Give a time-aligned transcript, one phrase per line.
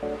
[0.00, 0.14] Good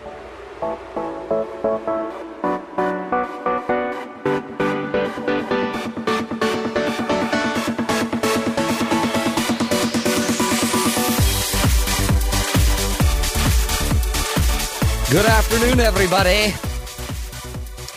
[15.24, 16.52] afternoon, everybody.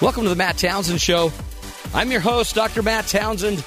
[0.02, 1.34] Welcome to the Matt Townsend Show.
[1.94, 2.82] I'm your host, Dr.
[2.82, 3.62] Matt Townsend,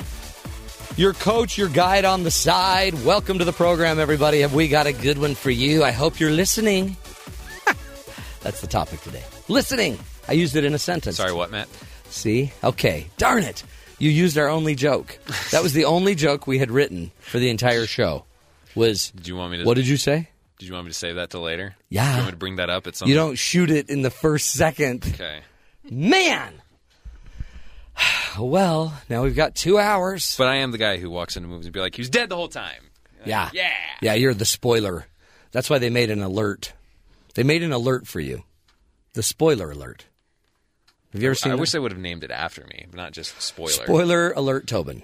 [0.96, 2.95] your coach, your guide on the side.
[3.05, 4.41] Welcome to the program, everybody.
[4.41, 5.85] Have we got a good one for you?
[5.85, 6.96] I hope you're listening.
[8.47, 9.25] That's the topic today.
[9.49, 9.99] Listening.
[10.29, 11.17] I used it in a sentence.
[11.17, 11.67] Sorry, what, Matt?
[12.11, 12.53] See?
[12.63, 13.09] Okay.
[13.17, 13.64] Darn it.
[13.99, 15.18] You used our only joke.
[15.50, 18.25] That was the only joke we had written for the entire show.
[18.77, 19.64] Was Did you want me to?
[19.64, 20.29] what did you say?
[20.61, 21.75] Did you want me to save that till later?
[21.89, 22.04] Yeah.
[22.04, 23.09] Do you want me to bring that up at some?
[23.09, 25.04] You don't shoot it in the first second.
[25.15, 25.40] Okay.
[25.90, 26.53] Man.
[28.39, 30.37] Well, now we've got two hours.
[30.39, 32.28] But I am the guy who walks into movies and be like, he was dead
[32.28, 32.91] the whole time.
[33.25, 33.51] Yeah.
[33.53, 33.73] Yeah.
[34.03, 35.05] Yeah, you're the spoiler.
[35.51, 36.75] That's why they made an alert.
[37.36, 38.45] They made an alert for you.
[39.12, 40.06] The spoiler alert.
[41.12, 41.61] Have you ever seen I that?
[41.61, 43.70] wish they would have named it after me, but not just spoiler.
[43.70, 45.03] Spoiler alert Tobin.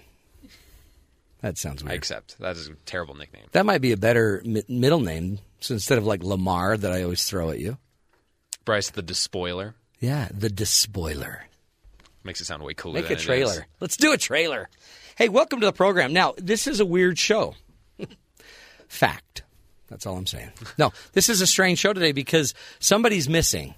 [1.42, 1.98] That sounds I weird.
[1.98, 2.38] accept.
[2.38, 3.44] That is a terrible nickname.
[3.53, 7.03] That might be a better mi- middle name so instead of like Lamar that I
[7.03, 7.78] always throw at you.
[8.64, 11.47] Bryce the Despoiler Yeah, the despoiler.
[12.25, 12.94] makes it sound way cooler.
[12.94, 13.66] Make than a trailer.
[13.80, 14.69] Let's do a trailer.
[15.16, 16.12] Hey, welcome to the program.
[16.12, 17.56] Now, this is a weird show.
[18.88, 19.42] Fact.
[19.92, 20.48] That's all I'm saying.
[20.78, 23.74] No, this is a strange show today because somebody's missing.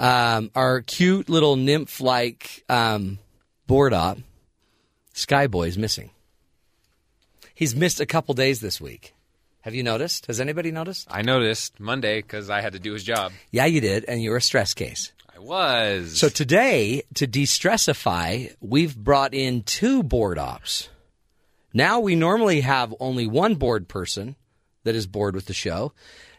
[0.00, 3.20] Um, our cute little nymph like um,
[3.68, 4.18] board op,
[5.14, 6.10] Skyboy, is missing.
[7.54, 9.14] He's missed a couple days this week.
[9.60, 10.26] Have you noticed?
[10.26, 11.06] Has anybody noticed?
[11.08, 13.30] I noticed Monday because I had to do his job.
[13.52, 15.12] Yeah, you did, and you were a stress case.
[15.32, 16.18] I was.
[16.18, 20.88] So today, to de-stressify, we've brought in two board ops.
[21.72, 24.34] Now we normally have only one board person
[24.86, 25.92] that is bored with the show.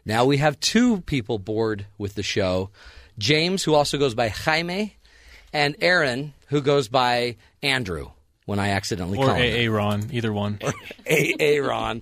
[0.05, 2.71] Now we have two people bored with the show.
[3.19, 4.95] James, who also goes by Jaime,
[5.53, 8.11] and Aaron, who goes by Andrew
[8.45, 9.69] when I accidentally Or call him.
[9.69, 10.59] AA Ron, either one.
[11.05, 12.01] A- Aaron.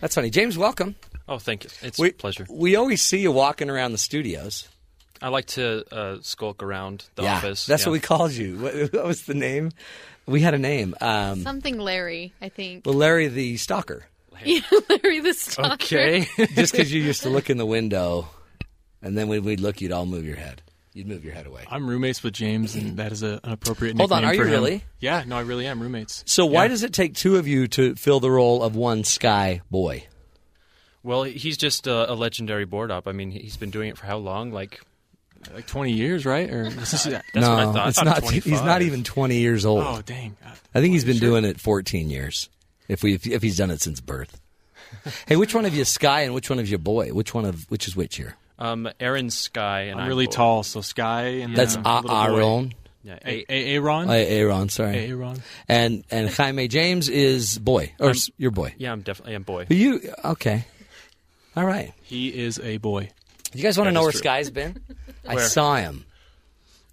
[0.00, 0.30] That's funny.
[0.30, 0.96] James, welcome.
[1.28, 1.70] oh, thank you.
[1.82, 2.46] It's We, a pleasure.
[2.50, 4.68] We always see you walking around the studios.
[5.22, 7.64] I like to uh, skulk around the yeah, office.
[7.66, 7.88] that's Yeah.
[7.90, 8.58] what we called you.
[8.58, 9.70] What, what was the name?
[10.26, 10.94] We had a name.
[11.00, 12.84] Um, Something Larry, I think.
[12.86, 14.06] well, Larry the stalker.
[14.44, 15.74] Yeah, Larry the stalker.
[15.74, 16.26] Okay.
[16.54, 18.28] Just because you used to look in the window,
[19.02, 20.62] and then when we'd look, you'd all move your head.
[20.92, 21.64] You'd move your head away.
[21.70, 24.48] I'm roommates with James, and that is a, an appropriate Hold on, nickname are you
[24.48, 24.50] him.
[24.62, 24.84] really?
[24.98, 26.22] Yeah, no, I really am roommates.
[26.26, 26.68] So why Yeah.
[26.68, 30.06] does it take two of you to fill the role of one sky boy?
[31.02, 33.06] Well, he's just a, a legendary board op.
[33.06, 34.52] I mean, he's been doing it for how long?
[34.52, 34.80] Like,
[35.54, 36.50] like 20 years, right?
[36.50, 37.76] Or is, that's no, what I thought.
[37.76, 38.30] I it's thought not.
[38.32, 39.84] He's not even twenty years old.
[39.86, 40.36] Oh, dang.
[40.74, 42.48] I think he's been doing it fourteen years.
[42.88, 44.40] If we if, if he's done it since birth.
[45.26, 47.08] hey, which one of you is Sky and which one of you boy?
[47.10, 48.36] Which one of which is which here?
[48.58, 50.32] Um, Aaron Sky, and I'm, I'm really boy.
[50.32, 52.24] tall, so Sky and That's then A- a.
[52.32, 52.72] Aaron.
[53.02, 54.08] Yeah, A- Aaron.
[54.10, 55.06] Aaron, sorry.
[55.06, 55.42] Aaron.
[55.68, 58.74] And and Jaime James is boy or s- your boy.
[58.78, 59.66] Yeah, I'm definitely I'm boy.
[59.68, 60.64] But you okay?
[61.56, 61.92] All right.
[62.02, 63.10] He is a boy.
[63.54, 64.18] You guys want to That know where true.
[64.18, 64.76] Sky's been?
[65.28, 66.04] I saw him.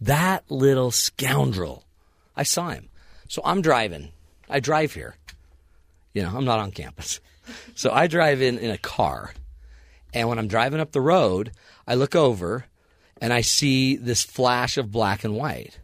[0.01, 1.83] That little scoundrel.
[2.35, 2.89] I saw him.
[3.27, 4.11] So I'm driving.
[4.49, 5.15] I drive here.
[6.13, 7.19] You know, I'm not on campus.
[7.75, 9.33] So I drive in in a car.
[10.13, 11.51] And when I'm driving up the road,
[11.85, 12.63] I look over
[13.19, 15.77] and I see this flash of black and white.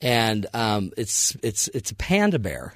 [0.00, 2.74] And um, it's it's it's a panda bear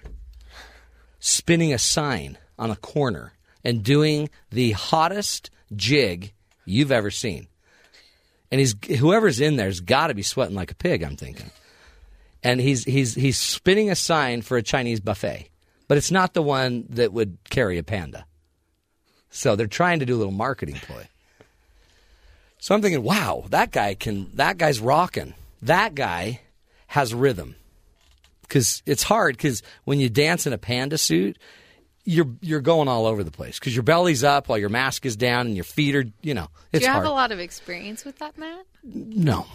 [1.21, 3.32] spinning a sign on a corner
[3.65, 6.32] and doing the hottest jig
[6.65, 7.47] you've ever seen.
[8.50, 11.03] And he's whoever's in there's got to be sweating like a pig.
[11.03, 11.50] I'm thinking.
[12.42, 15.48] And he's he's he's spinning a sign for a Chinese buffet,
[15.88, 18.25] but it's not the one that would carry a panda.
[19.31, 21.09] So they're trying to do a little marketing ploy.
[22.59, 24.31] So I'm thinking, wow, that guy can.
[24.34, 25.34] That guy's rocking.
[25.62, 26.41] That guy
[26.88, 27.56] has rhythm.
[28.42, 29.37] Because it's hard.
[29.37, 31.38] Because when you dance in a panda suit,
[32.04, 33.59] you're you're going all over the place.
[33.59, 36.48] Because your belly's up while your mask is down and your feet are, you know,
[36.72, 37.06] Do you have hard.
[37.06, 38.66] a lot of experience with that, Matt?
[38.84, 39.47] No,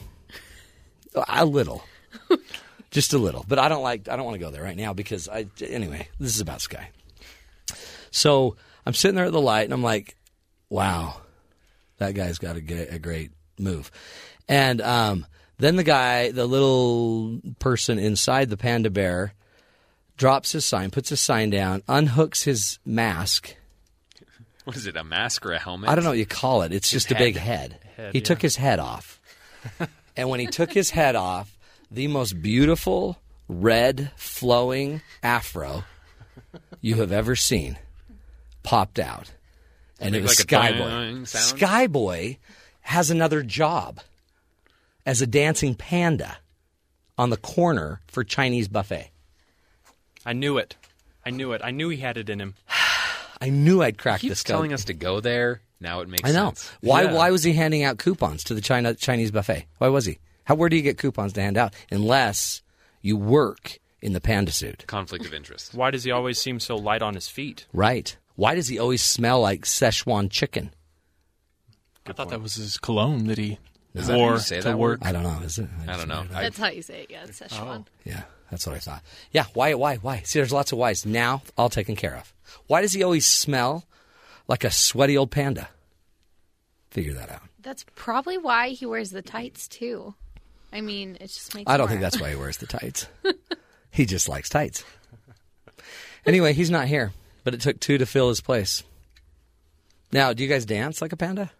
[1.30, 1.84] a little,
[2.92, 3.46] just a little.
[3.48, 4.08] But I don't like.
[4.10, 5.48] I don't want to go there right now because I.
[5.62, 6.90] Anyway, this is about Sky.
[8.12, 8.56] So
[8.86, 10.16] I'm sitting there at the light and I'm like,
[10.70, 11.22] wow,
[11.98, 13.92] that guy's got a, a great move.
[14.48, 15.26] And um,
[15.58, 19.34] then the guy, the little person inside the panda bear,
[20.16, 23.56] drops his sign, puts his sign down, unhooks his mask.
[24.64, 24.98] What is it?
[24.98, 25.90] A mask or a helmet?
[25.90, 26.74] I don't know what you call it.
[26.74, 27.80] It's just a big head.
[28.12, 29.20] he took his head off.
[30.18, 31.57] and when he took his head off,
[31.92, 33.18] the most beautiful
[33.48, 35.84] red flowing afro
[36.82, 37.78] you have ever seen
[38.64, 39.32] popped out.
[40.00, 41.22] And it was like Skyboy.
[41.24, 42.38] Skyboy
[42.82, 44.00] has another job
[45.06, 46.38] as a dancing panda
[47.18, 49.10] on the corner for Chinese buffet.
[50.26, 50.76] I knew it.
[51.26, 51.62] I knew it.
[51.64, 52.56] I knew he had it in him.
[53.42, 54.54] I knew I'd crack Keeps this code.
[54.54, 55.62] telling us to go there.
[55.80, 56.48] Now it makes I know.
[56.50, 56.72] sense.
[56.82, 57.14] Why Yeah.
[57.14, 59.66] why was he handing out coupons to the China Chinese buffet?
[59.78, 60.20] Why was he?
[60.48, 62.62] How where do you get coupons to hand out unless
[63.02, 64.86] you work in the panda suit?
[64.88, 65.74] Conflict of interest.
[65.74, 67.68] Why does he always seem so light on his feet?
[67.74, 68.16] Right.
[68.36, 70.72] Why does he always smell like Szechuan chicken?
[72.06, 73.60] I thought that was his cologne that he
[73.94, 75.02] Is that how wore you say to that work.
[75.02, 75.08] word?
[75.10, 75.40] I don't know.
[75.44, 75.68] Is it?
[75.82, 76.22] I just don't know.
[76.24, 76.38] made it up.
[76.38, 77.12] I, That's how you say it.
[77.12, 77.80] Yeah, it's Szechuan.
[77.80, 77.92] Oh.
[78.06, 79.04] Yeah, that's what I thought.
[79.34, 80.22] Yeah, why, why, why?
[80.24, 81.06] See, there's lots of whys.
[81.06, 82.34] Now, all taken care of.
[82.68, 83.84] Why does he always smell
[84.48, 85.68] like a sweaty old panda?
[86.90, 87.42] Figure that out.
[87.62, 90.14] That's probably why he wears the tights too.
[90.74, 91.70] I mean, it just makes.
[91.70, 93.08] I don't more- think that's why he wears the tights.
[93.92, 94.84] he just likes tights.
[96.26, 98.84] Anyway, he's not here, but it took two to fill his place.
[100.12, 101.52] Now, do you guys dance like a panda?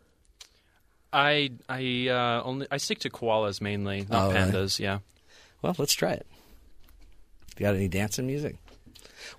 [1.14, 4.52] I I uh, only I stick to koalas mainly, not Oh, really?
[4.52, 4.80] pandas.
[4.80, 5.00] Yeah.
[5.62, 6.26] Well, let's try it.
[7.58, 8.58] You got any dancing music?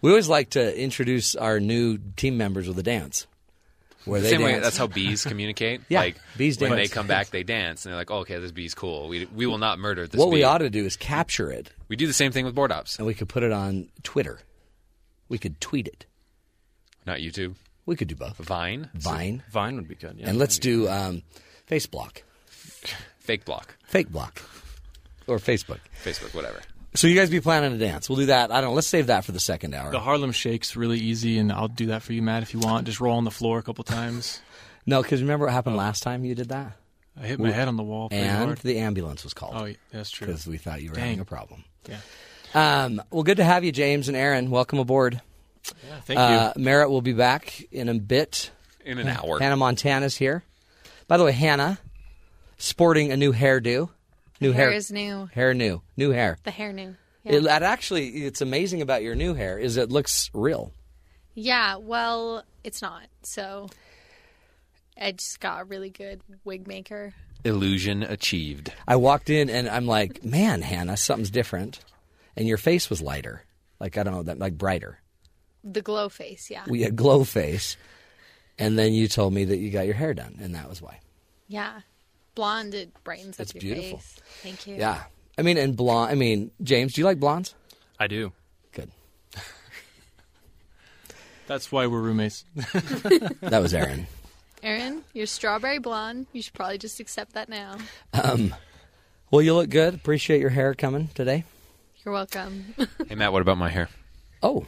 [0.03, 3.27] We always like to introduce our new team members with a dance.
[4.09, 5.81] Where they Same way, that's how bees communicate.
[5.89, 6.89] Yeah, like bees when dance.
[6.89, 9.09] they come back, they dance, and they're like, oh, "Okay, this bee's cool.
[9.09, 11.97] We we will not murder this." what we ought to do is capture it, We
[11.97, 12.97] do the same thing with board ops.
[12.99, 14.41] and we could put it on Twitter.
[15.29, 16.07] We could tweet it.
[17.07, 17.55] Not YouTube.
[17.87, 18.37] We could do both.
[18.37, 18.91] Vine.
[18.95, 20.17] Vine, Vine would be good.
[20.19, 20.29] Yeah.
[20.29, 21.23] and let's do um,
[21.71, 22.19] Facebook,
[23.19, 23.77] Fake block.
[23.85, 24.43] fake block,
[25.27, 25.79] or Facebook.
[26.05, 26.35] Facebook.
[26.35, 26.61] Whatever.
[26.95, 28.09] So you guys be planning to dance?
[28.09, 28.51] We'll do that.
[28.51, 28.71] I don't.
[28.71, 28.75] know.
[28.75, 29.91] Let's save that for the second hour.
[29.93, 32.87] The Harlem Shake's really easy, and I'll do that for you, Matt, if you want.
[32.87, 34.41] Just roll on the floor a couple times.
[34.87, 36.73] No, because remember what happened last time you did that,
[37.21, 38.59] I hit my head on the wall pretty and hard.
[38.61, 40.27] the ambulance was called Oh, yeah, that's true.
[40.27, 41.05] because we thought you were Dang.
[41.05, 41.65] having a problem.
[41.87, 41.99] Yeah.
[42.55, 44.49] Um, well, good to have you, James and Aaron.
[44.51, 45.21] Welcome aboard.
[45.87, 46.25] yeah thank you.
[46.25, 48.51] Uh, Merritt will be back in a bit.
[48.83, 49.39] In an hour.
[49.39, 50.43] Hannah Montana's here.
[51.07, 51.79] By the way, Hannah
[52.57, 53.91] sporting a new hairdo.
[54.41, 54.77] New hair hair.
[54.77, 55.29] is new.
[55.35, 55.83] Hair new.
[55.97, 56.39] New hair.
[56.45, 56.95] The hair new.
[57.25, 57.33] Yeah.
[57.35, 60.73] It, that actually, it's amazing about your new hair is it looks real.
[61.35, 61.77] yeah.
[61.77, 63.03] Well, it's not.
[63.23, 63.69] So
[65.01, 67.15] I just got a really good wig maker.
[67.45, 68.73] Illusion achieved.
[68.87, 71.81] I walked in and I'm like, man, Hannah, something's different.
[72.37, 73.45] And your face was lighter.
[73.81, 74.99] Like, I don't know, that like brighter.
[75.65, 76.51] The glow face.
[76.51, 76.65] Yeah.
[76.69, 77.77] We had glow face.
[78.59, 80.99] And then you told me that you got your hair done, and that was why.
[81.47, 81.81] yeah.
[82.39, 82.73] Blonde.
[82.73, 83.99] It brightens It's up your beautiful.
[83.99, 84.21] face.
[84.45, 84.77] Thank you.
[84.77, 85.03] Yeah.
[85.37, 86.13] I mean, and blonde.
[86.13, 87.57] I mean, James, do you like blondes?
[87.99, 88.33] I do.
[88.71, 88.93] Good.
[91.49, 92.45] That's why we're roommates.
[93.41, 94.07] That was Aaron.
[94.63, 96.27] Aaron, you're strawberry blonde.
[96.33, 97.77] You should probably just accept that now.
[98.13, 98.55] Um,
[99.33, 99.95] well, you look good.
[99.95, 101.45] Appreciate your hair coming today.
[102.05, 102.75] You're welcome.
[103.09, 103.89] Hey Matt, what about my hair?
[104.43, 104.67] Oh,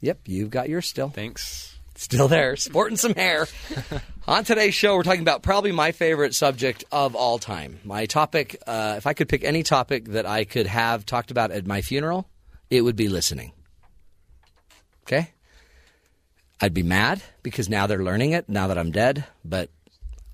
[0.00, 1.08] yep, you've got yours still.
[1.08, 1.77] Thanks.
[1.98, 3.48] Still there, sporting some hair.
[4.28, 7.80] On today's show, we're talking about probably my favorite subject of all time.
[7.82, 11.50] My topic, uh, if I could pick any topic that I could have talked about
[11.50, 12.28] at my funeral,
[12.70, 13.50] it would be listening.
[15.02, 15.32] Okay?
[16.60, 19.68] I'd be mad because now they're learning it, now that I'm dead, but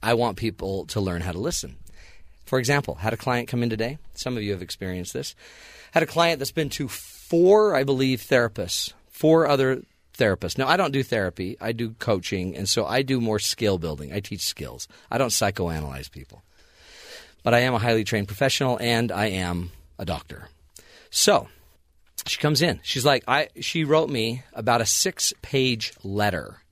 [0.02, 1.76] I want people to learn how to listen.
[2.44, 3.96] For example, had a client come in today.
[4.12, 5.34] Some of you have experienced this.
[5.92, 9.82] Had a client that's been to four, I believe, therapists, four other
[10.16, 10.58] therapists.
[10.58, 14.12] Now, I don't do therapy, I do coaching, and so I do more skill building.
[14.12, 14.88] I teach skills.
[15.10, 16.42] I don't psychoanalyze people.
[17.42, 20.48] But I am a highly trained professional and I am a doctor.
[21.10, 21.48] So,
[22.26, 22.80] she comes in.
[22.82, 26.62] She's like, I she wrote me about a 6-page letter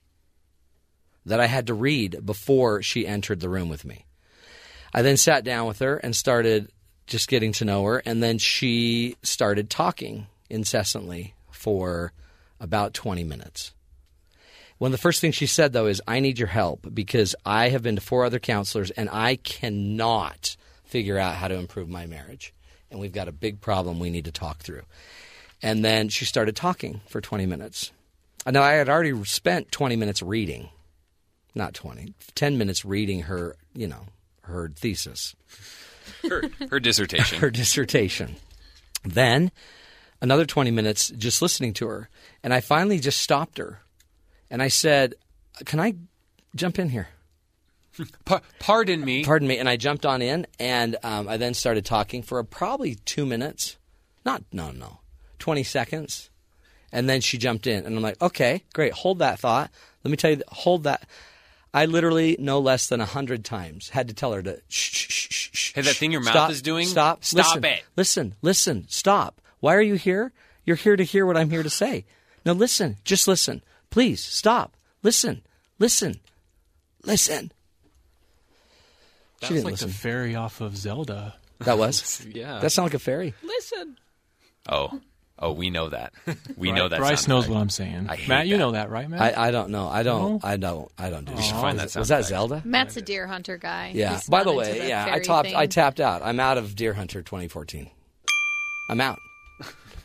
[1.26, 4.06] that I had to read before she entered the room with me.
[4.94, 6.70] I then sat down with her and started
[7.06, 12.12] just getting to know her, and then she started talking incessantly for
[12.62, 13.72] about 20 minutes.
[14.78, 17.68] One of the first things she said, though, is, I need your help because I
[17.68, 22.06] have been to four other counselors and I cannot figure out how to improve my
[22.06, 22.54] marriage.
[22.90, 24.82] And we've got a big problem we need to talk through.
[25.62, 27.92] And then she started talking for 20 minutes.
[28.46, 30.70] Now, I had already spent 20 minutes reading,
[31.54, 34.06] not 20, 10 minutes reading her, you know,
[34.42, 35.36] her thesis
[36.28, 37.38] Her, her dissertation.
[37.40, 38.36] her dissertation.
[39.04, 39.52] Then
[40.22, 42.08] another 20 minutes just listening to her.
[42.42, 43.80] And I finally just stopped her.
[44.48, 45.16] And I said,
[45.66, 45.96] Can I
[46.54, 47.08] jump in here?
[48.58, 49.24] Pardon me.
[49.24, 49.58] Pardon me.
[49.58, 53.76] And I jumped on in and um, I then started talking for probably two minutes.
[54.24, 55.00] Not, no, no,
[55.40, 56.30] 20 seconds.
[56.90, 57.84] And then she jumped in.
[57.84, 58.92] And I'm like, Okay, great.
[58.92, 59.70] Hold that thought.
[60.04, 61.06] Let me tell you, hold that.
[61.74, 65.08] I literally no less than a hundred times had to tell her to shh, shh,
[65.08, 65.72] shh, shh.
[65.74, 66.86] Hey, that thing your mouth Stop, is doing?
[66.86, 67.24] Stop.
[67.24, 67.84] Stop listen, it.
[67.96, 69.40] Listen, listen, stop.
[69.62, 70.32] Why are you here?
[70.64, 72.04] You're here to hear what I'm here to say.
[72.44, 73.62] Now listen, just listen.
[73.90, 74.76] Please stop.
[75.04, 75.42] Listen,
[75.78, 76.18] listen,
[77.04, 77.52] listen.
[79.40, 79.88] That she was didn't like listen.
[79.88, 81.34] the fairy off of Zelda.
[81.60, 82.26] that was.
[82.34, 82.58] Yeah.
[82.58, 83.34] That sounded like a fairy.
[83.44, 83.98] listen.
[84.68, 85.00] Oh,
[85.38, 86.12] oh, we know that.
[86.56, 86.98] We know that.
[86.98, 87.54] Bryce knows effect.
[87.54, 88.06] what I'm saying.
[88.08, 88.58] I hate Matt, you that.
[88.58, 89.20] know that, right, Matt?
[89.38, 89.86] I, I don't know.
[89.88, 90.32] I don't.
[90.34, 90.40] No?
[90.42, 90.90] I don't.
[90.98, 91.34] I don't do.
[91.34, 91.60] We should that.
[91.60, 92.24] find that Was that.
[92.24, 92.62] Zelda?
[92.64, 93.92] Matt's a deer hunter guy.
[93.94, 94.14] Yeah.
[94.14, 95.46] He's By the not into way, yeah, I fairy tapped.
[95.48, 95.56] thing.
[95.56, 96.22] I tapped out.
[96.22, 97.88] I'm out of Deer Hunter 2014.
[98.90, 99.18] I'm out.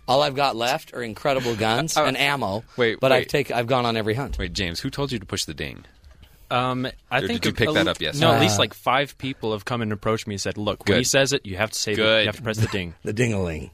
[0.08, 2.64] All I've got left are incredible guns and ammo.
[2.78, 3.30] Wait, but I've wait.
[3.30, 3.52] take.
[3.52, 4.38] I've gone on every hunt.
[4.38, 5.84] Wait, James, who told you to push the ding?
[6.50, 8.26] Um, I Or think did you pick a- that up yesterday?
[8.26, 10.80] No, at Uh, least like five people have come and approached me and said, "Look,
[10.88, 10.98] when Good.
[11.00, 12.20] he says it, you have to say the, Good.
[12.22, 13.72] you have to press the ding." The dingaling.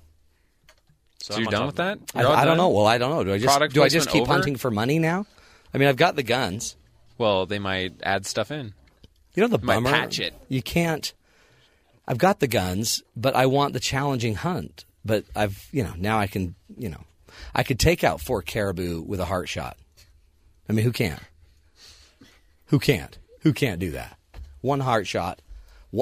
[1.22, 2.18] So, I'm you're on done top with of that?
[2.18, 2.58] I, You're all I don't done?
[2.58, 2.70] know.
[2.70, 3.24] Well, I don't know.
[3.24, 4.34] Do I just Product do I just placement keep over?
[4.34, 5.25] hunting for money now?
[5.74, 6.75] I mean, I've got the guns.
[7.18, 8.74] Well, they might add stuff in.
[9.36, 9.92] You know the Might bummer.
[9.92, 10.34] patch it.
[10.50, 11.13] You can't.
[12.08, 14.84] I've got the guns, but I want the challenging hunt.
[15.05, 17.01] But I've, you know, now I can, you know,
[17.53, 19.77] I could take out four caribou with a heart shot.
[20.69, 21.19] I mean, who can't?
[22.67, 23.17] Who can't?
[23.41, 24.17] Who can't do that?
[24.62, 25.41] One heart shot.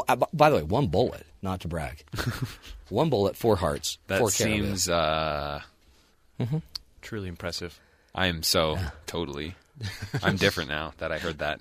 [0.07, 1.25] Uh, By the way, one bullet.
[1.41, 2.03] Not to brag.
[2.89, 4.65] one bullet, four hearts, That four caribou.
[4.67, 4.87] seems.
[4.89, 5.61] Uh,
[7.01, 7.79] Truly impressive.
[8.13, 8.77] I am so
[9.07, 9.55] totally.
[10.23, 11.59] I'm different now that I heard that.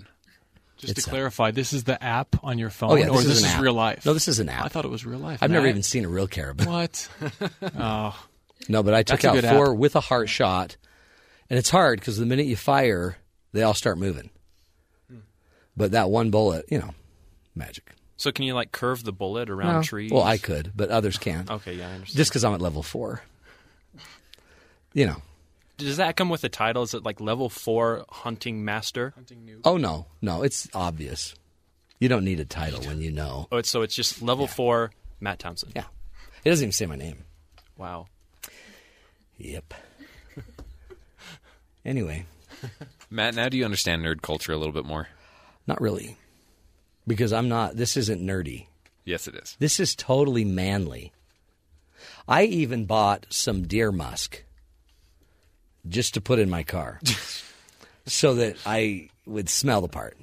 [0.81, 3.19] Just It's to a- clarify, this is the app on your phone, Oh yeah, or
[3.19, 3.61] this, this is, is app.
[3.63, 4.07] real life?
[4.07, 4.65] No, this is an app.
[4.65, 5.43] I thought it was real life.
[5.43, 5.71] I've never Matt.
[5.71, 6.65] even seen a real caribou.
[6.71, 7.09] What?
[7.79, 8.19] oh,
[8.69, 9.55] No, but I took That's a out good app.
[9.57, 10.77] four with a heart shot,
[11.51, 13.17] and it's hard because the minute you fire,
[13.53, 14.31] they all start moving.
[15.11, 15.19] Hmm.
[15.77, 16.95] But that one bullet, you know,
[17.55, 17.93] magic.
[18.17, 20.11] So can you like curve the bullet around well, trees?
[20.13, 21.51] Well, I could, but others can't.
[21.51, 22.17] Okay, yeah, I understand.
[22.17, 23.23] Just because I'm at level four.
[24.93, 25.17] You know.
[25.81, 26.83] Does that come with a title?
[26.83, 29.13] Is it like level four hunting master?
[29.15, 31.35] hunting Oh no, no, it's obvious.
[31.99, 33.49] You don't need a title when you know.
[33.53, 35.71] Oh, it's, so it's just level four Matt Thompson.
[35.75, 35.85] Yeah,
[36.45, 37.25] it doesn't even say my name.
[37.77, 38.07] Wow.
[39.39, 39.75] Yep.
[41.85, 42.27] anyway,
[43.11, 45.09] Matt, now do you understand nerd culture a little bit more?
[45.67, 46.17] not really,
[47.07, 47.77] because I'm not.
[47.77, 48.67] This isn't nerdy.
[49.05, 49.57] Yes, it is.
[49.59, 51.13] This is totally manly.
[52.27, 54.43] I even bought some deer musk
[55.89, 57.01] just to put in my car
[58.07, 60.17] so that I would smell the part.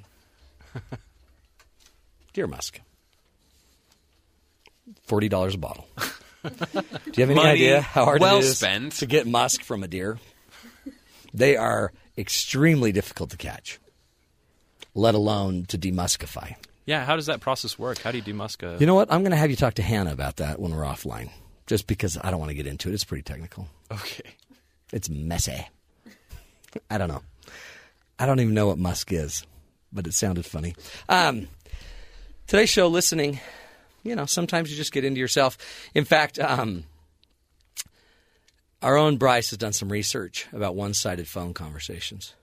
[2.33, 2.79] Deer musk.
[5.07, 5.87] $40 a bottle.
[6.43, 6.51] Do
[7.15, 8.93] you have any Money idea how hard well it is spent.
[8.93, 10.17] to get musk from a deer?
[11.33, 13.79] They are extremely difficult to catch,
[14.95, 16.55] let alone to demuskify.
[16.85, 17.97] Yeah, how does that process work?
[17.99, 18.79] How do you do muska?
[18.79, 19.11] You know what?
[19.11, 21.29] I'm going to have you talk to Hannah about that when we're offline,
[21.65, 22.93] just because I don't want to get into it.
[22.93, 23.67] It's pretty technical.
[23.91, 24.23] okay.
[24.91, 25.67] It's messy.
[26.89, 27.21] I don't know.
[28.19, 29.45] I don't even know what musk is,
[29.91, 30.75] but it sounded funny.
[31.07, 31.47] Um,
[32.47, 33.39] today's show, listening,
[34.03, 35.57] you know, sometimes you just get into yourself.
[35.93, 36.85] In fact, um,
[38.81, 42.33] our own Bryce has done some research about one sided phone conversations.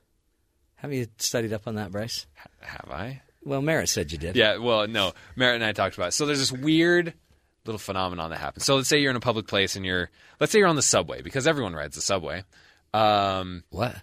[0.77, 2.27] Haven't you studied up on that, Bryce?
[2.61, 3.23] Have I?
[3.45, 4.37] Well, Merritt said you did.
[4.37, 5.13] Yeah, well, no.
[5.37, 6.13] Merritt and I talked about it.
[6.13, 7.15] So there's this weird
[7.64, 8.64] little phenomenon that happens.
[8.64, 10.83] So let's say you're in a public place and you're, let's say you're on the
[10.83, 12.44] subway because everyone rides the subway.
[12.92, 13.97] Um, What?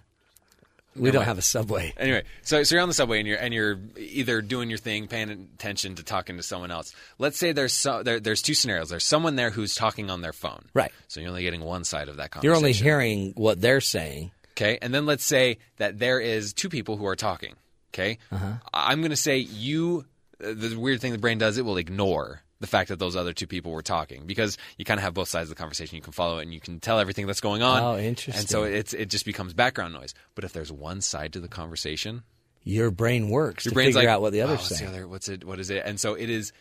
[0.94, 1.94] We don't have a subway.
[1.96, 5.06] anyway, so so you're on the subway and you're and you're either doing your thing,
[5.08, 6.94] paying attention to talking to someone else.
[7.18, 8.90] Let's say there's so, there, there's two scenarios.
[8.90, 10.92] There's someone there who's talking on their phone, Right.
[11.08, 12.44] So you're only getting one side of that conversation.
[12.50, 14.32] You're only hearing what they're saying.
[14.50, 17.54] Okay, and then let's say that there is two people who are talking.
[17.94, 18.52] Okay, Uh-huh.
[18.74, 20.04] I'm going to say you.
[20.40, 23.46] The weird thing the brain does, it will ignore the fact that those other two
[23.46, 25.96] people were talking because you kind of have both sides of the conversation.
[25.96, 27.82] You can follow it and you can tell everything that's going on.
[27.82, 28.40] Oh, interesting.
[28.40, 30.14] And so it's it just becomes background noise.
[30.34, 32.22] But if there's one side to the conversation,
[32.64, 34.90] Your brain works your to brain's figure like, out what the other what's oh, saying.
[34.90, 35.44] The other, what's it?
[35.44, 35.82] What is it?
[35.84, 36.52] And so it is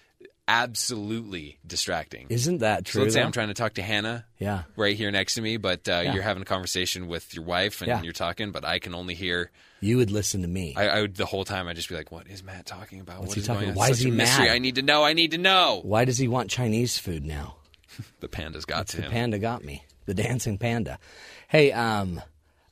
[0.47, 2.27] absolutely distracting.
[2.29, 3.01] Isn't that so true?
[3.03, 3.25] let's say though?
[3.25, 4.63] I'm trying to talk to Hannah Yeah.
[4.75, 6.13] right here next to me, but uh, Yeah.
[6.13, 8.01] you're having a conversation with your wife and Yeah.
[8.01, 9.51] you're talking, but I can only hear.
[9.79, 10.73] You would listen to me.
[10.77, 11.67] I, I would the whole time.
[11.67, 13.19] I'd just be like, "What is Matt talking about?
[13.19, 13.77] What's What he is talking about?
[13.77, 14.45] Why It's is he a mystery.
[14.45, 14.53] mad?
[14.55, 15.03] I need to know.
[15.03, 17.55] I need to know." Why does he want Chinese food now?
[18.19, 19.03] The panda's got to him.
[19.05, 19.83] The panda got me.
[20.05, 20.97] The dancing panda.
[21.47, 22.21] Hey, um,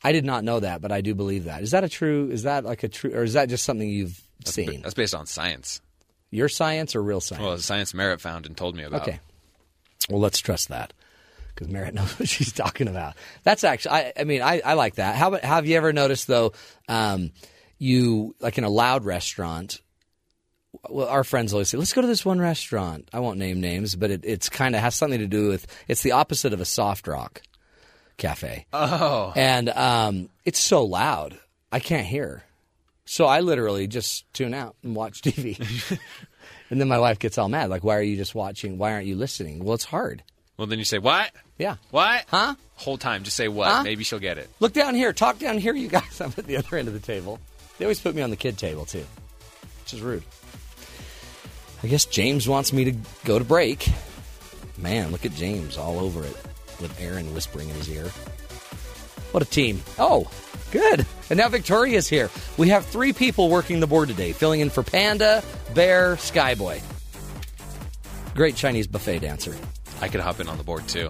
[0.03, 1.61] I did not know that, but I do believe that.
[1.63, 2.29] Is that a true?
[2.31, 4.81] Is that like a true, or is that just something you've seen?
[4.81, 5.81] That's based on science.
[6.31, 7.43] Your science or real science?
[7.43, 9.01] Well, the science Merritt found and told me about.
[9.01, 9.19] Okay.
[10.09, 10.93] Well, let's trust that
[11.47, 13.15] because Merritt knows what she's talking about.
[13.43, 15.15] That's actually, I, I mean, I, I like that.
[15.15, 16.53] How have you ever noticed though,
[16.87, 17.31] um,
[17.77, 19.81] you like in a loud restaurant?
[20.87, 23.95] Well, our friends always say, "Let's go to this one restaurant." I won't name names,
[23.95, 25.65] but it, it's kind of has something to do with.
[25.87, 27.41] It's the opposite of a soft rock
[28.17, 28.67] cafe.
[28.71, 31.39] Oh, and um, it's so loud
[31.71, 32.43] I can't hear.
[33.09, 35.57] So I literally just tune out and watch TV.
[36.69, 38.77] and then my wife gets all mad, like, "Why are you just watching?
[38.77, 40.21] Why aren't you listening?" Well, it's hard.
[40.57, 41.31] well then you say what?
[41.57, 41.77] Yeah.
[41.89, 42.25] What?
[42.27, 42.53] Huh?
[42.75, 43.67] Whole time, just say what?
[43.67, 43.81] Huh?
[43.81, 44.47] Maybe she'll get it.
[44.59, 45.11] Look down here.
[45.11, 46.21] Talk down here, you guys.
[46.21, 47.39] I'm at the other end of the table.
[47.79, 49.05] They always put me on the kid table too,
[49.81, 50.23] which is rude.
[51.81, 52.93] I guess James wants me to
[53.25, 53.89] go to break.
[54.77, 56.37] Man, look at James all over it
[56.79, 58.05] with Aaron whispering in his ear.
[59.31, 59.81] What a team.
[59.97, 60.29] Oh,
[60.71, 61.05] good.
[61.29, 62.29] And now Victoria's here.
[62.57, 66.81] We have three people working the board today, filling in for Panda, Bear, Skyboy.
[68.35, 69.55] Great Chinese buffet dancer.
[70.01, 71.09] I could hop in on the board too.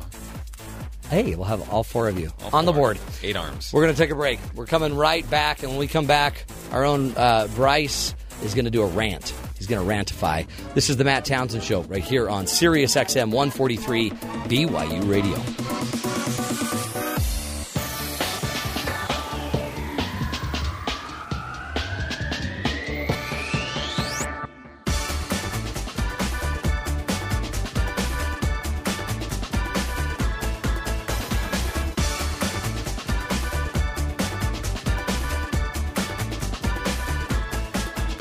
[1.10, 3.00] Hey, we'll have all four of you All on the board.
[3.24, 3.74] Eight arms.
[3.74, 4.40] We're going to take a break.
[4.54, 8.14] We're coming right back, and when we come back, our own uh, Bryce
[8.44, 9.34] is going to do a rant.
[9.58, 10.48] He's going to rantify.
[10.76, 15.99] This is the Matt Townsend Show right here on Sirius XM 143 BYU Radio.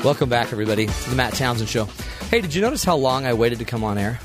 [0.09, 1.85] Welcome back, everybody, to the Matt Townsend Show.
[2.31, 4.19] Hey, did you notice how long I waited to come on air?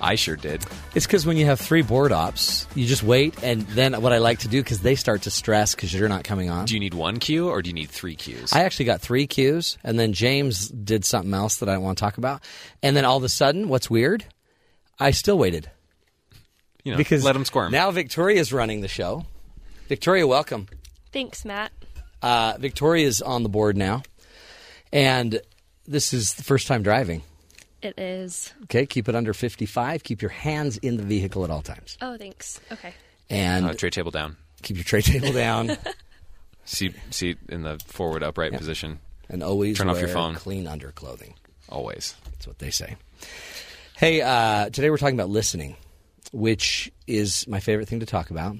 [0.00, 0.64] I sure did.
[0.94, 4.18] It's because when you have three board ops, you just wait, and then what I
[4.18, 6.64] like to do because they start to stress because you're not coming on.
[6.64, 8.54] Do you need one cue or do you need three cues?
[8.54, 11.98] I actually got three cues, and then James did something else that I don't want
[11.98, 12.42] to talk about,
[12.82, 14.24] and then all of a sudden, what's weird?
[14.98, 15.70] I still waited
[16.82, 17.72] you know, because let them squirm.
[17.72, 19.26] Now Victoria's running the show.
[19.86, 20.66] Victoria, welcome.
[21.12, 21.72] Thanks, Matt.
[22.22, 24.02] Uh, Victoria's on the board now,
[24.94, 25.40] and
[25.86, 27.22] this is the first time driving.
[27.82, 28.54] It is.
[28.64, 30.02] Okay, keep it under 55.
[30.04, 31.98] Keep your hands in the vehicle at all times.
[32.00, 32.58] Oh, thanks.
[32.72, 32.94] Okay.
[33.28, 34.36] And uh, tray table down.
[34.62, 35.76] keep your tray table down.
[36.64, 39.00] Seat seat in the forward upright position.
[39.28, 40.34] and always Turn off your phone.
[40.34, 41.34] clean underclothing.
[41.68, 42.14] Always.
[42.24, 42.96] That's what they say.
[43.98, 45.76] Hey, uh, today we're talking about listening,
[46.32, 48.56] which is my favorite thing to talk about.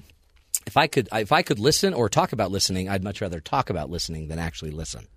[0.67, 3.71] If I could, if I could listen or talk about listening, I'd much rather talk
[3.71, 5.07] about listening than actually listen.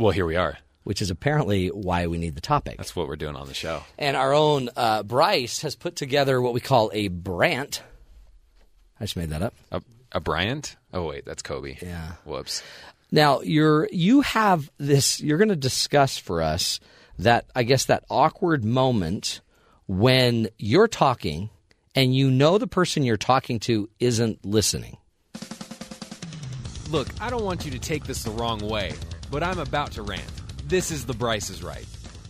[0.00, 0.56] Well, here we are.
[0.84, 2.78] Which is apparently why we need the topic.
[2.78, 3.82] That's what we're doing on the show.
[3.98, 7.82] And our own uh, Bryce has put together what we call a brant.
[8.98, 9.54] I just made that up.
[9.70, 10.76] A, a Bryant?
[10.94, 11.76] Oh wait, that's Kobe.
[11.82, 12.12] Yeah.
[12.24, 12.62] Whoops.
[13.12, 15.20] Now you're you have this.
[15.20, 16.80] You're going to discuss for us
[17.18, 19.42] that I guess that awkward moment
[19.86, 21.50] when you're talking
[21.94, 24.96] and you know the person you're talking to isn't listening.
[26.90, 28.94] Look, I don't want you to take this the wrong way,
[29.30, 30.22] but I'm about to rant.
[30.66, 31.86] This is the Bryce is Right.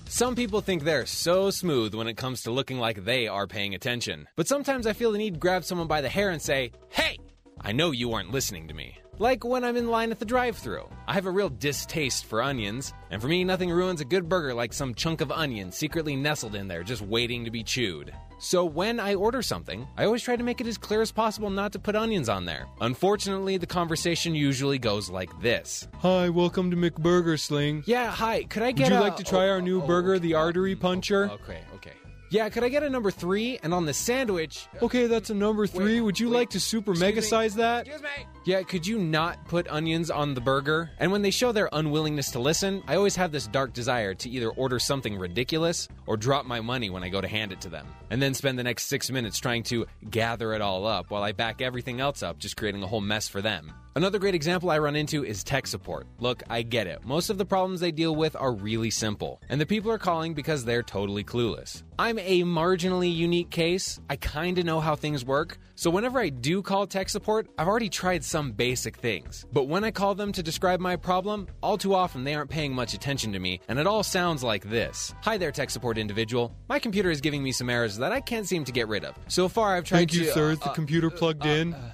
[0.07, 3.77] Some people think they're so smooth when it comes to looking like they are paying
[3.77, 4.27] attention.
[4.35, 7.17] But sometimes I feel the need to grab someone by the hair and say, Hey,
[7.61, 8.99] I know you aren't listening to me.
[9.21, 10.89] Like when I'm in line at the drive thru.
[11.07, 14.55] I have a real distaste for onions, and for me, nothing ruins a good burger
[14.55, 18.15] like some chunk of onion secretly nestled in there just waiting to be chewed.
[18.39, 21.51] So when I order something, I always try to make it as clear as possible
[21.51, 22.67] not to put onions on there.
[22.81, 25.87] Unfortunately, the conversation usually goes like this.
[25.99, 27.83] Hi, welcome to McBurger Sling.
[27.85, 28.45] Yeah, hi.
[28.45, 30.23] Could I get Would you a- like to try oh, our new oh, burger, okay.
[30.23, 31.29] the Artery Puncher?
[31.31, 31.93] Okay, okay.
[32.31, 33.59] Yeah, could I get a number three?
[33.63, 34.69] And on the sandwich.
[34.81, 35.97] Okay, that's a number three.
[35.97, 36.37] Wait, Would you wait.
[36.39, 37.27] like to super mega me.
[37.27, 37.87] size that?
[37.89, 38.27] Excuse me.
[38.45, 40.91] Yeah, could you not put onions on the burger?
[40.99, 44.31] And when they show their unwillingness to listen, I always have this dark desire to
[44.31, 47.69] either order something ridiculous or drop my money when I go to hand it to
[47.69, 47.87] them.
[48.11, 51.33] And then spend the next six minutes trying to gather it all up while I
[51.33, 53.73] back everything else up, just creating a whole mess for them.
[53.97, 56.07] Another great example I run into is tech support.
[56.21, 57.05] Look, I get it.
[57.05, 60.33] Most of the problems they deal with are really simple, and the people are calling
[60.33, 61.83] because they're totally clueless.
[61.99, 64.01] I'm a marginally unique case.
[64.09, 67.89] I kinda know how things work, so whenever I do call tech support, I've already
[67.89, 69.45] tried some basic things.
[69.53, 72.73] But when I call them to describe my problem, all too often they aren't paying
[72.73, 76.55] much attention to me, and it all sounds like this Hi there, tech support individual.
[76.69, 79.17] My computer is giving me some errors that I can't seem to get rid of.
[79.27, 80.17] So far, I've tried Thank to.
[80.19, 80.51] Thank you, sir.
[80.53, 81.75] Is uh, the uh, computer plugged uh, in?
[81.75, 81.93] Uh,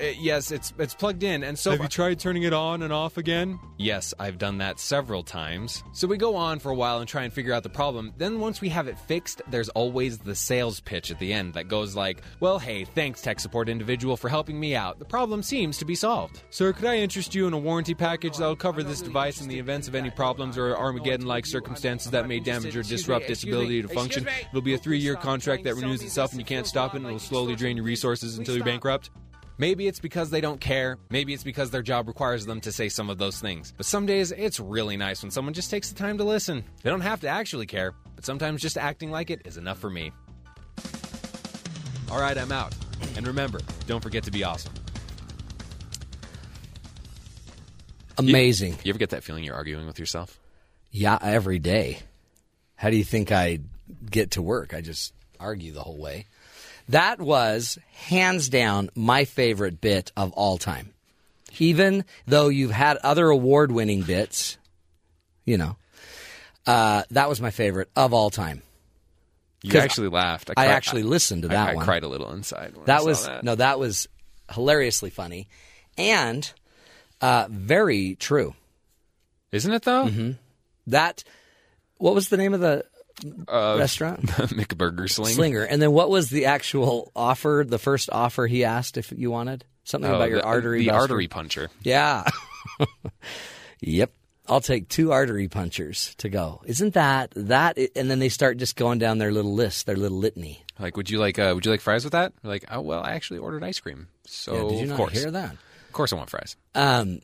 [0.00, 2.92] uh, yes, it's it's plugged in, and so Have you tried turning it on and
[2.92, 3.58] off again?
[3.78, 5.82] Yes, I've done that several times.
[5.92, 8.12] So we go on for a while and try and figure out the problem.
[8.16, 11.68] Then once we have it fixed, there's always the sales pitch at the end that
[11.68, 14.98] goes like, "Well, hey, thanks tech support individual for helping me out.
[14.98, 18.36] The problem seems to be solved." Sir, could I interest you in a warranty package
[18.38, 22.10] that will cover this device in the events of any problems or Armageddon like circumstances
[22.12, 24.26] that may damage or disrupt its ability to function?
[24.50, 27.06] It'll be a three year contract that renews itself and you can't stop it and
[27.06, 29.10] it'll slowly drain your resources until you're bankrupt.
[29.60, 30.96] Maybe it's because they don't care.
[31.10, 33.74] Maybe it's because their job requires them to say some of those things.
[33.76, 36.64] But some days it's really nice when someone just takes the time to listen.
[36.82, 39.90] They don't have to actually care, but sometimes just acting like it is enough for
[39.90, 40.12] me.
[42.10, 42.74] All right, I'm out.
[43.16, 44.72] And remember, don't forget to be awesome.
[48.16, 48.78] Amazing.
[48.82, 50.40] You ever get that feeling you're arguing with yourself?
[50.90, 51.98] Yeah, every day.
[52.76, 53.58] How do you think I
[54.10, 54.72] get to work?
[54.72, 56.24] I just argue the whole way.
[56.90, 60.92] That was hands down my favorite bit of all time.
[61.58, 64.56] Even though you've had other award winning bits,
[65.44, 65.76] you know,
[66.66, 68.62] Uh, that was my favorite of all time.
[69.62, 70.50] You actually laughed.
[70.50, 71.84] I cried- actually listened to that I, one.
[71.84, 72.72] cried a little inside.
[72.74, 73.42] When I That was that.
[73.44, 74.08] no, that was
[74.52, 75.48] hilariously funny
[75.96, 76.50] and
[77.20, 78.54] uh, very true.
[79.52, 80.04] isn't it though?
[80.06, 80.30] Mm-hmm.
[80.88, 81.24] That
[81.96, 82.84] what was the name of the
[83.48, 84.22] Uh, restaurant?
[84.26, 85.34] McBurger Sling.
[85.34, 85.62] Slinger.
[85.62, 87.64] And then what was the actual offer?
[87.66, 90.80] The first offer he asked if you wanted something Oh, about your the, artery.
[90.80, 91.00] The buster?
[91.00, 91.68] artery puncher.
[91.82, 92.24] Yeah.
[93.80, 94.12] yep.
[94.48, 96.60] I'll take two artery punchers to go.
[96.64, 97.78] Isn't that that?
[97.94, 100.64] And then they start just going down their little list, their little litany.
[100.78, 101.38] Like, would you like?
[101.38, 102.32] Uh, would you like fries with that?
[102.42, 104.08] Like, oh well, I actually ordered ice cream.
[104.26, 105.52] So Yeah, did you of not course, hear that?
[105.52, 106.56] of course, I want fries.
[106.74, 107.20] Um,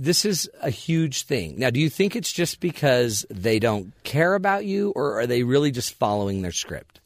[0.00, 1.58] this is a huge thing.
[1.58, 5.42] Now, do you think it's just because they don't care about you, or are they
[5.42, 7.00] really just following their script?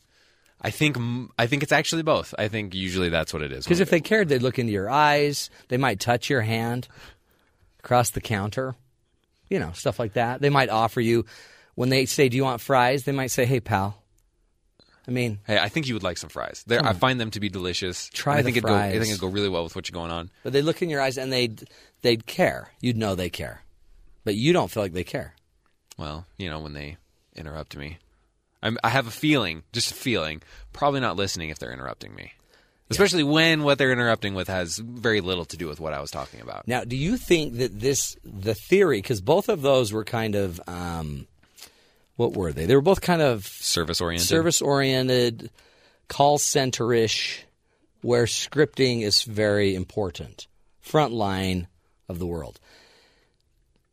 [0.61, 0.96] I think
[1.38, 2.35] I think it's actually both.
[2.38, 3.64] I think usually that's what it is.
[3.64, 5.50] Because if they cared, they'd look into your eyes.
[5.68, 6.88] They might touch your hand
[7.80, 8.74] across the counter,
[9.50, 10.40] you know, stuff like that.
[10.40, 11.26] They might offer you
[11.74, 14.02] when they say, "Do you want fries?" They might say, "Hey, pal."
[15.07, 16.64] I mean, Hey, I think you would like some fries.
[16.71, 18.09] I find them to be delicious.
[18.12, 18.75] Try I the think it'd go.
[18.75, 20.31] I think it'd go really well with what you're going on.
[20.43, 21.69] but they look in your eyes and they'd
[22.03, 22.71] they'd care.
[22.81, 23.62] You'd know they care,
[24.25, 25.35] but you don't feel like they care.
[25.99, 26.97] Well, you know, when they
[27.37, 27.99] interrupt me,
[28.62, 32.33] I'm, I have a feeling, just a feeling, probably not listening if they're interrupting me.
[32.90, 36.11] Especially when what they're interrupting with has very little to do with what I was
[36.11, 36.69] talking about.
[36.69, 38.99] Now, do you think that this the theory?
[38.99, 41.27] Because both of those were kind of um,
[42.16, 42.66] what were they?
[42.66, 44.29] They were both kind of Service oriented.
[44.29, 45.50] service oriented,
[46.09, 47.44] call center ish,
[48.03, 50.46] where scripting is very important,
[50.81, 51.66] front line
[52.09, 52.61] of the world.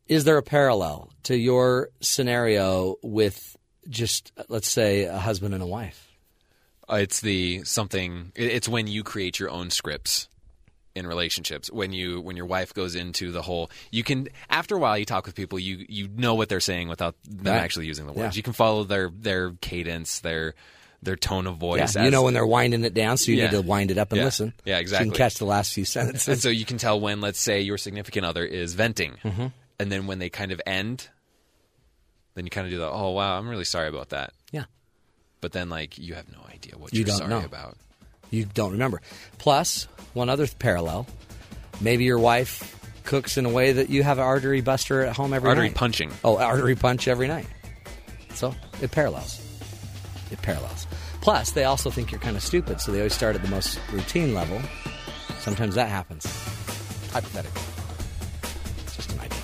[0.08, 3.56] Is there a parallel to your scenario with
[3.90, 6.10] just, let's say, a husband and a wife?
[6.90, 8.34] Uh, It's the something.
[8.36, 10.28] It's when you create your own scripts
[10.96, 11.72] in relationships.
[11.72, 15.06] When you when your wife goes into the whole, you can after a while you
[15.06, 17.62] talk with people, you you know what they're saying without them Right.
[17.62, 18.36] actually using the words.
[18.36, 18.40] Yeah.
[18.40, 20.54] You can follow their their cadence, their
[21.04, 21.96] their tone of voice.
[21.96, 23.46] you as- know when they're winding it down, so you Yeah.
[23.46, 24.26] need to wind it up and Yeah.
[24.26, 24.54] listen.
[24.66, 25.10] Yeah, So you exactly.
[25.10, 26.28] can catch the last few sentences.
[26.28, 29.48] and so you can tell when, let's say, your significant other is venting, Mm-hmm.
[29.80, 31.08] and then when they kind of end,
[32.36, 34.34] then you kind of do the, oh wow, I'm really sorry about that.
[34.52, 34.66] yeah.
[35.42, 37.44] But then, like, you have no idea what You you're don't sorry know.
[37.44, 37.76] about.
[38.32, 39.02] You don't remember.
[39.38, 41.06] Plus, one other parallel,
[41.80, 45.34] maybe your wife cooks in a way that you have an artery buster at home
[45.34, 45.76] every Artery night.
[45.76, 46.12] punching.
[46.24, 47.46] Oh, artery punch every night.
[48.34, 49.40] So it parallels.
[50.32, 50.88] It parallels.
[51.22, 53.80] Plus, they also think you're kind of stupid, so they always start at the most
[53.92, 54.60] routine level.
[55.40, 56.26] Sometimes that happens.
[57.12, 57.62] Hypothetically.
[58.86, 59.38] It's just an idea.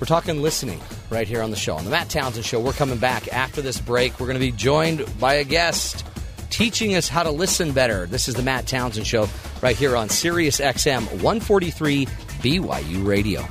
[0.00, 0.80] We're talking listening
[1.10, 1.76] right here on the show.
[1.76, 4.18] On the Matt Townsend Show, we're coming back after this break.
[4.20, 6.04] We're going to be joined by a guest
[6.52, 8.06] teaching us how to listen better.
[8.06, 9.26] This is the Matt Townsend Show
[9.62, 13.48] right here on Sirius XM 143 BYU Radio.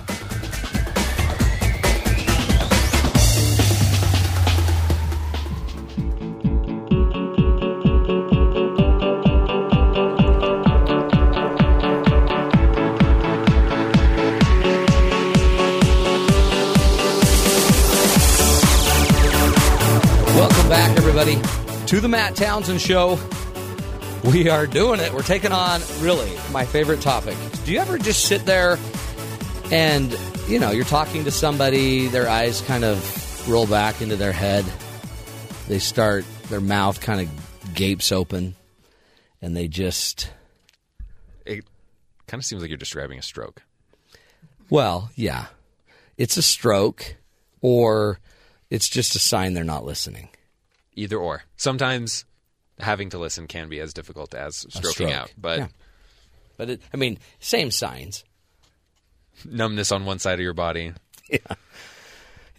[21.91, 23.19] To the Matt Townsend Show.
[24.23, 25.13] We are doing it.
[25.13, 27.35] We're taking on, really, my favorite topic.
[27.65, 28.79] Do you ever just sit there
[29.73, 34.31] and, you know, you're talking to somebody, their eyes kind of roll back into their
[34.31, 34.63] head,
[35.67, 38.55] they start, their mouth kind of gapes open,
[39.41, 40.31] and they just,
[41.45, 41.65] It
[42.25, 43.63] kind of seems like you're describing a stroke.
[44.69, 45.47] well, yeah,
[46.17, 47.17] it's a stroke
[47.59, 48.21] or
[48.69, 50.29] it's just a sign they're not listening.
[50.95, 51.43] Either or.
[51.57, 52.25] Sometimes
[52.79, 55.11] having to listen can be as difficult as stroking stroke.
[55.11, 55.67] out, but Yeah.
[56.57, 58.23] But it, I mean, same signs.
[59.45, 60.93] numbness on one side of your body.
[61.29, 61.55] Yeah.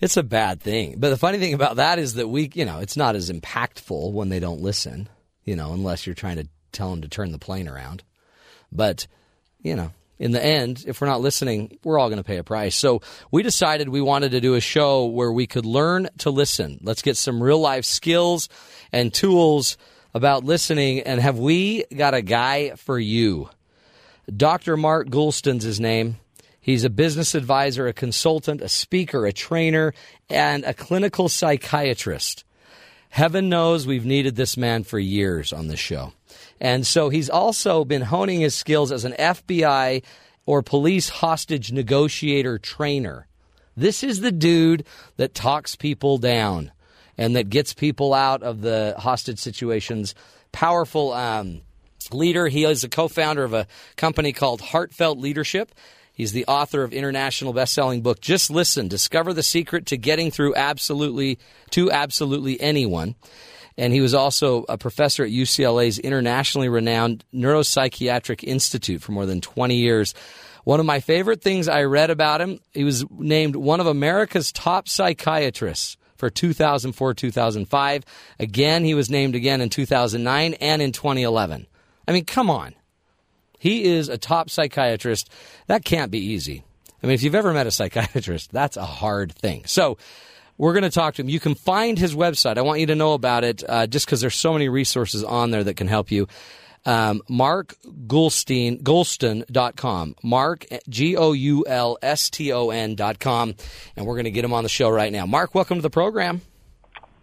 [0.01, 0.97] It's a bad thing.
[0.99, 4.13] But the funny thing about that is that we, you know, it's not as impactful
[4.13, 5.09] when they don't listen,
[5.45, 8.03] you know, unless you're trying to tell them to turn the plane around.
[8.73, 9.07] But,
[9.61, 9.93] you know,
[10.23, 12.77] in the end, if we're not listening, we're all going to pay a price.
[12.77, 16.79] So we decided we wanted to do a show where we could learn to listen.
[16.81, 18.49] Let's get some real life skills
[18.93, 19.77] and tools
[20.15, 21.01] about listening.
[21.01, 23.51] And have we got a guy for you?
[24.35, 24.77] Dr.
[24.77, 26.19] Mark Goulston's his name.
[26.61, 29.93] He's a business advisor, a consultant, a speaker, a trainer,
[30.31, 32.45] and a clinical psychiatrist.
[33.09, 36.13] Heaven knows we've needed this man for years on this show.
[36.63, 40.05] And so he's also been honing his skills as an FBI
[40.47, 43.27] or police hostage negotiator trainer.
[43.77, 46.71] This is the dude that talks people down
[47.19, 50.15] and that gets people out of the hostage situations.
[50.53, 51.63] Powerful um,
[52.13, 52.47] leader.
[52.47, 55.75] He is a co founder of a company called Heartfelt Leadership.
[56.15, 60.55] He's the author of international best-selling book Just Listen: Discover the Secret to Getting Through
[60.55, 63.17] Absolutely to Absolutely Anyone.
[63.77, 69.41] And he was also a professor at UCLA's internationally renowned Neuropsychiatric Institute for more than
[69.41, 70.15] 20 years.
[70.65, 74.53] One of my favorite things I read about him, he was named one of America's
[74.53, 78.05] top psychiatrists for 2004 2005.
[78.39, 81.67] Again, he was named again in 2009 and in 2011.
[82.07, 82.75] I mean, come on.
[83.59, 85.31] He is a top psychiatrist.
[85.67, 86.65] That can't be easy.
[87.03, 89.65] I mean, if you've ever met a psychiatrist, that's a hard thing.
[89.67, 89.99] So,
[90.63, 91.29] we're going to talk to him.
[91.29, 92.57] You can find his website.
[92.57, 95.51] I want you to know about it uh, just because there's so many resources on
[95.51, 96.29] there that can help you.
[96.87, 100.15] Um, Mark Goulston, Goulston.com.
[100.23, 103.57] Mark, G O U L S T O N.com.
[103.97, 105.27] And we're going to get him on the show right now.
[105.27, 106.43] Mark, welcome to the program.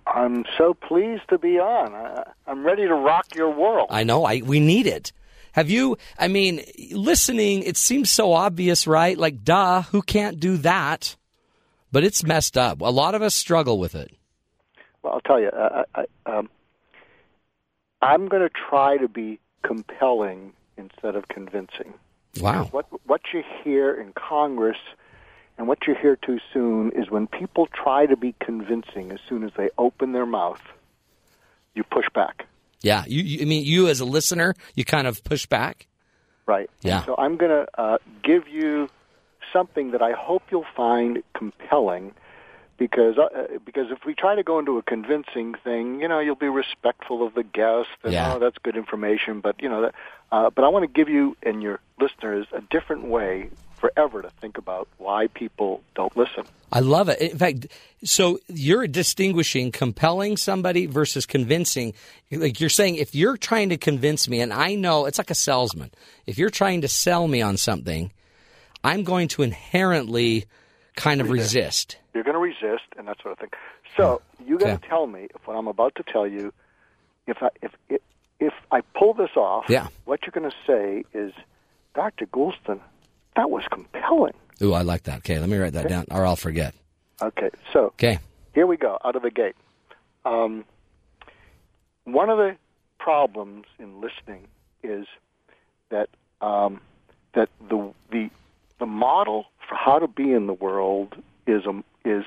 [0.06, 1.96] I'm so pleased to be on.
[1.96, 3.88] I, I'm ready to rock your world.
[3.90, 4.26] I know.
[4.26, 5.14] I we need it.
[5.54, 5.98] Have you?
[6.18, 7.64] I mean, listening.
[7.64, 9.18] It seems so obvious, right?
[9.18, 9.84] Like, duh.
[9.84, 11.16] Who can't do that?
[11.92, 12.82] But it's messed up.
[12.82, 14.12] A lot of us struggle with it.
[15.02, 15.50] Well, I'll tell you.
[15.52, 16.50] I, I, um,
[18.02, 21.94] I'm going to try to be compelling instead of convincing.
[22.40, 22.70] Wow.
[22.72, 24.78] What what you hear in Congress
[25.58, 29.44] and what you hear too soon is when people try to be convincing as soon
[29.44, 30.62] as they open their mouth,
[31.76, 32.46] you push back.
[32.82, 33.04] Yeah.
[33.08, 35.88] You, you I mean, you as a listener, you kind of push back.
[36.46, 36.70] Right.
[36.82, 37.04] Yeah.
[37.06, 38.90] So I'm going to uh, give you
[39.52, 42.14] something that I hope you'll find compelling
[42.78, 46.36] because uh, because if we try to go into a convincing thing, you know, you'll
[46.36, 48.34] be respectful of the guest and Yeah.
[48.34, 49.96] oh, that's good information, but you know, that,
[50.32, 54.30] uh, but I want to give you and your listeners a different way forever to
[54.42, 56.44] think about why people don't listen.
[56.72, 57.20] I love it.
[57.22, 57.68] In fact,
[58.04, 61.94] so you're distinguishing compelling somebody versus convincing.
[62.32, 65.36] Like you're saying, if you're trying to convince me, and I know it's like a
[65.36, 65.92] salesman,
[66.28, 68.12] if you're trying to sell me on something,
[68.84, 70.46] I'm going to inherently
[70.96, 71.98] kind of resist.
[72.14, 73.50] You're going to resist and that sort of thing.
[73.98, 74.88] So you got to Okay.
[74.88, 76.54] tell me if what I'm about to tell you,
[77.28, 78.02] if I if if,
[78.40, 79.88] if I pull this off, Yeah.
[80.06, 81.34] what you're going to say is,
[81.96, 82.80] Doctor Goulston,
[83.36, 84.34] that was compelling.
[84.62, 85.20] Ooh, I like that.
[85.20, 86.74] Okay, let me write that down, or I'll forget.
[87.22, 88.20] Okay, so Okay.
[88.54, 89.56] here we go out of the gate.
[90.26, 90.64] Um,
[92.06, 92.56] one of the
[93.00, 94.48] problems in listening
[94.84, 95.06] is
[95.90, 96.10] that
[96.42, 96.82] um,
[97.34, 98.30] that the the
[98.80, 101.16] the model for how to be in the world
[101.48, 102.24] is um, is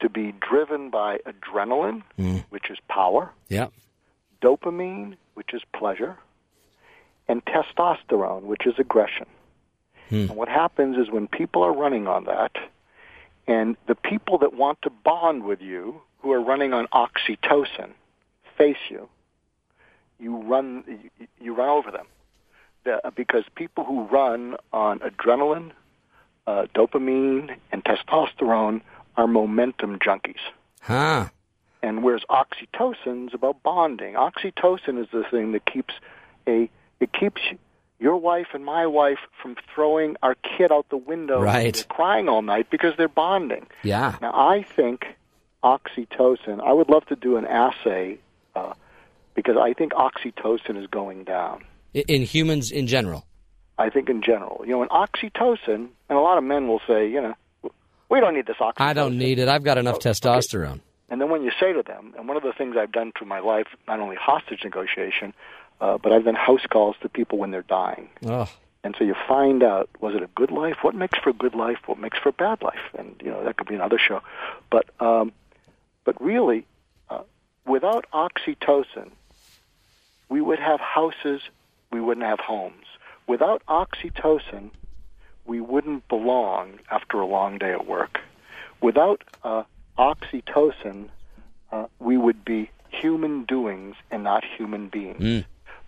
[0.00, 2.02] to be driven by adrenaline,
[2.48, 3.70] which is power, Yep.
[4.40, 6.16] dopamine, which is pleasure,
[7.28, 9.26] and testosterone, which is aggression.
[10.10, 12.52] And what happens is when people are running on that,
[13.46, 17.90] and the people that want to bond with you, who are running on oxytocin,
[18.56, 19.08] face you,
[20.18, 20.84] you run
[21.18, 22.06] you, you run over them,
[22.84, 25.72] The- because people who run on adrenaline,
[26.46, 28.80] uh, dopamine, and testosterone
[29.16, 30.40] are momentum junkies.
[30.80, 31.28] Huh.
[31.82, 34.14] And whereas oxytocin's about bonding.
[34.14, 35.94] Oxytocin is the thing that keeps
[36.46, 36.68] a
[37.00, 37.40] it keeps
[37.98, 41.84] your wife and my wife from throwing our kid out the window Right.
[41.88, 43.66] crying all night because they're bonding.
[43.82, 44.16] Yeah.
[44.20, 45.04] Now I think
[45.64, 46.60] oxytocin.
[46.60, 48.18] I would love to do an assay
[48.54, 48.74] uh,
[49.34, 51.64] because I think oxytocin is going down.
[51.94, 53.26] In humans in general.
[53.80, 57.08] I think in general, you know, and oxytocin, and a lot of men will say,
[57.08, 57.34] you know,
[58.10, 58.74] we don't need this oxytocin.
[58.90, 59.48] I don't need it.
[59.48, 60.10] I've got enough Okay.
[60.10, 60.80] testosterone.
[61.08, 63.26] And then when you say to them, and one of the things I've done through
[63.28, 65.32] my life, not only hostage negotiation,
[65.80, 68.08] uh, but I've done house calls to people when they're dying.
[68.26, 68.48] Oh,
[68.84, 70.76] And so you find out, was it a good life?
[70.82, 71.78] What makes for a good life?
[71.86, 72.84] What makes for a bad life?
[72.98, 74.20] And, you know, that could be another show.
[74.70, 75.32] But, um,
[76.04, 76.66] but really,
[77.08, 77.22] uh,
[77.66, 79.10] without oxytocin,
[80.28, 81.40] we would have houses,
[81.90, 82.86] we wouldn't have homes.
[83.30, 84.70] Without oxytocin,
[85.46, 88.18] we wouldn't belong after a long day at work.
[88.82, 89.62] Without uh,
[89.96, 91.10] oxytocin,
[91.70, 95.22] uh, we would be human doings and not human beings.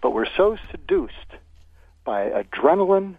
[0.00, 1.30] But we're so seduced
[2.04, 3.16] by adrenaline,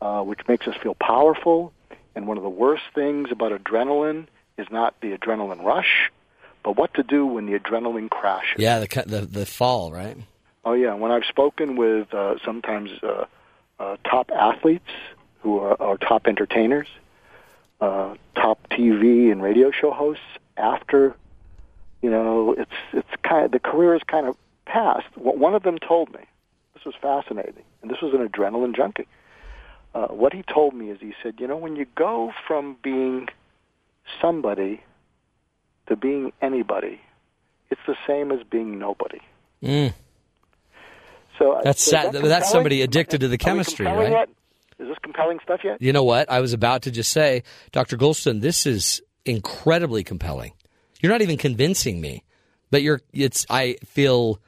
[0.00, 1.72] uh, which makes us feel powerful.
[2.16, 4.26] And one of the worst things about adrenaline
[4.58, 6.10] is not the adrenaline rush,
[6.64, 8.58] but what to do when the adrenaline crashes.
[8.58, 10.16] yeah, the the the fall, right?
[10.64, 13.26] Oh yeah, when I've spoken with uh, sometimes uh,
[13.80, 14.90] uh, top athletes
[15.40, 16.86] who are, are top entertainers,
[17.80, 20.22] uh, top TV and radio show hosts,
[20.56, 21.16] after
[22.02, 25.06] you know it's it's kind of the career is kind of past.
[25.16, 26.20] What one of them told me,
[26.74, 29.08] this was fascinating, and this was an adrenaline junkie.
[29.94, 33.28] Uh, what he told me is he said, you know, when you go from being
[34.20, 34.80] somebody
[35.88, 37.00] to being anybody,
[37.70, 39.20] it's the same as being nobody.
[39.62, 39.92] Mm.
[41.40, 44.12] So uh, That's that That's somebody addicted to the chemistry, right?
[44.12, 44.28] yet?
[44.78, 45.80] Is this compelling stuff yet?
[45.80, 46.30] You know what?
[46.30, 47.96] I was about to just say, Dr.
[47.96, 50.52] Goulston, this is incredibly compelling.
[51.00, 52.24] You're not even convincing me,
[52.70, 53.00] but you're.
[53.12, 53.46] It's.
[53.48, 54.38] I feel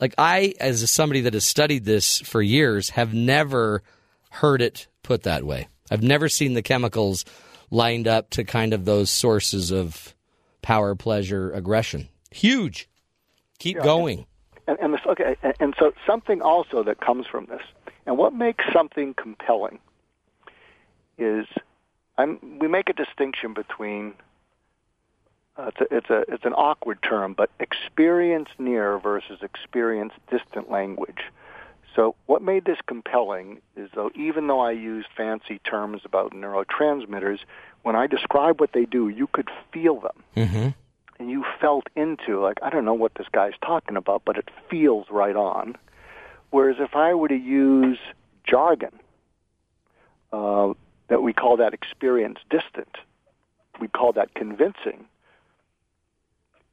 [0.00, 3.82] like I, as somebody that has studied this for years, have never
[4.30, 5.68] heard it put that way.
[5.90, 7.24] I've never seen the chemicals
[7.70, 10.14] lined up to kind of those sources of
[10.62, 12.08] power, pleasure, aggression.
[12.30, 12.88] Huge.
[13.58, 14.26] Keep Yeah, going.
[14.70, 17.62] And, and this, okay, and, and so something also that comes from this,
[18.06, 19.80] and what makes something compelling,
[21.18, 21.46] is
[22.16, 24.14] I'm, we make a distinction between.
[25.56, 30.70] Uh, it's, a, it's a it's an awkward term, but experience near versus experience distant
[30.70, 31.18] language.
[31.96, 37.40] So what made this compelling is though even though I used fancy terms about neurotransmitters,
[37.82, 40.68] when I describe what they do, you could feel them Mm-hmm.
[41.20, 44.48] And you felt into like I don't know what this guy's talking about, but it
[44.68, 45.76] feels right on.
[46.50, 47.98] Whereas if I were to use
[48.44, 48.98] jargon,
[50.32, 50.72] uh,
[51.08, 52.96] that we call that experience distant,
[53.80, 55.04] we call that convincing.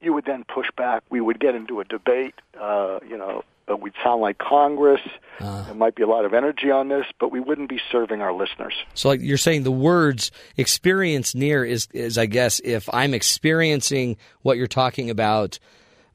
[0.00, 1.02] You would then push back.
[1.10, 2.34] We would get into a debate.
[2.58, 5.00] Uh, you know, but we'd sound like Congress.
[5.38, 8.32] there might be a lot of energy on this, but we wouldn't be serving our
[8.32, 8.74] listeners.
[8.94, 14.16] So, like you're saying, the words "experience near" is is I guess if I'm experiencing
[14.42, 15.60] what you're talking about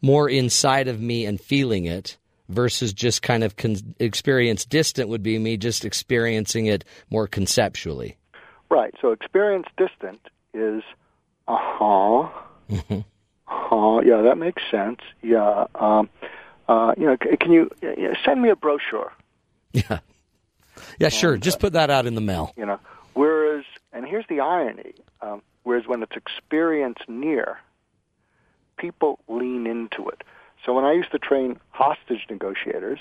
[0.01, 2.17] more inside of me and feeling it
[2.49, 8.17] versus just kind of con- experience distant would be me just experiencing it more conceptually.
[8.69, 8.93] Right.
[9.01, 10.19] So experience distant
[10.53, 10.83] is,
[11.47, 12.29] uh huh,
[12.71, 14.99] uh yeah, that makes sense.
[15.21, 15.65] Yeah.
[15.75, 16.09] Um,
[16.67, 19.11] uh, you know, can you uh, send me a brochure?
[19.73, 19.99] Yeah.
[20.99, 21.37] Yeah, sure.
[21.37, 22.53] Just put that out in the mail.
[22.57, 22.79] You know,
[23.13, 27.59] whereas, and here's the irony: um, whereas when it's experience near,
[28.77, 30.23] people lean into it.
[30.65, 32.99] So when I used to train hostage negotiators,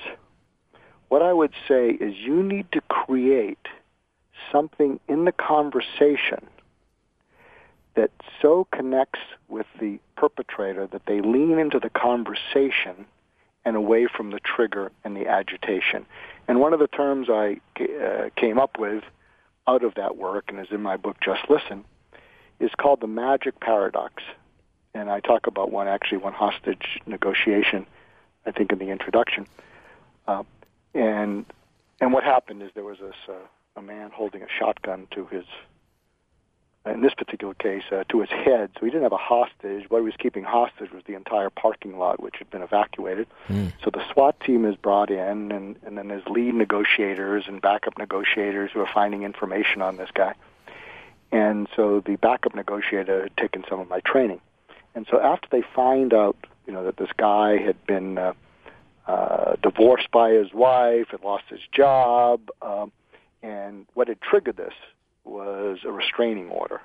[1.09, 3.67] what I would say is you need to create
[4.51, 6.47] something in the conversation
[7.95, 13.07] that so connects with the perpetrator that they lean into the conversation
[13.65, 16.07] and away from the trigger and the agitation.
[16.49, 19.05] And one of the terms I uh, came up with
[19.67, 21.85] out of that work and is in my book Just Listen
[22.59, 24.23] is called the magic paradox.
[24.95, 27.87] And I talk about one actually one hostage negotiation,
[28.45, 29.47] I think in the introduction.
[30.27, 30.43] Uh,
[30.95, 31.47] and
[32.01, 33.33] and what happened is there was this uh,
[33.77, 35.45] a man holding a shotgun to his
[36.85, 38.71] in this particular case, uh, to his head.
[38.75, 39.89] So he didn't have a hostage.
[39.89, 43.29] What he was keeping hostage was the entire parking lot, which had been evacuated.
[43.85, 47.99] So the SWAT team is brought in, and, and then there's lead negotiators and backup
[47.99, 50.35] negotiators who are finding information on this guy.
[51.31, 54.41] And so the backup negotiator had taken some of my training.
[54.95, 58.33] And so after they find out, you know, that this guy had been uh,
[59.07, 62.93] uh, divorced by his wife, had lost his job, um,
[63.43, 64.75] and what had triggered this
[65.25, 66.81] was a restraining order,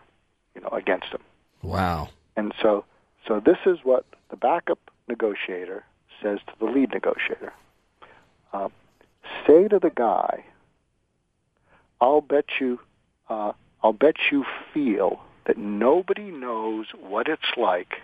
[0.56, 1.22] you know, against him.
[1.62, 2.10] Wow.
[2.36, 2.86] And so,
[3.28, 5.84] so this is what the backup negotiator
[6.22, 7.54] says to the lead negotiator.
[8.54, 8.70] Uh,
[9.46, 10.46] say to the guy,
[12.00, 12.80] "I'll bet you,
[13.30, 18.02] uh, I'll bet you feel that nobody knows what it's like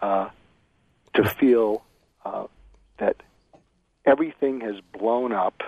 [0.00, 0.28] uh,
[1.14, 1.82] to feel
[2.24, 2.46] uh,
[2.98, 3.16] that
[4.04, 5.62] everything has blown up,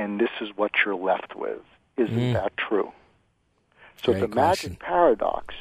[0.00, 1.60] and this is what you're left with.
[1.96, 2.32] Isn't Mm.
[2.34, 2.92] that true?"
[4.02, 5.54] So Great it's a magic paradox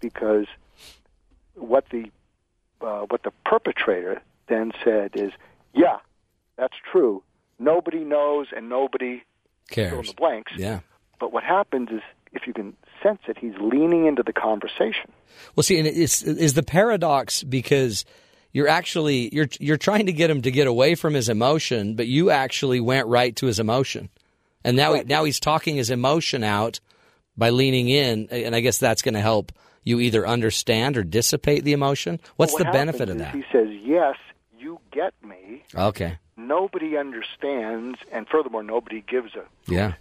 [0.00, 0.46] because
[1.54, 2.10] what the
[2.80, 5.32] uh, what the perpetrator then said is,
[5.72, 5.98] "Yeah,
[6.56, 7.22] that's true.
[7.58, 9.22] Nobody knows, and nobody
[9.70, 10.08] fill in Cares.
[10.08, 10.80] the blanks." Yeah.
[11.18, 15.10] But what happens is, if you can sense it, he's leaning into the conversation.
[15.56, 18.04] Well, see, and it's is the paradox because
[18.54, 22.06] you're actually you're you're trying to get him to get away from his emotion, but
[22.06, 24.08] you actually went right to his emotion,
[24.64, 25.06] and now Right.
[25.06, 26.80] now he's talking his emotion out
[27.36, 31.64] by leaning in, and I guess that's going to help you either understand or dissipate
[31.64, 32.20] the emotion.
[32.36, 33.34] What's But what the benefit of that?
[33.34, 34.16] He says, "Yes,
[34.58, 39.94] you get me." Okay, Nobody understands, and furthermore, nobody gives a yeah,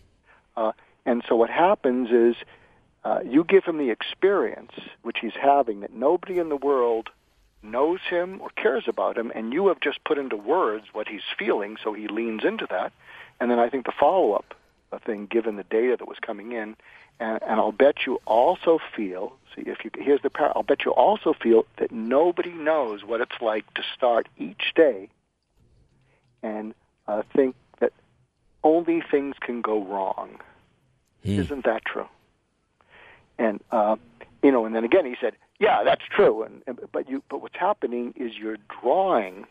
[0.56, 0.72] Uh,
[1.06, 2.36] and so what happens is
[3.04, 7.10] uh, you give him the experience, which he's having, that nobody in the world
[7.64, 11.22] knows him or cares about him, and you have just put into words what he's
[11.38, 12.92] feeling, so he leans into that.
[13.40, 14.54] And then I think the follow-up
[14.92, 16.76] uh, thing, given the data that was coming in,
[17.20, 19.36] and, and I'll bet you also feel.
[19.56, 23.22] See, if you here's the par- I'll bet you also feel that nobody knows what
[23.22, 25.10] it's like to start each day
[26.42, 26.74] and
[27.08, 27.94] uh, think that
[28.64, 30.40] only things can go wrong.
[31.40, 32.08] Isn't that true?
[33.38, 33.96] And uh,
[34.44, 35.34] you know, and then again, he said,
[35.64, 39.46] "Yeah, that's true." And, and but you, but what's happening is you're drawing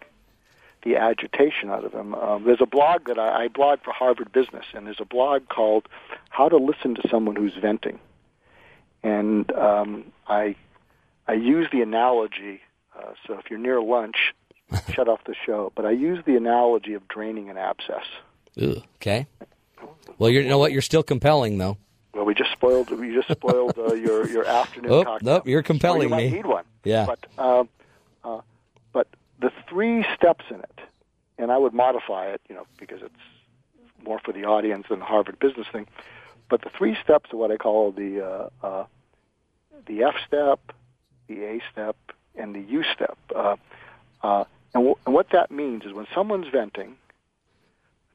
[0.85, 2.15] the agitation out of them.
[2.15, 5.49] Um, there's a blog that I, I blog for Harvard Business, and there's a blog
[5.49, 5.89] called
[6.29, 7.99] "How to Listen to Someone Who's Venting,"
[9.03, 10.57] and um, I
[11.27, 12.61] I use the analogy.
[12.97, 14.35] Uh, so if you're near lunch,
[14.93, 15.73] shut off the show.
[15.75, 18.05] But I use the analogy of draining an abscess.
[18.61, 19.27] Ugh, okay.
[20.19, 20.73] Well, you know what?
[20.73, 21.79] You're still compelling, though.
[22.15, 25.35] Well, we just spoiled we just spoiled uh, your your afternoon Oh, cocktail.
[25.35, 26.31] nope, you're compelling Or you me.
[26.31, 26.65] Might need one.
[26.85, 27.07] Yeah.
[27.07, 27.65] But uh,
[28.25, 28.41] uh,
[28.93, 29.09] but
[29.41, 30.81] the three steps in it,
[31.39, 33.15] and I would modify it, you know, because it's
[34.05, 35.87] more for the audience than the Harvard Business thing.
[36.51, 38.21] But the three steps are what I call the
[38.63, 38.85] uh, uh,
[39.87, 40.61] the F step,
[41.29, 41.97] the A step,
[42.37, 43.17] and the U step.
[43.35, 43.57] Uh,
[44.23, 44.45] uh,
[44.75, 46.97] and, w- and what that means is when someone's venting,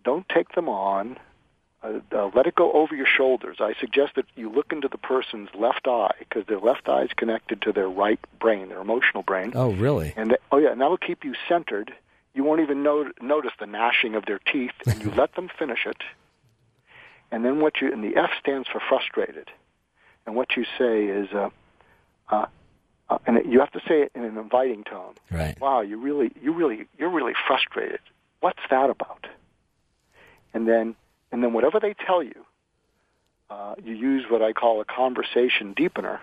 [0.04, 1.18] don't take them on.
[1.84, 3.58] Uh, uh, let it go over your shoulders.
[3.60, 7.12] I suggest that you look into the person's left eye because their left eye is
[7.16, 9.52] connected to their right brain, their emotional brain.
[9.54, 10.14] Oh, really?
[10.18, 11.94] And th- oh yeah, and that will keep you centered.
[12.34, 15.86] You won't even no- notice the gnashing of their teeth, and you let them finish
[15.86, 16.02] it.
[17.32, 19.50] And then what you and the F stands for frustrated.
[20.26, 21.50] And what you say is, uh,
[22.30, 22.46] uh,
[23.10, 25.14] uh, and you have to say it in an inviting tone.
[25.32, 25.60] Right.
[25.60, 28.00] Wow, you really, you really, you're really frustrated.
[28.40, 29.28] What's that about?
[30.54, 30.96] And then,
[31.32, 32.46] and then whatever they tell you,
[33.50, 36.20] uh, you use what I call a conversation deepener.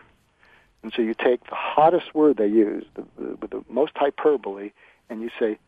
[0.82, 4.72] And so you take the hottest word they use, the, the, with the most hyperbole,
[5.09, 5.59] and you say,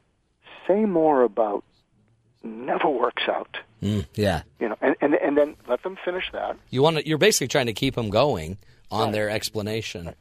[0.67, 1.65] "Say more about."
[2.45, 4.43] Never works out, Mm, yeah.
[4.61, 6.57] you know, and, and and then let them finish that.
[6.71, 8.57] You want to, You're basically trying to keep them going
[8.89, 10.15] on their explanation.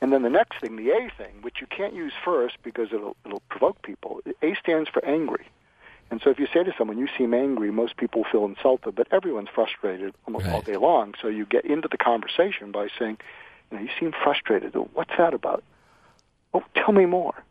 [0.00, 3.16] And then the next thing, the A thing, which you can't use first because it'll
[3.26, 4.20] it'll provoke people.
[4.42, 5.44] A stands for angry.
[6.12, 9.08] And so if you say to someone, "You seem angry," most people feel insulted, but
[9.10, 10.64] everyone's frustrated almost all Right.
[10.64, 11.14] day long.
[11.20, 13.16] So you get into the conversation by saying,
[13.70, 14.74] "You know, you seem frustrated.
[14.74, 15.64] What's that about?"
[16.52, 17.42] Oh, tell me more.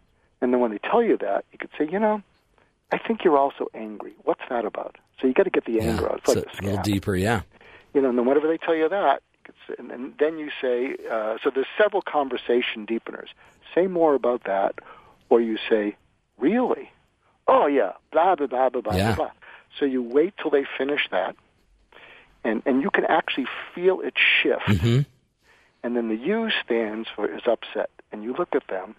[0.41, 2.21] And then when they tell you that, you could say, "You know,
[2.91, 4.13] I think you're also angry.
[4.25, 6.17] What's that about?" So you got to get the anger out.
[6.19, 7.41] It's so like a a little deeper, yeah.
[7.95, 10.51] you know, and then whenever they tell you that, you could and then, then you
[10.61, 13.29] say, uh, so there's several conversation deepeners.
[13.73, 14.75] Say more about that,
[15.29, 15.95] or you say,
[16.37, 16.91] really?
[17.53, 19.15] Oh yeah, blah blah blah blah blah Yeah.
[19.15, 19.31] blah.
[19.77, 21.35] So you wait till they finish that,
[22.43, 24.67] and and you can actually feel it shift.
[24.67, 25.05] Mhm.
[25.83, 28.95] And then the U stands for is upset, and you look at them,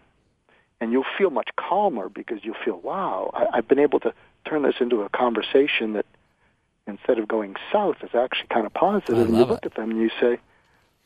[0.81, 4.13] and you'll feel much calmer because you'll feel, wow, I, I've been able to
[4.45, 6.07] turn this into a conversation that
[6.89, 9.17] instead of going south is actually kind of positive.
[9.17, 9.67] And you look it.
[9.67, 10.41] at them and you say,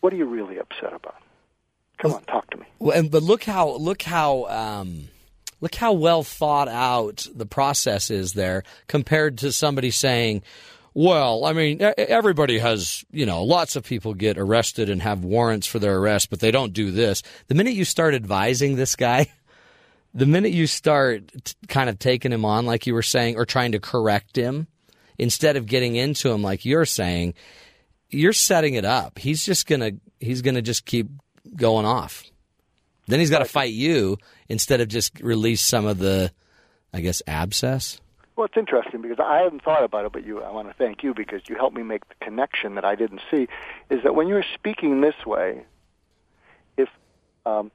[0.01, 1.21] what are you really upset about?
[1.99, 2.65] Come on, talk to me.
[2.79, 5.09] Well, and, but look how look how um,
[5.61, 10.43] look how well thought out the process is there compared to somebody saying,
[10.95, 15.67] "Well, I mean, everybody has you know lots of people get arrested and have warrants
[15.67, 19.33] for their arrest, but they don't do this." The minute you start advising this guy,
[20.15, 23.47] the minute you start t- kind of taking him on, like you were saying, or
[23.47, 24.67] trying to correct him,
[25.19, 27.35] instead of getting into him, like you're saying,
[28.11, 29.19] you're setting it up.
[29.19, 31.09] He's just gonna he's gonna just keep
[31.55, 32.25] going off.
[33.09, 34.19] Then he's got to fight you
[34.49, 36.33] instead of just release some of the,
[36.93, 38.01] I guess, abscess.
[38.37, 41.03] Well, it's interesting because I hadn't thought about it, but you, I want to thank
[41.03, 43.49] you because you helped me make the connection that I didn't see.
[43.89, 45.65] Is that when you're speaking this way,
[46.77, 46.89] if
[47.47, 47.71] um,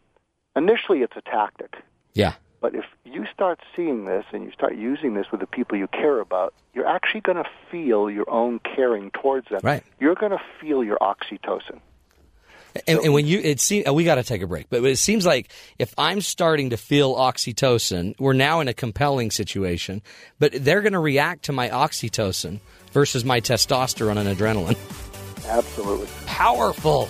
[0.55, 1.77] initially it's a tactic,
[2.13, 2.33] Yeah.
[2.59, 5.87] but if you start seeing this and you start using this with the people you
[5.87, 9.61] care about, you're actually going to feel your own caring towards them.
[9.63, 9.83] Right.
[9.99, 11.79] You're going to feel your oxytocin.
[12.87, 14.97] And, and when you, it seems, uh, we got to take a break, but it
[14.97, 20.01] seems like if I'm starting to feel oxytocin, we're now in a compelling situation,
[20.39, 22.59] but they're going to react to my oxytocin
[22.93, 24.77] versus my testosterone and adrenaline.
[25.47, 26.07] Absolutely.
[26.25, 27.09] Powerful.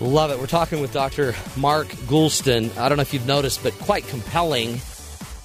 [0.00, 0.38] Love it.
[0.38, 1.34] We're talking with Dr.
[1.56, 2.76] Mark Goulston.
[2.76, 4.80] I don't know if you've noticed, but quite compelling,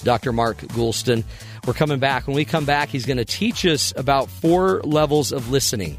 [0.03, 0.31] Dr.
[0.31, 1.23] Mark Goulston.
[1.65, 2.27] We're coming back.
[2.27, 5.97] When we come back, he's going to teach us about four levels of listening.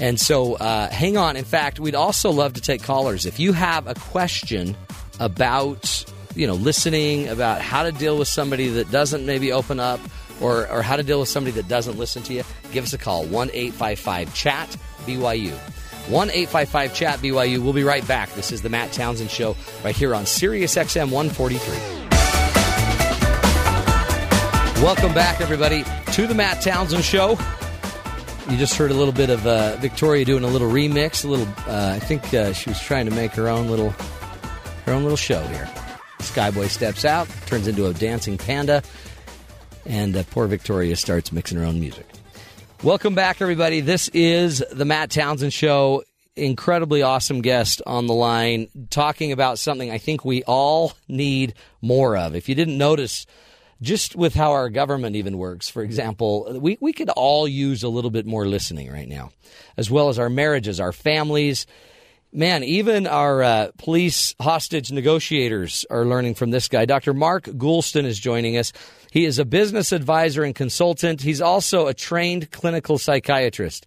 [0.00, 1.36] And so uh, hang on.
[1.36, 3.26] In fact, we'd also love to take callers.
[3.26, 4.76] If you have a question
[5.18, 10.00] about, you know, listening, about how to deal with somebody that doesn't maybe open up,
[10.40, 12.98] or, or how to deal with somebody that doesn't listen to you, give us a
[12.98, 13.24] call.
[13.24, 15.52] 1 855 Chat BYU.
[16.08, 17.58] 1 855 Chat BYU.
[17.58, 18.32] We'll be right back.
[18.34, 21.98] This is the Matt Townsend Show right here on Sirius XM 143.
[24.82, 25.82] Welcome back, everybody,
[26.12, 27.36] to the Matt Townsend Show.
[28.50, 31.22] You just heard a little bit of uh, Victoria doing a little remix.
[31.22, 33.90] A little, uh, I think uh, she was trying to make her own little,
[34.86, 35.68] her own little show here.
[36.20, 38.82] Skyboy steps out, turns into a dancing panda,
[39.84, 42.06] and uh, poor Victoria starts mixing her own music.
[42.82, 43.82] Welcome back, everybody.
[43.82, 46.04] This is the Matt Townsend Show.
[46.34, 52.16] Incredibly awesome guest on the line talking about something I think we all need more
[52.16, 52.34] of.
[52.34, 53.26] If you didn't notice
[53.80, 55.68] just with how our government even works.
[55.68, 59.30] For example, we, we could all use a little bit more listening right now,
[59.76, 61.66] as well as our marriages, our families.
[62.32, 66.84] Man, even our uh, police hostage negotiators are learning from this guy.
[66.84, 67.14] Dr.
[67.14, 68.72] Mark Goulston is joining us.
[69.10, 71.22] He is a business advisor and consultant.
[71.22, 73.86] He's also a trained clinical psychiatrist.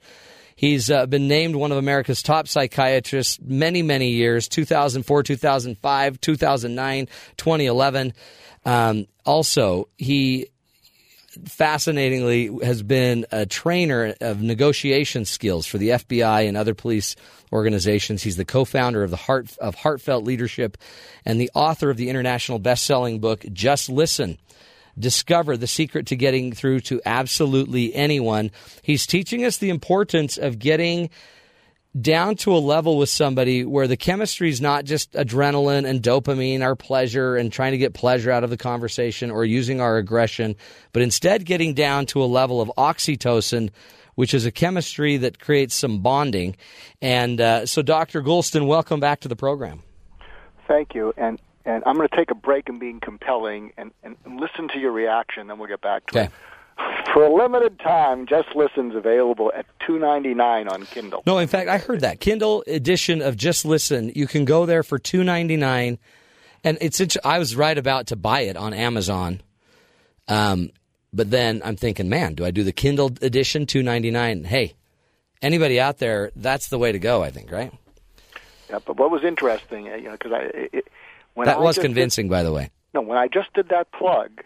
[0.56, 7.08] He's uh, been named one of America's top psychiatrists many, many years 2004, 2005, 2009,
[7.38, 8.14] 2011.
[8.66, 10.47] Um, also, he
[11.45, 17.16] fascinatingly has been a trainer of negotiation skills for the FBI and other police
[17.54, 18.22] organizations.
[18.22, 20.78] He's the co-founder of the Heart of Heartfelt Leadership
[21.26, 24.38] and the author of the international best-selling book Just Listen.
[24.98, 28.52] Discover the secret to getting through to absolutely anyone.
[28.82, 31.10] He's teaching us the importance of getting
[32.00, 36.62] down to a level with somebody where the chemistry is not just adrenaline and dopamine,
[36.62, 40.56] our pleasure, and trying to get pleasure out of the conversation or using our aggression,
[40.94, 43.70] but instead getting down to a level of oxytocin,
[44.16, 46.56] which is a chemistry that creates some bonding.
[47.02, 48.22] And uh, so, Dr.
[48.22, 49.84] Goulston, welcome back to the program.
[50.68, 51.14] Thank you.
[51.18, 54.68] And and I'm going to take a break in being compelling and, and, and listen
[54.70, 56.26] to your reaction, then we'll get back to Okay.
[56.28, 56.32] it.
[57.14, 61.22] For a limited time, Just Listen's available at two ninety nine on Kindle.
[61.28, 64.12] No, in fact, I heard that Kindle edition of Just Listen.
[64.16, 65.99] You can go there for two ninety nine,
[66.64, 66.99] and it's.
[67.24, 69.41] I was right about to buy it on Amazon,
[70.28, 70.72] um,
[71.14, 74.43] but then I'm thinking, man, do I do the Kindle edition two ninety nine?
[74.45, 74.74] Hey,
[75.41, 76.32] anybody out there?
[76.36, 77.22] That's the way to go.
[77.22, 77.72] I think, right?
[78.72, 80.88] Yeah, but what was interesting, uh, you know, because I it,
[81.34, 82.70] when that I was just did- convincing, by the way.
[82.94, 84.44] no, when I just did that plug,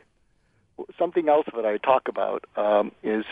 [0.97, 3.25] something else that I talk about um, is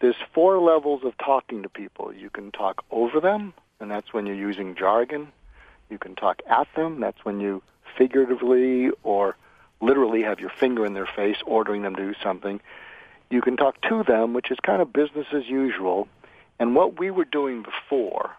[0.00, 2.12] there's four levels of talking to people.
[2.12, 5.28] You can talk over them, and that's when you're using jargon.
[5.90, 7.00] You can talk at them.
[7.00, 7.62] That's when you
[7.98, 9.36] figuratively or
[9.80, 12.60] literally have your finger in their face, ordering them to do something.
[13.30, 16.08] You can talk to them, which is kind of business as usual.
[16.58, 18.30] And what we were doing before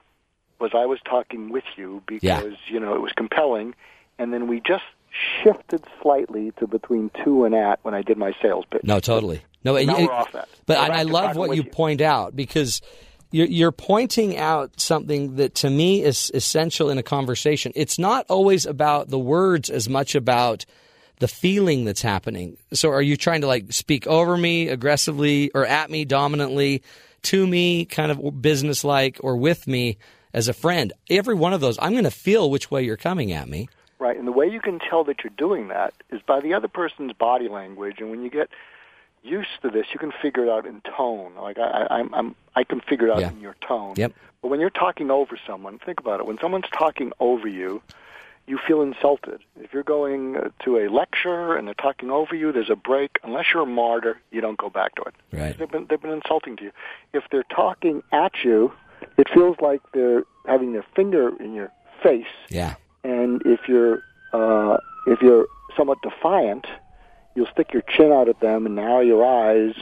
[0.60, 2.42] was I was talking with you because Yeah.
[2.68, 3.74] you know it was compelling,
[4.20, 4.84] and then we just
[5.44, 8.82] shifted slightly to between to and at when I did my sales pitch.
[8.84, 9.42] No, totally.
[9.64, 10.50] No, and Now you- we're off that.
[10.66, 11.70] But I, I love what you you.
[11.70, 12.82] point out because
[13.32, 17.72] you're, you're pointing out something that to me is essential in a conversation.
[17.76, 20.66] It's not always about the words as much about
[21.20, 22.58] the feeling that's happening.
[22.74, 26.82] So, are you trying to like speak over me aggressively or at me dominantly,
[27.24, 29.98] to me kind of businesslike, or with me
[30.34, 30.92] as a friend?
[31.10, 33.70] Every one of those, I'm going to feel which way you're coming at me.
[34.04, 36.68] Right, and the way you can tell that you're doing that is by the other
[36.68, 38.02] person's body language.
[38.02, 38.50] And when you get
[39.24, 41.32] used to this, you can figure it out in tone.
[41.40, 43.30] Like I, I, I'm, I'm, I can figure it out Yeah.
[43.32, 43.94] in your tone.
[43.96, 44.12] Yep.
[44.42, 46.26] But when you're talking over someone, think about it.
[46.26, 47.82] When someone's talking over you,
[48.46, 49.40] you feel insulted.
[49.58, 53.20] If you're going uh, to a lecture and they're talking over you, there's a break.
[53.24, 55.14] Unless you're a martyr, you don't go back to it.
[55.32, 55.58] Right.
[55.58, 56.72] They've been, they've been insulting to you.
[57.14, 58.74] If they're talking at you,
[59.18, 61.72] it feels like they're having their finger in your
[62.04, 62.76] face Yeah.
[63.04, 64.78] And if you're uh,
[65.08, 65.48] if you're
[65.78, 66.66] somewhat defiant,
[67.36, 69.76] you'll stick your chin out at them and narrow your eyes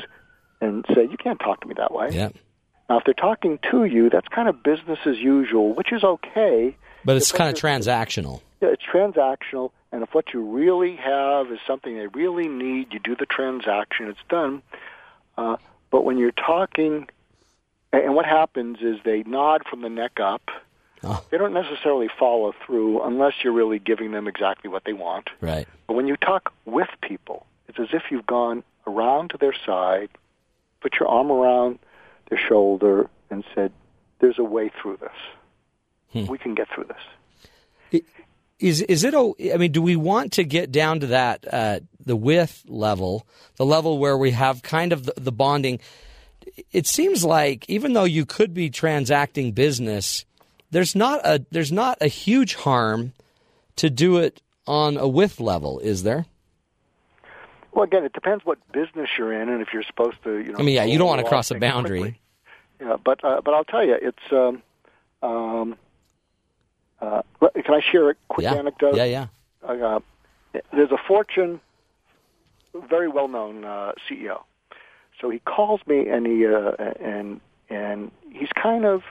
[0.60, 2.30] and say, "You can't talk to me that way." Yeah.
[2.90, 6.76] Now, if they're talking to you, that's kind of business as usual, which is okay.
[7.06, 8.42] But it's kind of transactional.
[8.62, 13.00] Yeah, it's transactional, and if what you really have is something they really need, you
[13.00, 14.08] do the transaction.
[14.08, 14.62] It's done.
[15.38, 15.56] Uh,
[15.90, 17.08] but when you're talking,
[17.94, 20.42] and and what happens is they nod from the neck up.
[21.04, 21.24] Oh.
[21.32, 25.30] They don't necessarily follow through unless you're really giving them exactly what they want.
[25.40, 25.68] Right.
[25.88, 30.10] But when you talk with people, it's as if you've gone around to their side,
[30.82, 31.80] put your arm around
[32.30, 33.72] their shoulder, and said,
[34.20, 36.28] "There's a way through this.
[36.28, 38.02] We can get through this."
[38.62, 41.80] is is it a I mean do we want to get down to that uh,
[42.06, 43.28] the with level
[43.58, 45.80] the level where we have kind of the, the bonding
[46.72, 50.26] it seems like even though you could be transacting business
[50.72, 53.14] there's not a there's not a huge harm
[53.76, 56.26] to do it on a with level is there
[57.74, 60.60] Well, again, it depends what business you're in, and if you're supposed to, you know.
[60.60, 62.20] I mean yeah you don't want to cross a boundary quickly.
[62.80, 64.32] Yeah, but uh, but I'll tell you, it's.
[64.32, 64.64] Um,
[65.22, 65.78] um,
[67.00, 68.96] uh, can I share a quick yeah anecdote?
[68.96, 69.28] yeah yeah
[69.64, 70.00] uh,
[70.74, 71.60] there's a Fortune,
[72.90, 74.42] very well-known uh, CEO.
[75.20, 79.04] So he calls me and he uh, and and he's kind of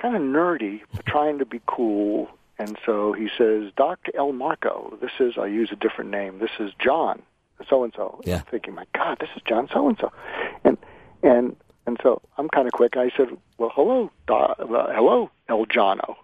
[0.00, 2.28] kind of nerdy, but trying to be cool.
[2.58, 4.12] And so he says, "Dr.
[4.14, 6.38] El Marco, this is I use a different name.
[6.40, 7.22] This is John,
[7.68, 8.40] so and so." Yeah.
[8.50, 10.12] Thinking, my God, this is John so and so,
[10.64, 10.76] and
[11.22, 12.96] and and so I'm kind of quick.
[12.96, 13.28] I said,
[13.58, 16.16] "Well, hello, uh, hello, El Jono."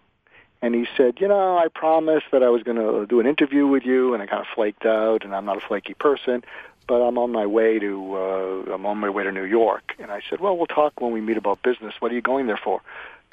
[0.62, 3.66] And he said, you know, I promised that I was going to do an interview
[3.66, 6.43] with you, and I kind of flaked out, and I'm not a flaky person.
[6.87, 9.95] but I'm on my way to uh, I'm on my way to New York.
[9.99, 11.95] And I said, well, we'll talk when we meet about business.
[12.01, 12.81] What are you going there for?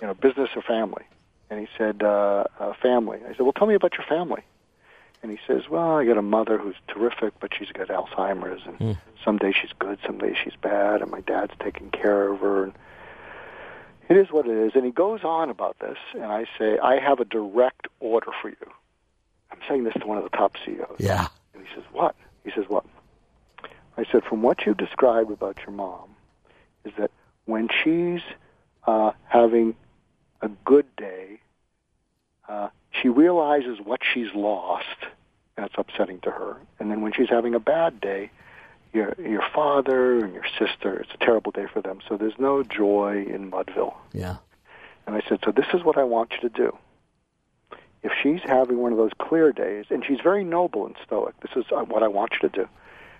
[0.02, 1.04] You know, business or family?
[1.50, 3.20] And he said, uh, uh, family.
[3.24, 4.42] I said, well, tell me about your family.
[5.22, 8.98] And he says, well, I got a mother who's terrific, but she's got Alzheimer's, and
[9.24, 12.66] some days she's good, some days she's bad, and my dad's taking care of her.
[12.66, 12.74] And
[14.10, 14.74] it is what it is.
[14.76, 18.50] And he goes on about this, and I say, I have a direct order for
[18.50, 18.72] you.
[19.52, 20.98] I'm saying this to one of the top CEOs.
[20.98, 21.28] Yeah.
[21.54, 22.16] And he says, What?
[22.44, 22.86] He says, What?
[23.98, 26.10] I said, From what you described about your mom,
[26.84, 27.12] is that
[27.46, 28.22] when she's
[28.88, 29.76] uh, having
[30.44, 31.40] a good day,
[32.48, 34.86] uh, she realizes what she's lost,
[35.56, 36.58] and it's upsetting to her.
[36.80, 38.30] And then when she's having a bad day,
[38.94, 42.00] your your father and your sister, it's a terrible day for them.
[42.08, 43.96] So there's no joy in Mudville.
[44.14, 44.38] Yeah.
[45.08, 46.78] And I said, so this is what I want you to do.
[48.04, 51.52] If she's having one of those clear days, and she's very noble and stoic, this
[51.56, 52.68] is uh, what I want you to do.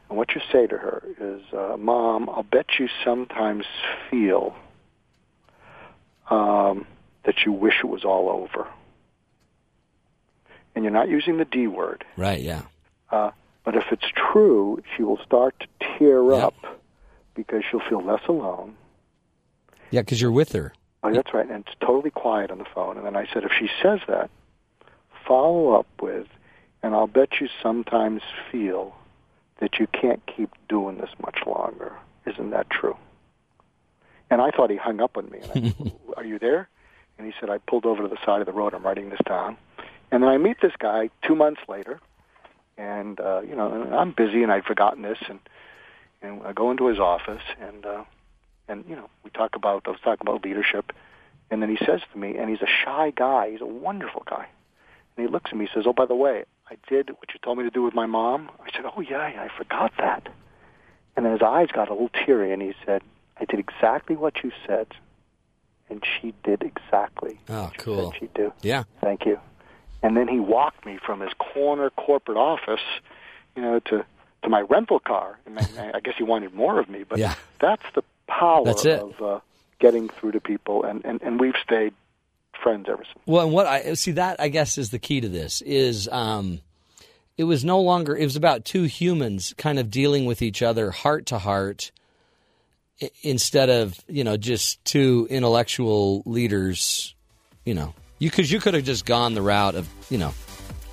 [0.10, 3.66] And what you say to her is, uh, Mom, I'll bet you sometimes
[4.10, 4.54] feel
[6.30, 6.86] um,
[7.26, 8.68] that you wish it was all over.
[10.76, 12.04] And you're not using the D word.
[12.18, 12.42] Right.
[12.42, 12.64] Yeah.
[13.12, 13.32] Uh,
[13.64, 15.68] but if it's true, she will start to
[15.98, 16.44] tear Yep.
[16.44, 16.80] up
[17.36, 18.76] because she'll feel less alone.
[19.92, 20.74] Yeah, because you're with her.
[21.04, 21.48] Oh, that's right.
[21.50, 22.98] And it's totally quiet on the phone.
[22.98, 24.30] And then I said, if she says that,
[25.28, 26.28] follow up with,
[26.82, 28.22] and I'll bet you sometimes
[28.52, 28.96] feel
[29.60, 31.94] that you can't keep doing this much longer.
[32.26, 32.98] Isn't that true?
[34.30, 35.40] And I thought he hung up on me.
[35.40, 36.68] And I said, Are you there?
[37.18, 38.74] And he said, I pulled over to the side of the road.
[38.74, 39.58] I'm writing this down.
[40.14, 42.00] And then I meet this guy two months later,
[42.78, 45.40] and uh, you know, I'm busy and I'd forgotten this, and
[46.22, 48.04] and I go into his office, and uh,
[48.68, 50.94] and you know, we talk about I was talking about leadership,
[51.50, 54.48] and then he says to me, and he's a shy guy, he's a wonderful guy,
[55.18, 57.40] and he looks at me, and says, "Oh, by the way, I did what you
[57.44, 60.30] told me to do with my mom." I said, "Oh yeah, yeah I forgot that,"
[61.16, 63.02] and then his eyes got a little teary, and he said,
[63.38, 64.88] "I did exactly what you said."
[65.90, 68.12] And she did exactly Oh, what cool.
[68.12, 68.54] said she'd do.
[68.62, 68.84] Yeah.
[69.02, 69.40] Thank you.
[70.02, 72.82] And then he walked me from his corner corporate office,
[73.56, 74.06] you know, to
[74.44, 75.40] to my rental car.
[75.46, 77.36] And I, I guess he wanted more of me, but Yeah.
[77.62, 79.00] that's the power That's it.
[79.00, 79.40] of uh,
[79.80, 80.84] getting through to people.
[80.84, 81.94] And, and and we've stayed
[82.62, 83.20] friends ever since.
[83.26, 86.60] Well, and what I see that I guess is the key to this is um,
[87.38, 90.92] it was no longer it was about two humans kind of dealing with each other
[90.92, 91.92] heart to heart
[93.22, 97.16] instead of you know just two intellectual leaders.
[97.66, 100.34] You know, you because you could have just gone the route of you know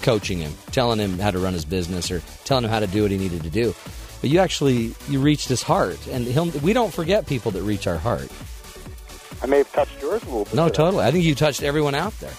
[0.02, 3.02] coaching him, telling him how to run his business, or telling him how to do
[3.02, 3.74] what he needed to do.
[4.20, 7.86] But you actually you reached his heart, and he'll, we don't forget people that reach
[7.86, 8.28] our heart.
[9.42, 10.54] I may have touched yours a little bit.
[10.54, 10.76] No, today.
[10.76, 11.04] totally.
[11.04, 12.32] I think you touched everyone out there.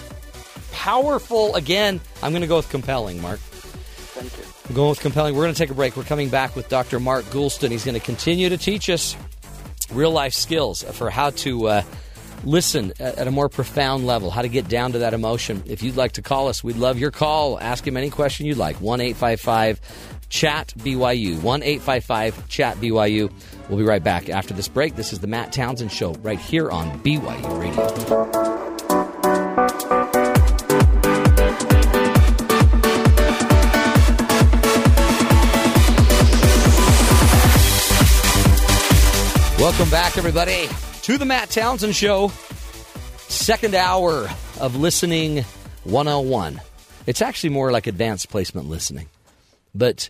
[0.71, 1.99] Powerful again.
[2.21, 3.39] I'm going to go with compelling, Mark.
[3.39, 4.43] Thank you.
[4.69, 5.35] I'm going with compelling.
[5.35, 5.97] We're going to take a break.
[5.97, 6.99] We're coming back with Dr.
[6.99, 7.71] Mark Goulston.
[7.71, 9.15] He's going to continue to teach us
[9.93, 11.83] real life skills for how to uh,
[12.43, 15.63] listen at, a more profound level, how to get down to that emotion.
[15.65, 17.59] If you'd like to call us, we'd love your call.
[17.59, 18.79] Ask him any question you'd like.
[18.81, 19.79] 1 855
[20.29, 21.41] Chat BYU.
[21.41, 23.31] 1 855 Chat BYU.
[23.69, 24.95] We'll be right back after this break.
[24.95, 29.40] This is the Matt Townsend Show right here on BYU Radio.
[39.61, 40.67] Welcome back, everybody,
[41.03, 42.29] to the Matt Townsend Show.
[43.27, 44.27] Second hour
[44.59, 45.45] of listening
[45.83, 46.59] 101.
[47.05, 49.07] It's actually more like advanced placement listening.
[49.75, 50.09] But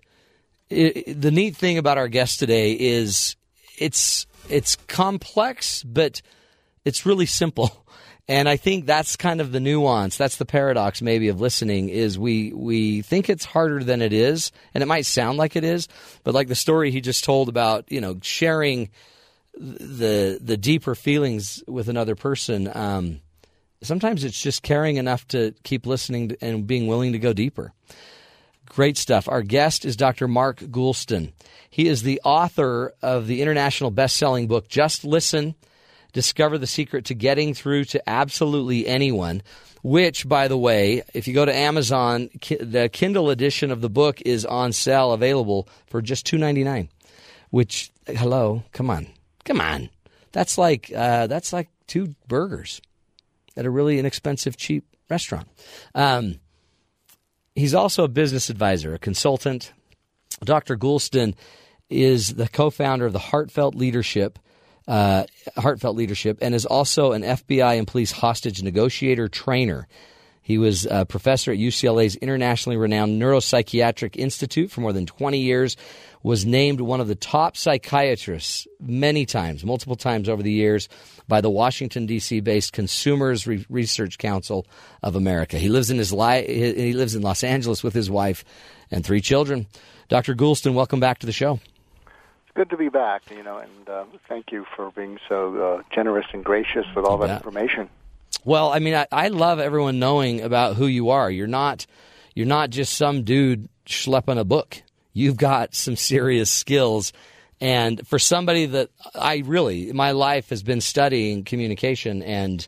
[0.72, 3.36] i the neat thing about our guest today is
[3.78, 6.22] it's it's complex, but
[6.86, 7.78] it's really simple.
[8.28, 10.16] And I think that's kind of the nuance.
[10.16, 11.90] That's the paradox, maybe, of listening.
[11.90, 15.66] Is we we think it's harder than it is, and it might sound like it
[15.66, 15.90] is.
[16.24, 18.90] But like the story he just told about, you know, sharing
[19.62, 22.70] the the deeper feelings with another person.
[22.74, 23.22] Um,
[23.84, 27.74] sometimes it's just caring enough to keep listening and being willing to go deeper.
[28.66, 29.30] Great stuff.
[29.30, 30.28] Our guest is Dr.
[30.28, 31.34] Mark Goulston.
[31.70, 35.56] He is the author of the international best-selling book Just Listen:
[36.12, 39.44] Discover the Secret to Getting Through to Absolutely Anyone.
[39.84, 44.22] Which, by the way, if you go to Amazon, the Kindle edition of the book
[44.22, 46.90] is on sale, available for just two ninety nine.
[47.50, 49.08] Which, hello, come on,
[49.44, 49.90] come on,
[50.32, 52.82] that's like uh, that's like two burgers
[53.58, 55.48] at a really inexpensive, cheap restaurant.
[55.94, 56.40] Um,
[57.56, 59.74] he's also a business advisor, a consultant.
[60.44, 60.78] Dr.
[60.78, 61.36] Goulston
[61.90, 64.40] is the co-founder of the Heartfelt Leadership,
[64.88, 65.26] uh,
[65.58, 69.88] Heartfelt Leadership, and is also an FBI and police hostage negotiator trainer.
[70.42, 75.78] He was a professor at UCLA's internationally renowned Neuropsychiatric Institute for more than 20 years,
[76.24, 80.90] was named one of the top psychiatrists many times, multiple times over the years,
[81.28, 82.40] by the Washington D.C.
[82.42, 84.66] based Consumers Re- Research Council
[85.04, 85.58] of America.
[85.58, 88.44] He lives in his li- he lives in Los Angeles with his wife
[88.90, 89.68] and three children.
[90.10, 90.36] Dr.
[90.36, 91.60] Goulston, welcome back to the show.
[92.04, 95.84] It's good to be back, you know, and uh, thank you for being so uh,
[95.94, 97.90] generous and gracious with all that information.
[98.44, 101.30] Well, I mean, I, I love everyone knowing about who you are.
[101.30, 101.86] You're not
[102.34, 104.82] you're not just some dude schlepping a book.
[105.14, 107.14] You've got some serious skills.
[107.60, 112.68] And for somebody that I really, my life has been studying communication, and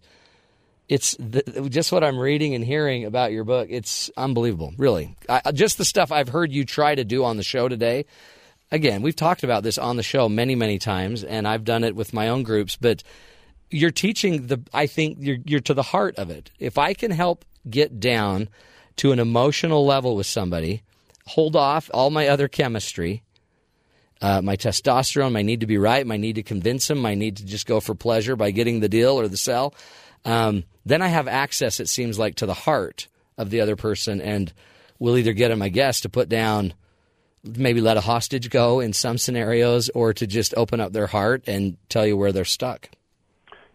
[0.88, 3.70] it's the, just what I'm reading and hearing about your book.
[3.72, 5.16] It's unbelievable, really.
[5.28, 8.06] I, just the stuff I've heard you try to do on the show today.
[8.72, 11.96] Again, we've talked about this on the show many, many times, and I've done it
[11.96, 13.02] with my own groups, but
[13.74, 16.52] you're teaching the i think you're you're to the heart of it.
[16.60, 18.50] If i can help get down
[18.98, 20.84] to an emotional level with somebody
[21.26, 23.24] hold off all my other chemistry
[24.22, 27.38] uh, my testosterone my need to be right my need to convince them my need
[27.38, 29.74] to just go for pleasure by getting the deal or the sell
[30.26, 33.08] um, then i have access it seems like to the heart
[33.38, 34.54] of the other person and
[35.00, 36.74] we'll either get them i guess to put down
[37.44, 41.44] maybe let a hostage go in some scenarios or to just open up their heart
[41.48, 42.90] and tell you where they're stuck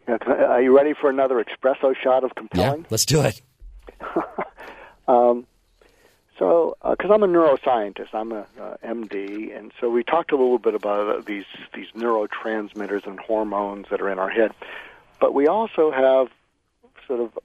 [0.09, 2.80] are you ready for another espresso shot of compelling?
[2.80, 3.40] yeah let's do it
[6.38, 10.61] So, because I'm a neuroscientist, I'm a uh, MD, and so we talked a little
[10.61, 14.52] bit about uh, these these neurotransmitters and hormones that are in our head,
[15.20, 16.28] but we also have
[17.09, 17.36] sort of,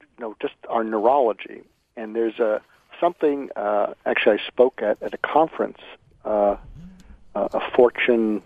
[0.00, 1.62] you know, just our neurology.
[1.96, 2.62] And there's a
[3.00, 3.50] something.
[3.56, 5.80] Uh, actually, I spoke at at a conference,
[6.24, 6.56] uh,
[7.34, 8.42] uh, a Fortune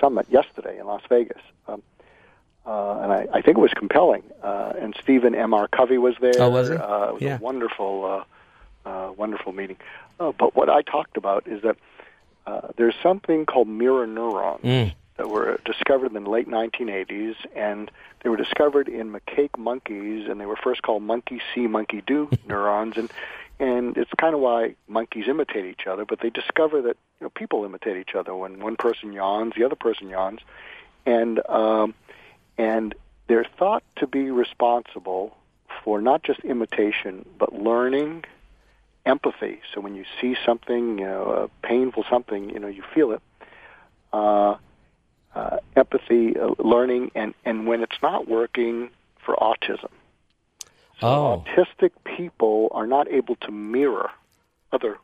[0.00, 1.42] Summit yesterday in Las Vegas.
[1.66, 1.82] Um,
[2.66, 4.22] uh, and I, I think it was compelling.
[4.42, 5.54] Uh, and Stephen M.
[5.54, 5.68] R.
[5.68, 6.40] Covey was there.
[6.40, 6.74] Oh, was he?
[6.74, 7.36] Uh, it was Yeah.
[7.38, 8.24] a wonderful,
[8.84, 9.76] uh, uh, wonderful meeting.
[10.18, 11.76] Uh, but what I talked about is that
[12.46, 14.94] uh, there's something called mirror neurons Mm.
[15.16, 17.90] that were discovered in the late 1980s, and
[18.22, 22.28] they were discovered in macaque monkeys, and they were first called monkey see, monkey do
[22.46, 23.10] neurons, and
[23.58, 26.04] and it's kind of why monkeys imitate each other.
[26.04, 28.34] But they discover that you know people imitate each other.
[28.34, 30.40] When one person yawns, the other person yawns,
[31.06, 31.94] and um,
[32.58, 32.94] and
[33.28, 35.36] they're thought to be responsible
[35.84, 38.24] for not just imitation but learning
[39.04, 39.60] empathy.
[39.72, 43.22] So when you see something you know a painful something you know you feel it.
[44.12, 44.56] Uh,
[45.34, 48.90] uh, empathy uh, learning and and when it's not working
[49.24, 49.90] for autism.
[51.00, 51.44] So Oh.
[51.44, 54.10] autistic people are not able to mirror
[54.72, 54.96] other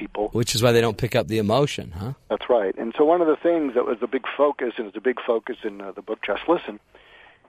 [0.00, 2.12] people which is why they don't pick up the emotion, huh?
[2.28, 2.74] that's right.
[2.78, 5.18] And so one of the things that was a big focus, and it's a big
[5.26, 6.80] focus in uh, the book Just Listen,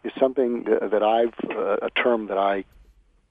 [0.04, 2.66] is something that I've, uh, a term that I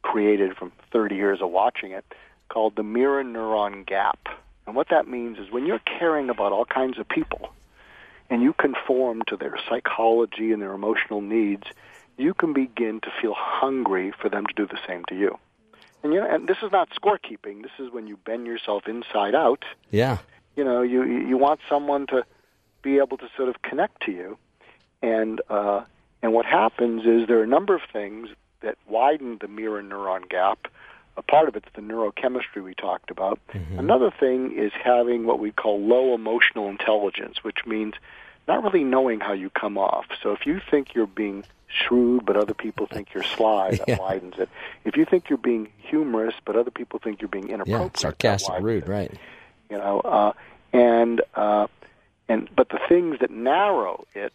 [0.03, 2.05] created from 30 years of watching it,
[2.49, 4.19] called the mirror neuron gap.
[4.67, 7.53] And what that means is when you're caring about all kinds of people,
[8.31, 11.65] and you conform to their psychology and their emotional needs,
[12.17, 15.37] you can begin to feel hungry for them to do the same to you.
[16.03, 17.63] And you know, and this is not scorekeeping.
[17.63, 19.65] This is when you bend yourself inside out.
[19.91, 20.19] Yeah.
[20.57, 22.25] you know you you want someone to
[22.83, 24.39] be able to sort of connect to you.
[25.03, 25.83] And uh
[26.23, 28.29] and what happens is there are a number of things
[28.61, 30.69] that widen the mirror neuron gap.
[31.17, 33.39] A part of it's the neurochemistry we talked about.
[33.79, 37.95] Another thing is having what we call low emotional intelligence which means
[38.49, 40.07] not really knowing how you come off.
[40.23, 43.99] So if you think you're being shrewd but other people think you're sly that Yeah.
[43.99, 44.49] widens it
[44.85, 48.01] if you think you're being humorous but other people think you're being inappropriate Yeah.
[48.01, 49.13] Sarcastic, rude, it right.
[49.71, 50.33] you know uh
[50.73, 51.67] and uh
[52.29, 54.35] and but the things that narrow it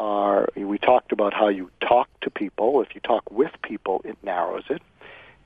[0.00, 4.16] are we talked about how you talk to people if you talk with people it
[4.22, 4.82] narrows it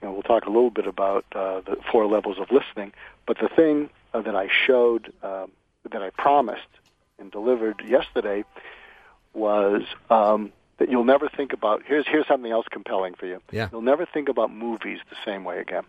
[0.07, 2.93] know we'll talk a little bit about uh, the four levels of listening
[3.27, 5.51] but the thing uh, that I showed um,
[5.91, 6.69] that I promised
[7.19, 8.45] and delivered yesterday
[9.35, 13.69] was um, that you'll never think about here's here's something else compelling for you Yeah.
[13.73, 15.85] you'll never think about movies the same way again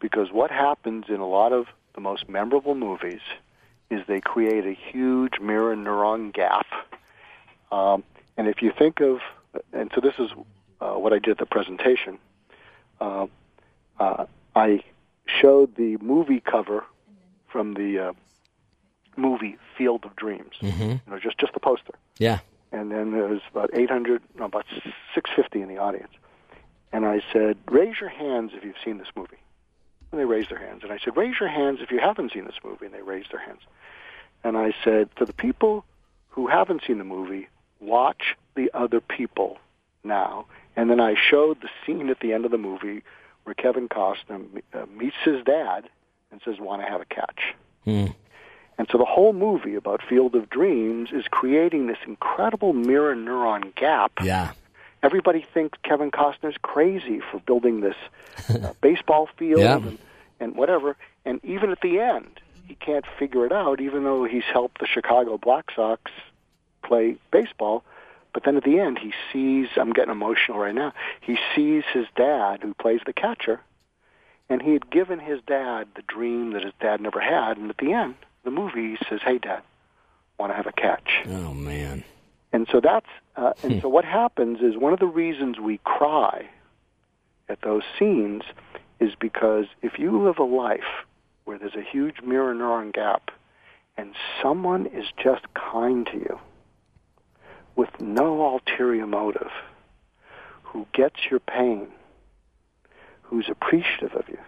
[0.00, 3.20] because what happens in a lot of the most memorable movies
[3.90, 6.66] is they create a huge mirror neuron gap.
[7.72, 8.04] Um,
[8.36, 9.18] and if you think of,
[9.72, 10.30] and so this is
[10.80, 12.18] uh, what I did at the presentation,
[13.00, 13.26] uh,
[13.98, 14.82] uh, I
[15.26, 16.84] showed the movie cover
[17.48, 18.12] from the uh,
[19.16, 20.54] movie Field of Dreams.
[20.62, 20.82] Mm-hmm.
[20.82, 22.38] You know, just just the poster Yeah.
[22.72, 24.66] And then there was about 800, no, about
[25.14, 26.12] 650 in the audience.
[26.92, 29.38] And I said, raise your hands if you've seen this movie.
[30.10, 30.82] And they raised their hands.
[30.82, 32.86] And I said, raise your hands if you haven't seen this movie.
[32.86, 33.60] And they raised their hands.
[34.42, 35.84] And I said, for the people
[36.30, 37.48] who haven't seen the movie,
[37.80, 39.58] watch the other people
[40.02, 40.46] now.
[40.76, 43.02] And then I showed the scene at the end of the movie
[43.44, 45.88] where Kevin Costner uh, meets his dad
[46.30, 47.54] and says, "Want to have a catch?"
[47.84, 48.06] Hmm.
[48.80, 53.74] And so the whole movie about Field of Dreams is creating this incredible mirror neuron
[53.74, 54.10] gap.
[54.22, 54.52] Yeah.
[55.02, 57.94] Everybody thinks Kevin Costner's crazy for building this
[58.48, 59.76] uh, baseball field Yeah.
[59.76, 59.98] and,
[60.40, 60.96] and whatever.
[61.26, 64.86] And even at the end, he can't figure it out, even though he's helped the
[64.86, 66.10] Chicago Black Sox
[66.82, 67.84] play baseball.
[68.32, 72.06] But then at the end, he sees, I'm getting emotional right now, he sees his
[72.16, 73.60] dad, who plays the catcher,
[74.48, 77.58] and he had given his dad the dream that his dad never had.
[77.58, 78.14] And at the end,
[78.44, 79.62] the movie, says, Hey, Dad,
[80.38, 81.08] want to have a catch?
[81.26, 82.04] Oh man.
[82.52, 86.48] And so that's uh, and so what happens is one of the reasons we cry
[87.48, 88.42] at those scenes
[88.98, 91.04] is because if you live a life
[91.44, 93.30] where there's a huge mirror neuron gap
[93.96, 96.38] and someone is just kind to you
[97.76, 99.50] with no ulterior motive,
[100.62, 101.88] who gets your pain,
[103.22, 104.38] who's appreciative of you,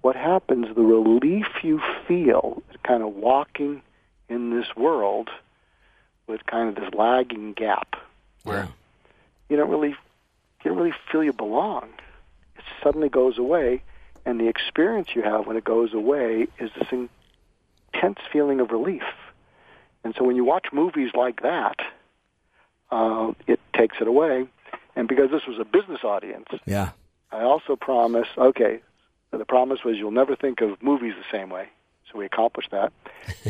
[0.00, 3.82] what happens, the relief you feel kind of walking
[4.28, 5.28] in this world
[6.26, 7.96] with kind of this lagging gap
[8.46, 8.68] Yeah.
[9.48, 9.90] you don't really
[10.64, 11.88] you don't really feel you belong.
[12.56, 13.82] It suddenly goes away,
[14.24, 16.86] and the experience you have when it goes away is this
[17.92, 19.02] intense feeling of relief.
[20.04, 21.80] And so when you watch movies like that,
[22.92, 24.46] uh, it takes it away.
[24.94, 26.90] And because this was a business audience, Yeah.
[27.32, 28.28] I also promise.
[28.38, 28.80] Okay,
[29.32, 31.68] the promise was you'll never think of movies the same way.
[32.12, 32.92] So we accomplished that.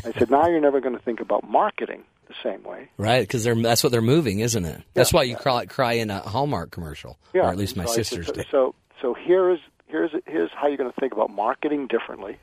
[0.05, 2.89] I said now you're never going to think about marketing the same way.
[2.97, 4.83] Right, because they're that's what they're moving, isn't it?
[4.95, 7.93] That's why you cry, cry in a Hallmark commercial, Yeah, or at least my so
[7.93, 8.75] I said, sisters so.
[9.01, 12.39] So, here's here's here's how you're going to think about marketing differently.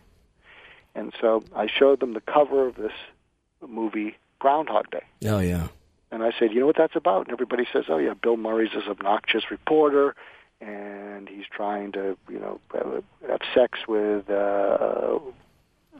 [0.95, 2.91] And so I showed them the cover of this
[3.65, 5.67] movie, Groundhog Day, Oh yeah,
[6.11, 7.27] and I said, you know what that's about?
[7.27, 10.15] And everybody says, oh yeah, Bill Murray's this obnoxious reporter,
[10.59, 15.19] and he's trying to you know have- have sex with uh,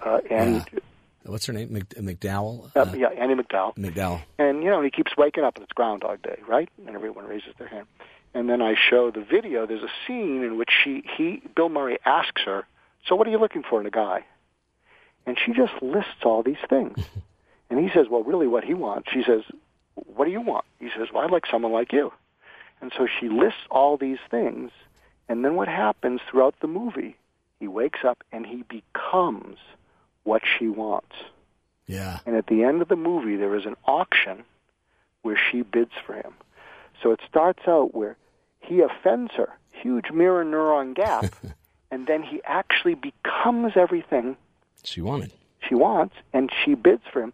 [0.02, 0.64] uh, Annie,
[1.26, 1.74] what's her name?
[1.74, 2.72] Mc, MacDowell.
[2.76, 3.76] uh, yeah, Annie MacDowell.
[3.78, 4.22] MacDowell.
[4.38, 6.70] And you know, he keeps waking up and it's Groundhog Day, right?
[6.86, 7.88] And everyone raises their hand.
[8.34, 9.66] And then I show the video.
[9.66, 12.66] There's a scene in which she, he, Bill Murray asks her,
[13.08, 14.26] "So what are you looking for in a guy?"
[15.26, 16.98] And she just lists all these things.
[17.70, 19.42] and he says, "Well, really, what he wants." She says,
[19.96, 22.14] "What do you want?" He says, "Well, I'd like someone like you."
[22.82, 24.72] And so she lists all these things.
[25.28, 27.18] And then what happens throughout the movie?
[27.60, 29.58] He wakes up and he becomes
[30.24, 31.16] what she wants.
[31.88, 32.20] Yeah.
[32.26, 34.44] And at the end of the movie, there is an auction
[35.22, 36.34] where she bids for him.
[37.02, 38.16] So it starts out where
[38.60, 41.34] he offends her, huge mirror neuron gap,
[41.92, 44.36] and then he actually becomes everything
[44.84, 45.32] She wanted.
[45.68, 47.34] she wants, and she bids for him.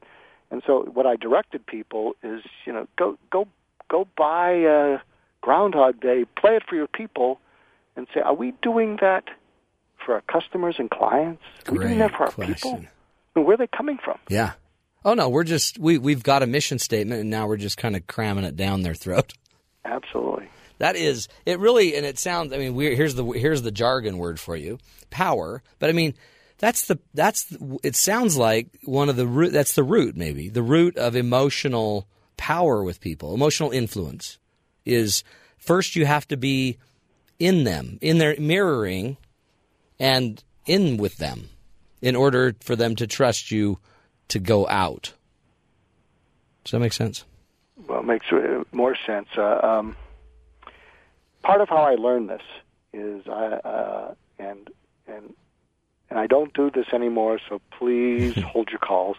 [0.52, 3.48] And so what I directed people is, you know, go go
[3.90, 5.00] go buy uh,
[5.42, 7.40] Groundhog Day, play it for your people,
[7.96, 9.26] and say, are we doing that
[10.06, 11.42] for our customers and clients?
[11.68, 12.54] Are we doing that for our question.
[12.54, 12.86] people?
[13.36, 14.18] And where are they coming from?
[14.30, 14.54] Yeah.
[15.04, 17.96] Oh no, we're just we we've got a mission statement, and now we're just kind
[17.96, 19.34] of cramming it down their throat.
[19.84, 20.50] Absolutely.
[20.80, 21.60] That is it.
[21.60, 22.54] Really, and it sounds.
[22.54, 24.80] I mean, we're, here's the here's the jargon word for you,
[25.10, 25.62] power.
[25.80, 26.16] But I mean,
[26.58, 29.54] that's the that's the, it sounds like one of the root.
[29.54, 33.34] That's the root, maybe the root of emotional power with people.
[33.34, 34.38] Emotional influence
[34.86, 35.24] is
[35.58, 36.78] first you have to be
[37.40, 39.18] in them, in their mirroring,
[40.00, 41.50] and in with them,
[42.02, 43.80] in order for them to trust you
[44.30, 45.14] to go out.
[46.64, 47.26] Does that make sense?
[47.88, 48.26] well, it makes
[48.72, 49.28] more sense.
[49.38, 49.96] Uh, um,
[51.44, 52.42] part of how I learned this
[52.94, 54.70] is I uh, and
[55.08, 55.34] and
[56.10, 57.40] and I don't do this anymore.
[57.50, 59.18] So please hold your calls.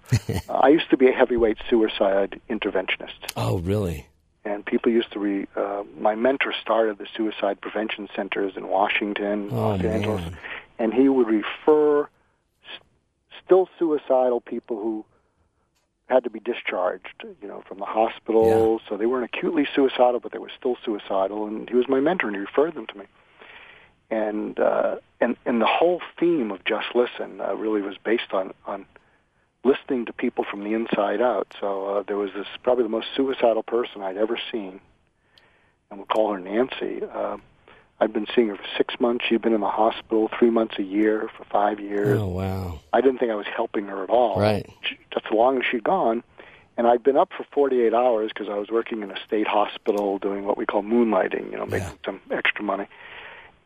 [0.49, 4.07] Uh, I used to be a heavyweight suicide interventionist, Oh, really?
[4.45, 5.47] and people used to re.
[5.55, 10.37] Uh, my mentor started the suicide prevention centers in Washington, Oh, Los Angeles, man.
[10.79, 12.09] And he would refer
[13.45, 15.05] still suicidal people who
[16.07, 18.45] had to be discharged, you know, from the hospital.
[18.89, 21.47] So they weren't acutely suicidal, but they were still suicidal.
[21.47, 23.05] And he was my mentor, and he referred them to me.
[24.09, 28.55] And uh, and and the whole theme of Just Listen uh, really was based on
[28.65, 28.87] on
[29.65, 31.53] listening to people from the inside out.
[31.61, 34.81] So uh, there was this probably the most suicidal person I'd ever seen,
[35.91, 37.03] and we'll call her Nancy.
[37.03, 37.39] Uh,
[38.01, 39.25] I'd been seeing her for six months.
[39.29, 42.19] She'd been in the hospital three months a year for five years.
[42.21, 42.81] Oh, wow.
[42.93, 44.39] I didn't think I was helping her at all.
[44.39, 44.69] Right.
[44.83, 46.23] She, that's as long as she'd gone.
[46.77, 50.19] And I'd been up for 48 hours because I was working in a state hospital
[50.19, 51.93] doing what we call moonlighting, you know, making Yeah.
[52.05, 52.87] some extra money.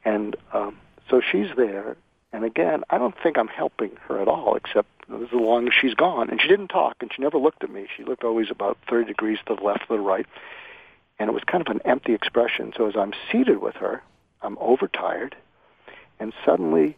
[0.04, 0.76] And um,
[1.08, 1.96] so she's there.
[2.32, 5.94] And again, I don't think I'm helping her at all, except as long as she's
[5.94, 6.30] gone.
[6.30, 7.88] And she didn't talk, and she never looked at me.
[7.96, 10.26] She looked always about 30 degrees to the left or the right.
[11.18, 12.72] and it was kind of an empty expression.
[12.76, 14.00] So as I'm seated with her,
[14.42, 15.36] I'm overtired,
[16.18, 16.96] and suddenly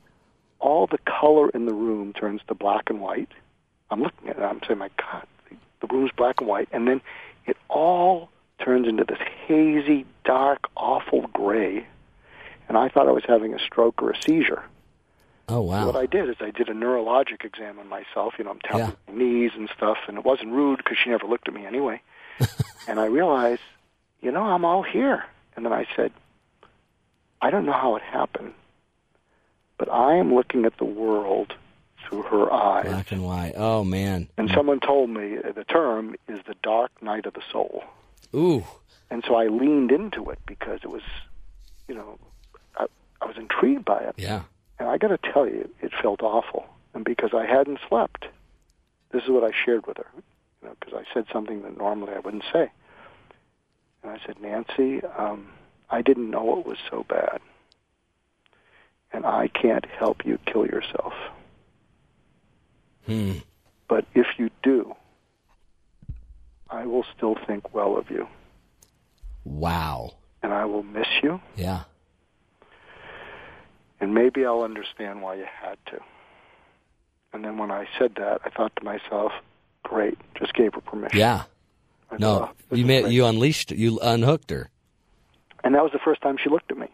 [0.60, 3.30] all the color in the room turns to black and white.
[3.90, 5.26] I'm looking at it, I'm saying, my God,
[5.80, 7.00] the room's black and white, and then
[7.46, 8.30] it all
[8.64, 11.86] turns into this hazy, dark, awful gray.
[12.68, 14.62] And I thought I was having a stroke or a seizure.
[15.48, 15.80] Oh wow.
[15.80, 18.34] So what I did is I did a neurologic exam on myself.
[18.38, 18.92] You know, I'm tapping Yeah.
[19.08, 22.00] my knees and stuff, and it wasn't rude because she never looked at me anyway.
[22.88, 23.60] and I realized,
[24.20, 25.24] you know, I'm all here.
[25.56, 26.12] And then I said,
[27.42, 28.54] I don't know how it happened,
[29.76, 31.52] but I am looking at the world
[32.08, 32.86] through her eyes.
[32.86, 33.54] Black and white.
[33.56, 34.28] Oh man.
[34.38, 37.82] And someone told me uh, the term is the dark night of the soul.
[38.34, 38.64] Ooh.
[39.10, 41.02] And so I leaned into it because it was,
[41.88, 42.18] you know,
[42.76, 42.86] I,
[43.20, 44.14] I was intrigued by it.
[44.16, 44.42] Yeah.
[44.78, 46.66] And I got to tell you, it felt awful.
[46.94, 48.26] And because I hadn't slept,
[49.10, 50.06] this is what I shared with her.
[50.62, 52.70] You know, because I said something that normally I wouldn't say.
[54.02, 55.48] And I said, Nancy, um,
[55.92, 57.40] I didn't know it was so bad.
[59.12, 61.12] And I can't help you kill yourself.
[63.06, 63.38] Hmm.
[63.88, 64.94] But if you do,
[66.70, 68.26] I will still think well of you.
[69.44, 70.14] Wow.
[70.42, 71.40] And I will miss you.
[71.56, 71.82] Yeah.
[74.00, 76.00] and maybe I'll understand why you had to.
[77.32, 79.30] And then when I said that, I thought to myself,
[79.84, 81.18] great, just gave her permission.
[81.20, 81.44] Yeah.
[82.10, 84.70] I No, thought, "Oh, you made you unleashed you unhooked her.
[85.64, 86.88] And that was the first time she looked at me.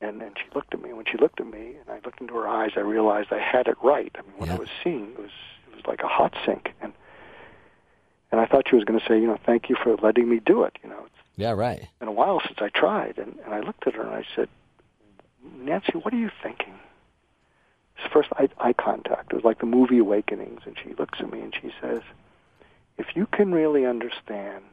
[0.00, 0.88] And then she looked at me.
[0.88, 3.38] And When she looked at me, and I looked into her eyes, I realized I
[3.38, 4.10] had it right.
[4.18, 4.54] I mean, what Yeah.
[4.56, 5.30] I was seeing was
[5.70, 6.72] it was like a hot sink.
[6.80, 6.92] And
[8.32, 10.40] and I thought she was going to say, you know, thank you for letting me
[10.44, 10.78] do it.
[10.82, 11.86] You know, it's Yeah, right.
[11.98, 13.18] been a while since I tried.
[13.18, 14.48] And, and I looked at her and I said,
[15.58, 16.72] Nancy, what are you thinking?
[17.98, 19.32] It's first eye, eye contact.
[19.32, 20.62] It was like the movie Awakenings.
[20.64, 22.00] And she looks at me and she says,
[22.96, 24.64] if you can really understand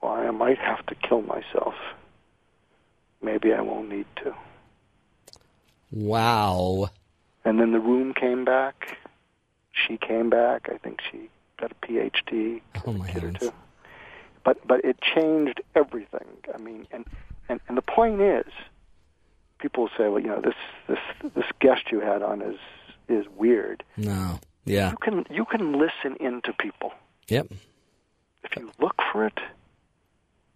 [0.00, 1.74] why I might have to kill myself,
[3.22, 4.34] maybe I won't need to.
[5.90, 6.90] Wow.
[7.44, 8.96] And then the room came back.
[9.72, 10.68] She came back.
[10.72, 11.28] I think she
[11.60, 12.60] got a PhD.
[12.86, 13.52] Oh my kid or
[14.44, 16.26] But but it changed everything.
[16.54, 17.04] I mean, and,
[17.48, 18.46] and and the point is,
[19.58, 20.54] people say, well, you know, this
[20.88, 20.98] this
[21.34, 22.58] this guest you had on is
[23.08, 23.82] is weird.
[23.96, 24.40] No.
[24.64, 24.90] Yeah.
[24.92, 26.92] You can you can listen into people
[27.28, 27.48] Yep.
[28.44, 29.38] if you look for it.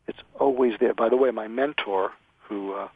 [0.06, 0.94] It's always there.
[0.94, 2.12] By the way, my mentor,
[2.48, 2.88] who uh,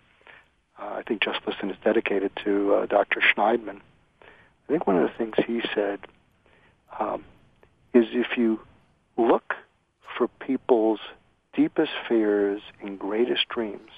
[0.80, 3.20] uh, I think Just Listen is dedicated to, uh, Dr.
[3.20, 3.80] Shneidman.
[4.22, 6.00] I think one of the things he said
[6.98, 7.24] um,
[7.92, 8.60] is if you
[9.16, 9.54] look
[10.16, 11.00] for people's
[11.54, 13.90] deepest fears and greatest dreams,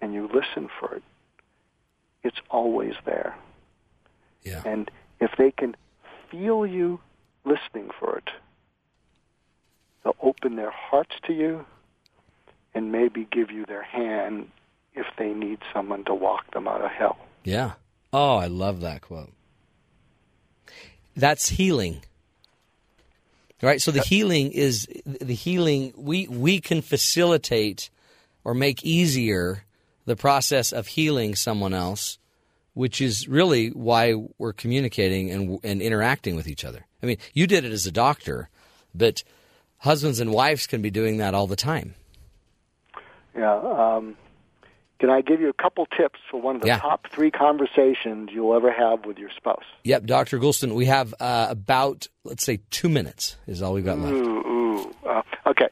[0.00, 1.02] and you listen for it,
[2.22, 3.36] it's always there.
[4.44, 4.62] Yeah.
[4.64, 4.90] And
[5.20, 5.76] if they can
[6.30, 7.00] feel you
[7.44, 8.30] listening for it,
[10.02, 11.66] they'll open their hearts to you
[12.74, 14.48] and maybe give you their hand
[14.94, 17.18] if they need someone to walk them out of hell.
[17.44, 17.72] Yeah.
[18.12, 19.32] Oh, I love that quote.
[21.16, 22.02] That's healing.
[23.60, 23.80] Right?
[23.80, 27.90] So the healing is the healing we we can facilitate
[28.44, 29.64] or make easier
[30.06, 32.18] the process of healing someone else,
[32.74, 36.86] which is really why we're communicating and and interacting with each other.
[37.02, 38.48] I mean, you did it as a doctor,
[38.94, 39.24] but
[39.78, 41.94] husbands and wives can be doing that all the time.
[43.38, 43.54] Yeah.
[43.56, 44.16] Um,
[44.98, 46.78] can I give you a couple tips for one of the Yeah.
[46.80, 49.62] top three conversations you'll ever have with your spouse?
[49.84, 50.38] Yep, Dr.
[50.40, 54.12] Goulston, we have uh, about let's say 2 minutes is all we've got left.
[54.12, 54.94] Ooh, ooh.
[55.08, 55.68] Uh, okay.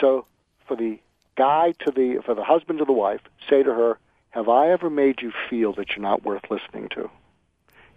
[0.00, 0.26] So
[0.66, 0.98] for the
[1.36, 3.98] guy to the for the husband to the wife, say to her,
[4.30, 7.08] "Have I ever made you feel that you're not worth listening to?"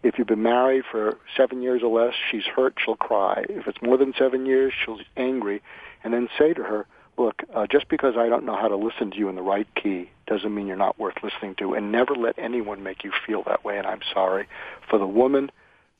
[0.03, 3.45] If you've been married for seven years or less, she's hurt, she'll cry.
[3.49, 5.61] If it's more than seven years, she'll be angry.
[6.03, 6.87] And then say to her,
[7.17, 9.67] look, uh, just because I don't know how to listen to you in the right
[9.75, 11.73] key doesn't mean you're not worth listening to.
[11.73, 14.47] And never let anyone make you feel that way, and I'm sorry.
[14.89, 15.51] For the woman,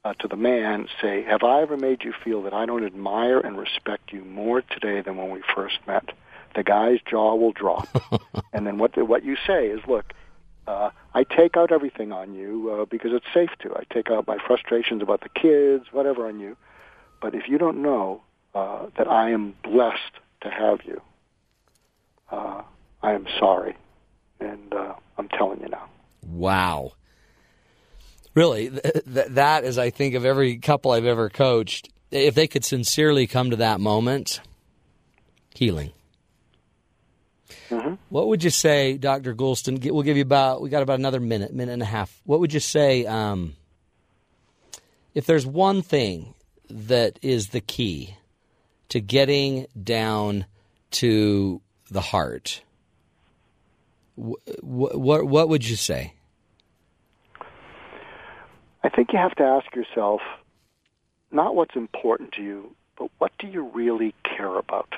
[0.04, 3.40] uh, to the man, say, have I ever made you feel that I don't admire
[3.40, 6.12] and respect you more today than when we first met?
[6.56, 7.88] The guy's jaw will drop.
[8.54, 10.14] and then what, the, what you say is, look,
[10.68, 13.76] uh, I take out everything on you uh, because it's safe to.
[13.76, 16.58] I take out my frustrations about the kids, whatever on you.
[17.22, 18.22] But if you don't know
[18.56, 21.02] uh, that I am blessed to have you,
[22.32, 22.62] uh,
[23.02, 23.76] I am sorry,
[24.40, 25.88] and uh, I'm telling you now.
[26.28, 26.94] Wow.
[28.34, 28.84] Really, th-
[29.14, 33.28] th- that is, I think, of every couple I've ever coached, if they could sincerely
[33.28, 34.42] come to that moment,
[35.54, 35.92] healing.
[38.10, 39.34] What would you say, Dr.
[39.34, 39.80] Goulston?
[39.80, 42.22] gi- We'll give you about, we got about another minute, minute and a half.
[42.26, 43.56] What would you say um,
[45.16, 46.34] if there's one thing
[46.70, 48.18] that is the key
[48.92, 50.46] to getting down
[50.92, 52.62] to the heart,
[54.18, 56.14] wh- wh- what what would you say?
[58.84, 60.20] I think you have to ask yourself
[61.32, 64.94] not what's important to you, but what do you really care about?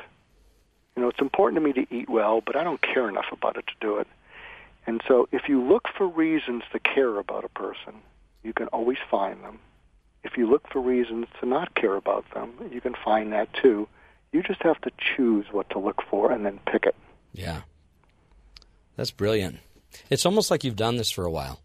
[0.95, 3.57] You know, it's important to me to eat well, but I don't care enough about
[3.57, 4.07] it to do it.
[4.87, 8.01] And so if you look for reasons to care about a person,
[8.41, 9.59] you can always find them.
[10.24, 13.88] If you look for reasons to not care about them, you can find that too.
[14.32, 16.95] You just have to choose what to look for and then pick it.
[17.34, 17.61] Yeah,
[18.95, 19.59] that's brilliant.
[20.09, 21.59] It's almost like you've done this for a while.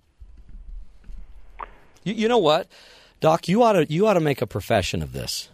[2.04, 2.68] You, you know what,
[3.20, 3.48] Doc?
[3.48, 5.48] You ought to you ought to make a profession of this.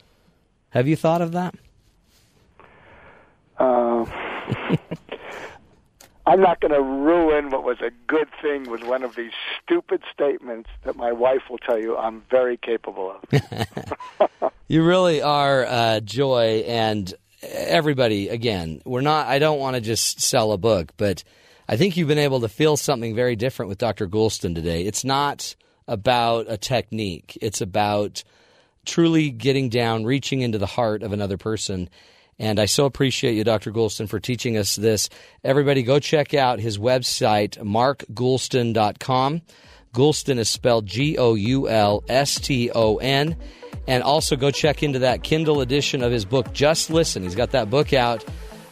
[0.71, 1.55] Have you thought of that?
[3.59, 4.05] Uh,
[6.27, 10.03] I'm not going to ruin what was a good thing with one of these stupid
[10.13, 14.51] statements that my wife will tell you I'm very capable of.
[14.67, 17.13] You really are uh, joy, and
[17.43, 18.31] everybody.
[18.31, 19.27] Again, we're not.
[19.27, 21.23] I don't want to just sell a book, but
[21.69, 24.09] I think you've been able to feel something very different with Dr.
[24.09, 24.85] Goulston today.
[24.85, 25.55] It's not
[25.87, 27.37] about a technique.
[27.43, 28.25] It's about
[28.87, 31.91] truly getting down, reaching into the heart of another person.
[32.39, 33.71] And I so appreciate you, Dr.
[33.71, 35.09] Goulston, for teaching us this.
[35.43, 39.43] Everybody go check out his website, markgoulston.com.
[39.95, 43.37] Goulston is spelled G O U L S T O N.
[43.87, 47.23] And also go check into that Kindle edition of his book, Just Listen.
[47.23, 48.25] He's got that book out,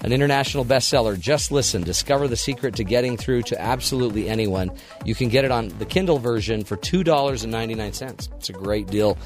[0.03, 4.72] an international bestseller, Just Listen Discover the Secret to Getting Through to Absolutely Anyone.
[5.05, 8.32] You can get it on the Kindle version for $2.99.
[8.34, 9.16] It's a great deal.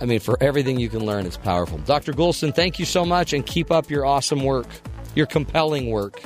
[0.00, 1.78] I mean, for everything you can learn, it's powerful.
[1.78, 2.12] Dr.
[2.12, 4.66] Goulston, thank you so much and keep up your awesome work,
[5.14, 6.22] your compelling work.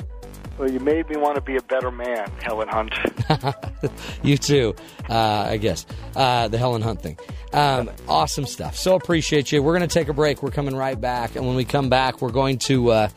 [0.57, 2.93] Well, you made me want to be a better man, Helen Hunt.
[4.23, 4.75] You too,
[5.07, 5.85] uh, I guess.
[6.15, 7.19] Uh, the Helen Hunt thing.
[7.53, 8.75] Um, awesome stuff.
[8.75, 9.61] So appreciate you.
[9.61, 10.41] We're going to take a break.
[10.41, 11.35] We're coming right back.
[11.35, 13.09] And when we come back, we're going to uh,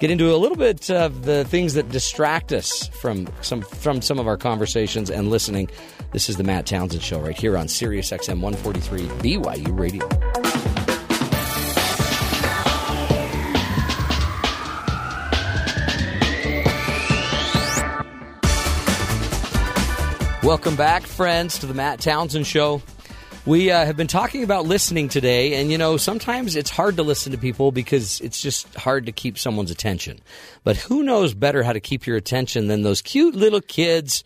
[0.00, 4.18] get into a little bit of the things that distract us from some, from some
[4.18, 5.68] of our conversations and listening.
[6.12, 10.08] This is the Matt Townsend Show right here on Sirius XM 143 BYU Radio.
[20.44, 22.80] Welcome back, friends, to the Matt Townsend Show.
[23.48, 27.02] We uh, have been talking about listening today, and you know, sometimes it's hard to
[27.02, 30.20] listen to people because it's just hard to keep someone's attention.
[30.64, 34.22] But who knows better how to keep your attention than those cute little kids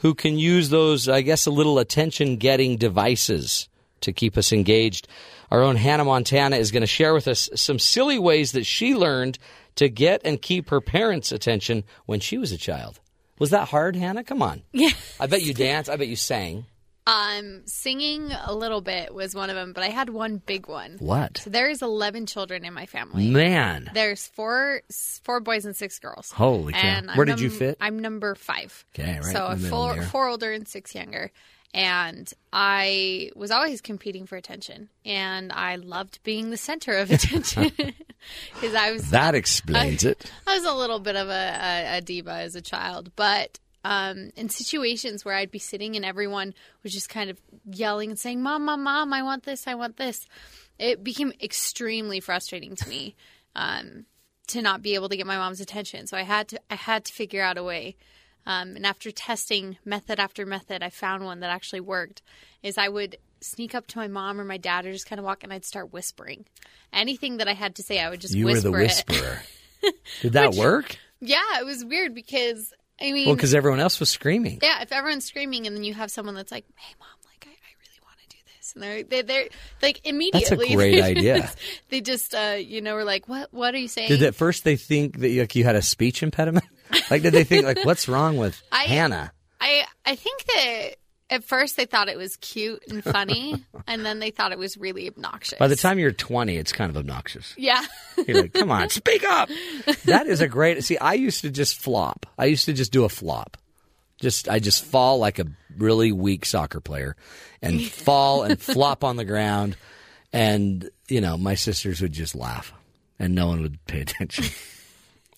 [0.00, 3.70] who can use those, I guess, a little attention getting devices
[4.02, 5.08] to keep us engaged?
[5.50, 8.94] Our own Hannah Montana is going to share with us some silly ways that she
[8.94, 9.38] learned
[9.76, 13.00] to get and keep her parents' attention when she was a child.
[13.38, 14.22] Was that hard, Hannah?
[14.22, 14.64] Come on.
[14.72, 14.90] Yeah.
[15.18, 15.88] I bet you danced.
[15.88, 16.66] I bet you sang.
[17.06, 20.96] Um, singing a little bit was one of them, but I had one big one.
[20.98, 21.38] What?
[21.38, 23.30] So there's 11 children in my family.
[23.30, 23.90] Man.
[23.94, 24.82] There's four
[25.22, 26.32] four boys and six girls.
[26.32, 26.80] Holy cow.
[26.80, 27.76] I'm Where did you fit?
[27.80, 28.84] I'm number five.
[28.94, 31.30] Okay, right So in the middle four four older and six younger.
[31.74, 37.70] And I was always competing for attention, and I loved being the center of attention
[38.54, 40.30] because I was That explains it.
[40.46, 44.30] I was a little bit of a, a, a diva as a child, but um,
[44.34, 47.38] in situations where I'd be sitting and everyone was just kind of
[47.70, 50.26] yelling and saying, "Mom, mom, mom, I want this, I want this,"
[50.78, 53.14] it became extremely frustrating to me
[53.54, 54.06] um,
[54.48, 56.06] to not be able to get my mom's attention.
[56.08, 57.96] So I had to I had to figure out a way.
[58.48, 62.22] Um, and after testing method after method, I found one that actually worked.
[62.62, 65.24] Is I would sneak up to my mom or my dad or just kind of
[65.24, 66.44] walk and I'd start whispering.
[66.92, 68.82] Anything that I had to say, I would just You were whisper the it.
[68.82, 69.42] whisperer.
[70.22, 70.96] Did that work?
[71.20, 74.58] Yeah, it was weird because I mean, Well, because everyone else was screaming.
[74.62, 77.50] yeah, if everyone's screaming and then you have someone that's like, "Hey, mom, like I,
[77.50, 79.48] I really want to do this," and they're they, they're
[79.82, 80.40] like immediately.
[80.56, 81.40] That's a great they idea.
[81.40, 81.58] Just,
[81.90, 83.52] they just uh, you know were like, "What?
[83.52, 86.22] What are you saying?" Did at first they think that like, you had a speech
[86.22, 86.64] impediment?
[87.10, 89.32] Like, did they think like, what's wrong with I- Hannah?
[89.60, 90.90] I I think that
[91.28, 94.76] at first they thought it was cute and funny, and then they thought it was
[94.76, 95.58] really obnoxious.
[95.58, 97.54] By the time you're 20, it's kind of obnoxious.
[97.56, 97.84] yeah,
[98.26, 99.48] You're like, come on, speak up.
[100.04, 100.82] That is a great.
[100.84, 102.26] See, I used to just flop.
[102.38, 103.56] I used to just do a flop.
[104.20, 105.46] Just I just fall like a
[105.76, 107.16] really weak soccer player,
[107.60, 109.76] and fall and flop on the ground,
[110.32, 112.72] and you know my sisters would just laugh,
[113.18, 114.46] and no one would pay attention.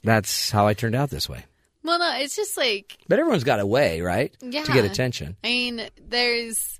[0.04, 1.44] That's how I turned out this way.
[1.84, 4.34] Well, no, it's just like But everyone's got a way, right?
[4.40, 4.64] Yeah.
[4.64, 5.36] To get attention.
[5.44, 6.74] I mean, there's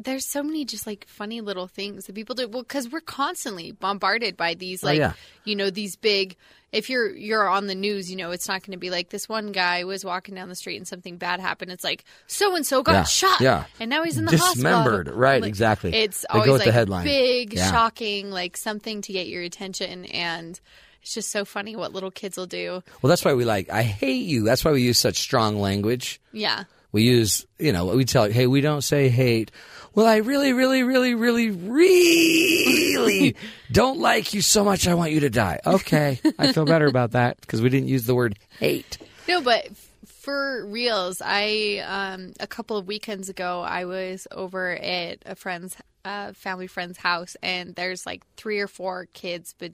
[0.00, 2.46] there's so many just like funny little things that people do.
[2.46, 5.12] Well, because we're constantly bombarded by these, oh, like Oh, yeah.
[5.44, 6.36] you know, these big.
[6.70, 9.28] If you're you're on the news, you know, it's not going to be like this
[9.28, 11.72] one guy was walking down the street and something bad happened.
[11.72, 13.64] It's like so and so got Yeah, shot, yeah.
[13.80, 15.18] and now he's in the Dismembered, hospital.
[15.18, 15.94] right, Like, exactly.
[15.94, 17.04] It's They always with the headline.
[17.04, 17.70] big, Yeah.
[17.70, 20.60] shocking, like something to get your attention and.
[21.08, 22.82] It's just so funny what little kids will do.
[23.00, 24.44] Well, that's why we like, I hate you.
[24.44, 26.20] That's why we use such strong language.
[26.32, 26.64] Yeah.
[26.92, 29.50] We use, you know, we tell, hey, we don't say hate.
[29.94, 33.36] Well, I really, really, really, really, really
[33.72, 34.86] don't like you so much.
[34.86, 35.60] I want you to die.
[35.64, 36.20] Okay.
[36.38, 38.98] I feel better about that because we didn't use the word hate.
[39.26, 39.66] No, but
[40.04, 45.74] for reals, I um, a couple of weekends ago I was over at a friend's
[46.04, 49.72] uh, family friend's house, and there's like three or four kids, but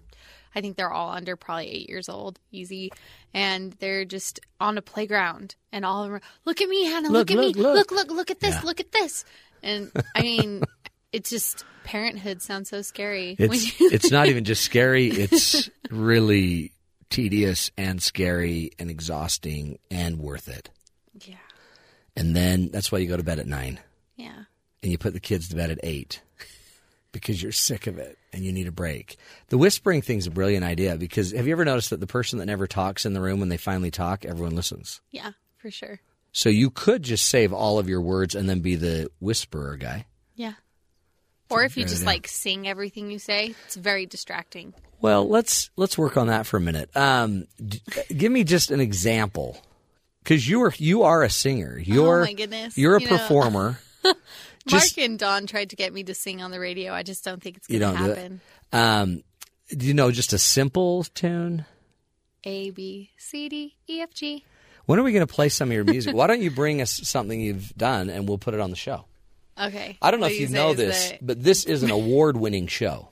[0.55, 2.93] I think they're all under probably eight years old, easy,
[3.33, 7.09] and they're just on a playground, and all of them are, look at me, Hannah,
[7.09, 8.61] look, Look, at look, me, look." look, look, look at this, Yeah.
[8.65, 9.25] look at this,
[9.63, 10.63] and I mean.
[11.13, 13.37] It's just parenthood sounds so scary.
[13.39, 15.07] when It's, you- it's not even just scary.
[15.13, 16.73] It's really
[17.09, 20.71] tedious and scary and exhausting and worth it.
[21.25, 21.37] yeah,
[22.17, 23.79] And then that's why you go to bed at nine
[24.17, 24.43] yeah.
[24.83, 26.21] and you put the kids to bed at eight
[27.15, 29.17] because you're sick of it and you need a break.
[29.49, 32.45] The whispering thing's a brilliant idea because have you ever noticed that the person that
[32.47, 35.01] never talks in the room when they finally talk, everyone listens?
[35.11, 36.01] Yeah, for sure.
[36.33, 40.07] So you could just save all of your words and then be the whisperer guy.
[40.35, 40.55] Yeah.
[41.49, 44.75] Or if you just like sing everything you say, it's very distracting.
[45.01, 46.95] Well, let's let's work on that for a minute.
[46.97, 47.81] Um, d-
[48.17, 49.59] give me just an example,
[50.23, 51.79] because you are you are a singer.
[51.79, 52.77] You're Oh my goodness.
[52.77, 53.79] You're a You performer.
[54.67, 56.93] Just- Mark and Don tried to get me to sing on the radio.
[56.93, 58.41] I just don't think it's going to don't do happen.
[58.73, 59.23] Um,
[59.71, 61.65] do you know just a simple tune?
[62.45, 64.45] A B C D E F G.
[64.87, 66.15] When are we going to play some of your music?
[66.15, 69.07] Why don't you bring us something you've done and we'll put it on the show?
[69.59, 69.97] Okay.
[70.03, 73.09] I don't know if you it know this, the- but this is an award-winning show.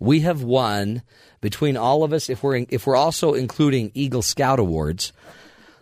[0.00, 1.02] We have won
[1.40, 2.28] between all of us.
[2.28, 5.12] If we're if we're also including Eagle Scout awards,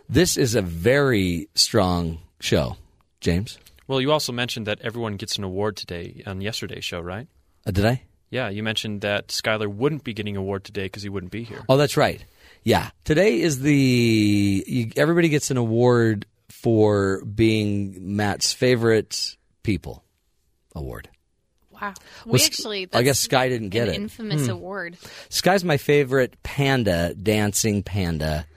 [0.07, 2.77] this is a very strong show.
[3.19, 7.27] James, Well, you also mentioned that everyone gets an award today on yesterday's show, right?
[7.67, 8.03] uh, did I?
[8.29, 11.43] Yeah, you mentioned that Skylar wouldn't be getting an award today because he wouldn't be
[11.43, 11.63] here.
[11.69, 12.25] Oh, that's right.
[12.63, 20.03] Yeah, today is the you, everybody gets an award for being Matt's favorite people
[20.73, 21.09] award.
[21.69, 21.93] Wow.
[22.25, 22.87] We Well, Sk- actually.
[22.93, 23.97] I guess Sky didn't get an it.
[23.97, 24.03] Hmm.
[24.03, 24.97] infamous award.
[25.29, 28.47] Sky's my favorite panda, dancing panda,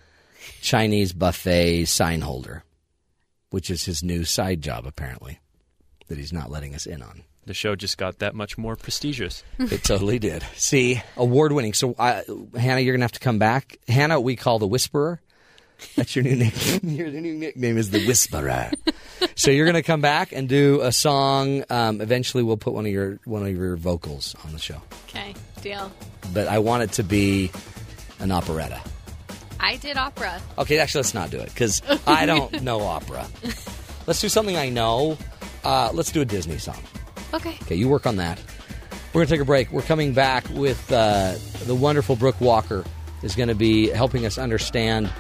[0.62, 2.62] Chinese buffet sign holder,
[3.56, 5.40] which is his new side job, apparently,
[6.08, 7.22] that he's not letting us in on.
[7.46, 9.42] The show just got that much more prestigious.
[9.58, 10.44] It totally did.
[10.56, 11.72] See, award winning.
[11.72, 12.20] So, uh,
[12.54, 13.78] Hannah, you're going to have to come back.
[13.88, 15.22] Hannah, we call the Whisperer.
[15.96, 16.80] That's your new nickname.
[16.96, 18.72] Your new nickname is the Whisperer.
[19.36, 21.64] so you're going to come back and do a song.
[21.70, 24.82] Um, eventually, we'll put one of your one of your vocals on the show.
[25.08, 25.32] Okay.
[25.62, 25.90] Deal.
[26.34, 27.50] But I want it to be
[28.20, 28.82] an operetta.
[29.60, 30.40] I did opera.
[30.58, 33.26] Okay, actually, let's not do it because I don't know opera.
[34.06, 35.18] Let's do something I know.
[35.64, 36.80] Uh, let's do a Disney song.
[37.34, 37.56] Okay.
[37.62, 38.40] Okay, you work on that.
[39.12, 39.72] We're going to take a break.
[39.72, 42.84] We're coming back with uh, the wonderful Brooke Walker
[43.22, 45.10] is going to be helping us understand.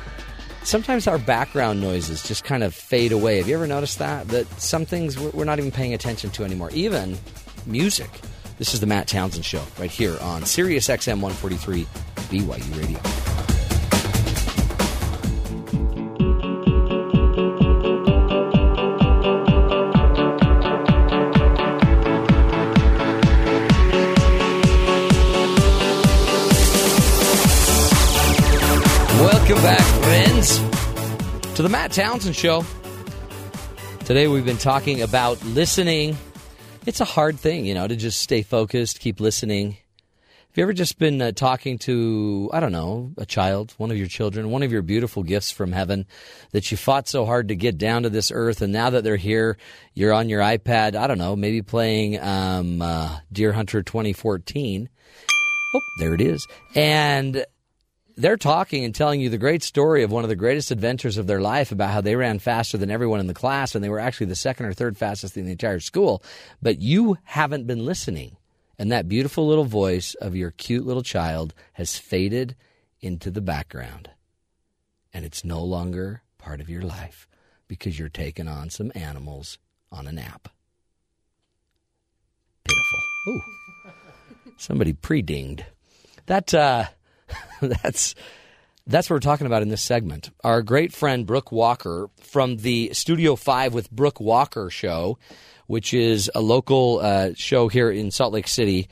[0.62, 3.38] Sometimes our background noises just kind of fade away.
[3.38, 4.28] Have you ever noticed that?
[4.28, 7.16] That some things we're we're not even paying attention to anymore, even
[7.66, 8.10] music.
[8.58, 11.84] This is the Matt Townsend Show right here on Sirius XM 143
[12.30, 13.55] BYU Radio.
[29.56, 30.58] Welcome back, friends,
[31.54, 32.62] to the Matt Townsend Show.
[34.00, 36.18] Today we've been talking about listening.
[36.84, 39.70] It's a hard thing, you know, to just stay focused, keep listening.
[39.70, 43.96] Have you ever just been uh, talking to, I don't know, a child, one of
[43.96, 46.04] your children, one of your beautiful gifts from heaven
[46.50, 49.16] that you fought so hard to get down to this earth, and now that they're
[49.16, 49.56] here,
[49.94, 54.90] you're on your iPad, I don't know, maybe playing um, uh, Deer Hunter 2014.
[55.74, 56.46] Oh, there it is.
[56.74, 57.46] And
[58.16, 61.26] they're talking and telling you the great story of one of the greatest adventures of
[61.26, 63.98] their life about how they ran faster than everyone in the class and they were
[63.98, 66.22] actually the second or third fastest in the entire school.
[66.62, 68.36] But you haven't been listening.
[68.78, 72.56] And that beautiful little voice of your cute little child has faded
[73.00, 74.10] into the background.
[75.12, 77.26] And it's no longer part of your life
[77.68, 79.58] because you're taking on some animals
[79.90, 80.48] on a nap.
[82.64, 82.98] Pitiful.
[83.28, 83.42] Ooh.
[84.58, 85.64] Somebody pre-dinged.
[86.26, 86.86] That uh
[87.60, 88.14] that's
[88.86, 90.30] that's what we're talking about in this segment.
[90.44, 95.18] Our great friend Brooke Walker from the Studio Five with Brooke Walker show,
[95.66, 98.88] which is a local uh, show here in Salt Lake City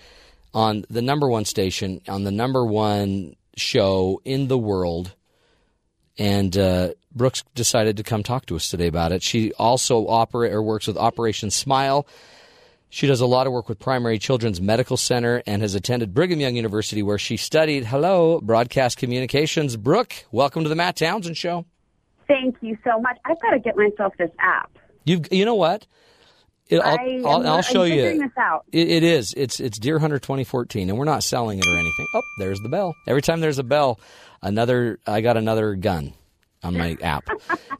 [0.52, 5.14] on the number one station, on the number one show in the world.
[6.16, 9.22] And uh, Brooke's decided to come talk to us today about it.
[9.22, 12.06] She also operate or works with Operation Smile.
[12.94, 16.38] She does a lot of work with Primary Children's Medical Center and has attended Brigham
[16.38, 19.76] Young University where she studied, hello, broadcast communications.
[19.76, 21.64] Brooke, welcome to the Matt Townsend Show.
[22.28, 23.18] Thank you so much.
[23.24, 24.78] I've got to get myself this app.
[25.04, 25.88] You you know what?
[26.68, 28.16] It, I'll, I am- I'll, I'll I'm show you.
[28.16, 28.64] this out.
[28.70, 29.34] It, it is.
[29.36, 32.06] It's it's Deer Hunter 2014, and we're not selling it or anything.
[32.14, 32.94] Oh, there's the bell.
[33.08, 33.98] Every time there's a bell,
[34.40, 36.12] another I got another gun
[36.64, 37.28] on my app.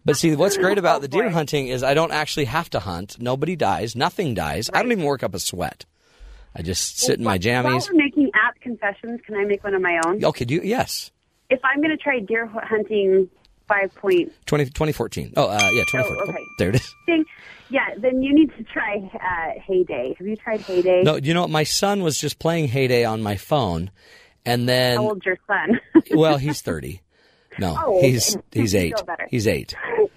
[0.04, 3.20] But see, what's great about the deer hunting is I don't actually have to hunt.
[3.20, 3.96] Nobody dies.
[3.96, 4.70] Nothing dies.
[4.72, 5.84] I don't even work up a sweat.
[6.54, 7.88] I just sit in my While jammies.
[7.90, 10.24] we're making app confessions, can I make one of my own?
[10.24, 11.10] Okay, do you, yes.
[11.50, 13.28] If I'm going to try deer hunting
[13.66, 15.32] five point 20, 2014.
[15.36, 16.04] Oh, uh, yeah, 2014.
[16.16, 16.44] Oh, okay.
[16.58, 16.94] there it is.
[17.06, 17.24] thing,
[17.70, 20.14] yeah, then you need to try uh, Hay Day.
[20.18, 21.02] Have you tried Hay Day?
[21.02, 21.50] No, you know what?
[21.50, 23.90] My son was just playing Hay Day on my phone,
[24.44, 25.80] and then How old's your son?
[26.12, 27.00] well, he's 30.
[27.58, 28.94] No, Oh, he's he's eight.
[29.30, 29.74] He's eight.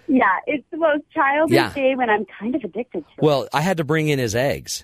[0.08, 1.74] yeah, it's the most childish Yeah.
[1.74, 3.22] game, and I'm kind of addicted to it.
[3.24, 4.84] Well, I had to bring in his eggs.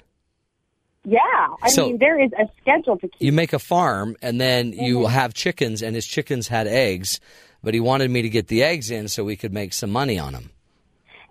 [1.06, 1.20] Yeah,
[1.62, 3.22] I So- mean, there is a schedule to keep.
[3.22, 4.84] You make a farm, and then Mm-hmm.
[4.86, 7.20] you have chickens, and his chickens had eggs,
[7.64, 10.18] but he wanted me to get the eggs in so we could make some money
[10.18, 10.52] on them.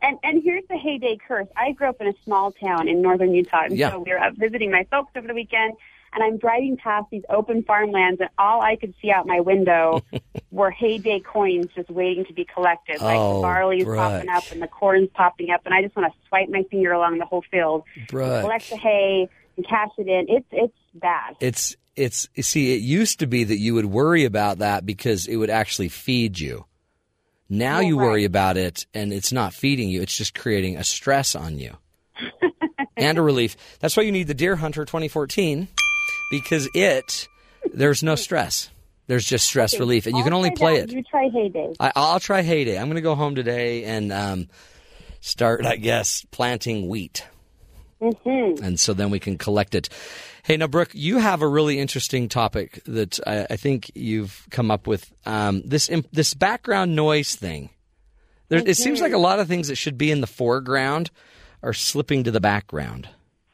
[0.03, 1.47] And and here's the Hay Day curse.
[1.57, 3.93] I grew up in a small town in northern Utah, and Yeah.
[3.93, 5.75] so we were up visiting my folks over the weekend.
[6.15, 10.03] And I'm driving past these open farmlands, and all I could see out my window
[10.51, 13.01] were Hay Day coins just waiting to be collected.
[13.01, 13.99] Like Oh, the barley's Brooke.
[13.99, 16.93] popping up and the corn's popping up, and I just want to swipe my finger
[16.93, 20.27] along the whole field, collect the hay, and cash it in.
[20.29, 21.37] It's it's bad.
[21.41, 25.37] It's it's see, it used to be that you would worry about that because it
[25.37, 26.67] would actually feed you.
[27.49, 31.35] Now you worry about it, and it's not feeding you; it's just creating a stress
[31.35, 31.77] on you
[32.97, 33.57] and a relief.
[33.81, 35.69] That's why you need the Deer Hunter 2014
[36.33, 37.29] because it
[37.73, 38.71] there's no stress.
[39.07, 40.89] There's just stress relief, and you can I'll only play that.
[40.89, 40.95] it.
[40.95, 41.75] You try Hay Day.
[41.79, 42.79] I, I'll try Hay Day.
[42.79, 44.49] I'm going to go home today and um,
[45.21, 47.27] start, I guess, planting wheat.
[48.01, 48.65] Mm-hmm.
[48.65, 49.89] And so then we can collect it.
[50.45, 54.71] Hey, now, Brooke, you have a really interesting topic that I, I think you've come
[54.71, 55.13] up with.
[55.27, 57.71] Um, this this background noise thing.
[58.49, 61.11] There, It seems like a lot of things that should be in the foreground
[61.63, 63.09] are slipping to the background.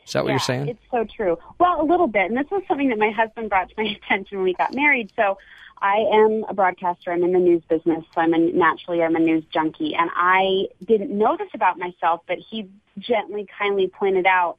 [0.09, 0.69] Is that what yeah, you're saying?
[0.69, 1.39] It's so true.
[1.59, 2.31] Well, a little bit.
[2.31, 5.13] And this was something that my husband brought to my attention when we got married.
[5.15, 5.37] So
[5.83, 7.13] I am a broadcaster.
[7.13, 8.05] I'm in the news business.
[8.15, 9.95] So I'm a, naturally I'm a news junkie.
[9.95, 14.57] And I didn't know this about myself, but he gently, kindly pointed out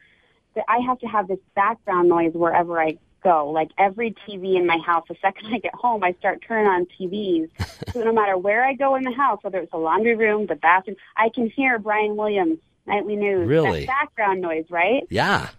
[0.53, 3.49] that I have to have this background noise wherever I go.
[3.49, 6.85] Like every TV in my house, the second I get home, I start turning on
[6.99, 7.49] TVs.
[7.91, 10.53] so no matter where I go in the house, whether it's the laundry room, the
[10.53, 12.59] bathroom, I can hear Brian Williams,
[12.89, 13.47] nightly news.
[13.47, 13.85] Really?
[13.85, 15.03] That background noise, right?
[15.09, 15.49] yeah.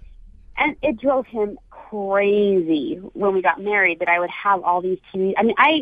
[0.58, 4.98] and it drove him crazy when we got married that I would have all these
[5.12, 5.34] TVs.
[5.38, 5.80] I mean, I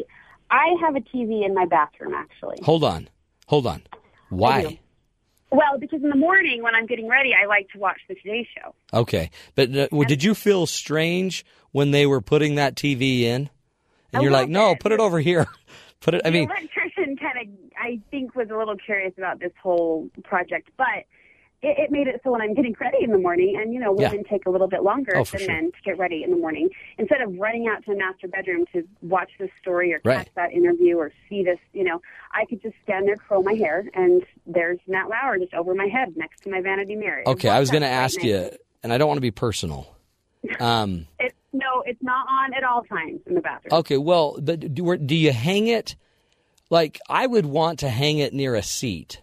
[0.51, 2.59] I have a TV in my bathroom actually.
[2.63, 3.09] Hold on.
[3.47, 3.83] Hold on.
[4.31, 4.79] Why?
[5.51, 8.47] Well, because in the morning when I'm getting ready, I like to watch the Today
[8.55, 8.75] Show.
[8.93, 9.31] Okay.
[9.55, 13.49] But uh, well, did you feel strange when they were putting that TV in?
[14.13, 14.81] And A you're like, no, bit.
[14.81, 15.47] put it over here.
[16.01, 19.41] Put it, I the mean, electrician kind of, I think, was a little curious about
[19.41, 20.87] this whole project, but
[21.63, 23.95] it, it made it so when I'm getting ready in the morning, and you know,
[23.99, 24.11] Yeah.
[24.11, 25.47] women take a little bit longer Oh, than sure.
[25.49, 26.69] men to get ready in the morning.
[26.99, 30.19] Instead of running out to the master bedroom to watch this story or Right.
[30.27, 32.01] catch that interview or see this, you know,
[32.33, 35.87] I could just stand there, curl my hair, and there's Matt Lauer just over my
[35.89, 37.23] head next to my vanity mirror.
[37.27, 38.51] Okay, I was going to ask you,
[38.83, 39.95] and I don't want to be personal.
[40.61, 43.81] Um, It, no, it's not on at all times in the bathroom.
[43.81, 45.97] okay, well, but do, do you hang it?
[46.71, 49.21] Like, I would want to hang it near a seat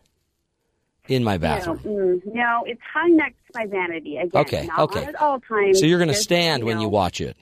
[1.07, 1.79] in my No, bathroom.
[1.79, 4.41] mm, no, it's hung next to my vanity again.
[4.41, 5.05] Okay, okay.
[5.05, 5.79] at all times.
[5.79, 7.37] So you're going to stand when know, you watch it.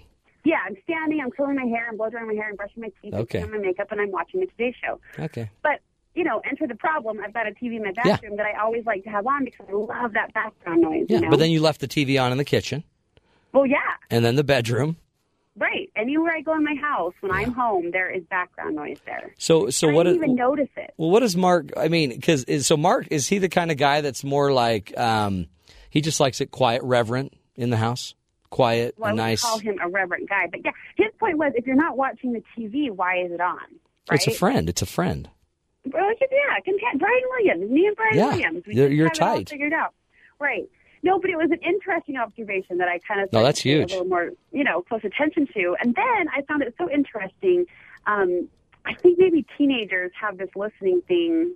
[0.45, 2.91] Yeah, I'm standing, I'm curling my hair, I'm blow drying my hair, and brushing my
[3.01, 3.39] teeth, Okay.
[3.39, 4.99] and doing my makeup, and I'm watching the Today Show.
[5.17, 5.49] Okay.
[5.61, 5.79] But
[6.15, 7.19] you know, enter the problem.
[7.23, 8.03] I've got a TV in my Yeah.
[8.17, 11.05] bathroom that I always like to have on because I love that background noise.
[11.09, 11.29] Yeah, you know?
[11.31, 12.83] but then you left the TV on in the kitchen
[13.51, 13.77] well, yeah,
[14.11, 14.97] and then the bedroom.
[15.57, 15.89] Right.
[15.95, 19.33] Anywhere I go in my house when I'm home, there is background noise there.
[19.37, 20.03] So, so I what?
[20.03, 20.93] didn't is- even notice it.
[20.97, 21.71] Well, what does Mark?
[21.77, 25.47] I mean, because so Mark is he the kind of guy that's more like um,
[25.89, 28.15] he just likes it quiet, reverent in the house,
[28.49, 29.41] quiet, Well, I would nice.
[29.41, 32.43] call him a reverent guy, but yeah, his point was if you're not watching the
[32.57, 33.57] TV, why is it on?
[34.09, 34.19] Right?
[34.19, 34.67] It's a friend.
[34.69, 35.29] It's a friend.
[35.85, 38.63] Well, yeah, Brian Williams, me and Brian Yeah, Williams.
[38.65, 39.49] We you're- you're have it all tight.
[39.49, 39.93] figured out,
[40.39, 40.67] right?
[41.03, 43.91] No, but it was an interesting observation that I kind of No, that's huge.
[43.91, 47.65] A little more, you know, close attention to, and then I found it so interesting.
[48.07, 48.47] Um,
[48.85, 51.55] I think maybe teenagers have this listening thing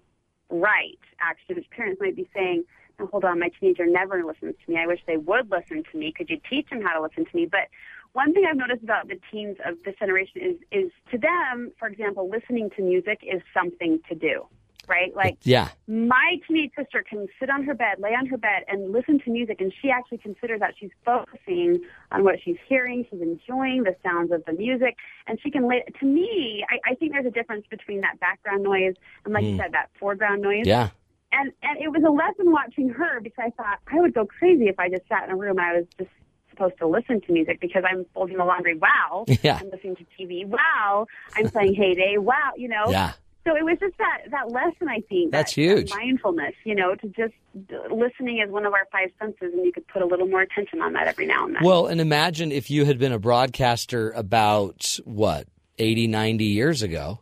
[0.49, 0.99] right.
[1.19, 2.65] Actually, which parents might be saying,
[2.99, 4.77] "Now, hold on, my teenager never listens to me.
[4.77, 6.11] I wish they would listen to me.
[6.11, 7.69] Could you teach them how to listen to me?" But
[8.13, 11.87] one thing I've noticed about the teens of this generation is, is to them, for
[11.87, 14.45] example, listening to music is something to do
[14.87, 15.15] right?
[15.15, 15.69] Like Yeah.
[15.87, 19.31] my teenage sister can sit on her bed, lay on her bed, and listen to
[19.31, 21.81] music, and she actually considers that she's focusing
[22.11, 23.05] on what she's hearing.
[23.09, 24.95] She's enjoying the sounds of the music,
[25.27, 25.83] and she can lay.
[25.99, 28.95] To me, I, I think there's a difference between that background noise
[29.25, 30.63] and, like you said, that foreground noise.
[30.65, 30.67] Mm.
[30.67, 30.89] Yeah.
[31.33, 34.69] And and it was a lesson watching her because I thought I would go crazy
[34.69, 36.09] if I just sat in a room and I was just
[36.49, 38.75] supposed to listen to music because I'm folding the laundry.
[38.75, 39.25] Wow.
[39.43, 39.59] Yeah.
[39.61, 40.45] I'm listening to TV.
[40.47, 41.05] Wow.
[41.35, 42.17] I'm playing Hay Day.
[42.17, 42.51] Wow.
[42.55, 42.85] You know.
[42.89, 43.11] Yeah.
[43.47, 44.89] So it was just that that lesson.
[44.89, 45.89] I think That's that- huge.
[45.91, 46.53] that mindfulness.
[46.65, 47.33] You know, to just
[47.71, 50.41] uh, listening is one of our five senses, and you could put a little more
[50.41, 51.63] attention on that every now and then.
[51.63, 55.47] Well, and imagine if you had been a broadcaster about what
[55.79, 57.19] 80, 90 years ago.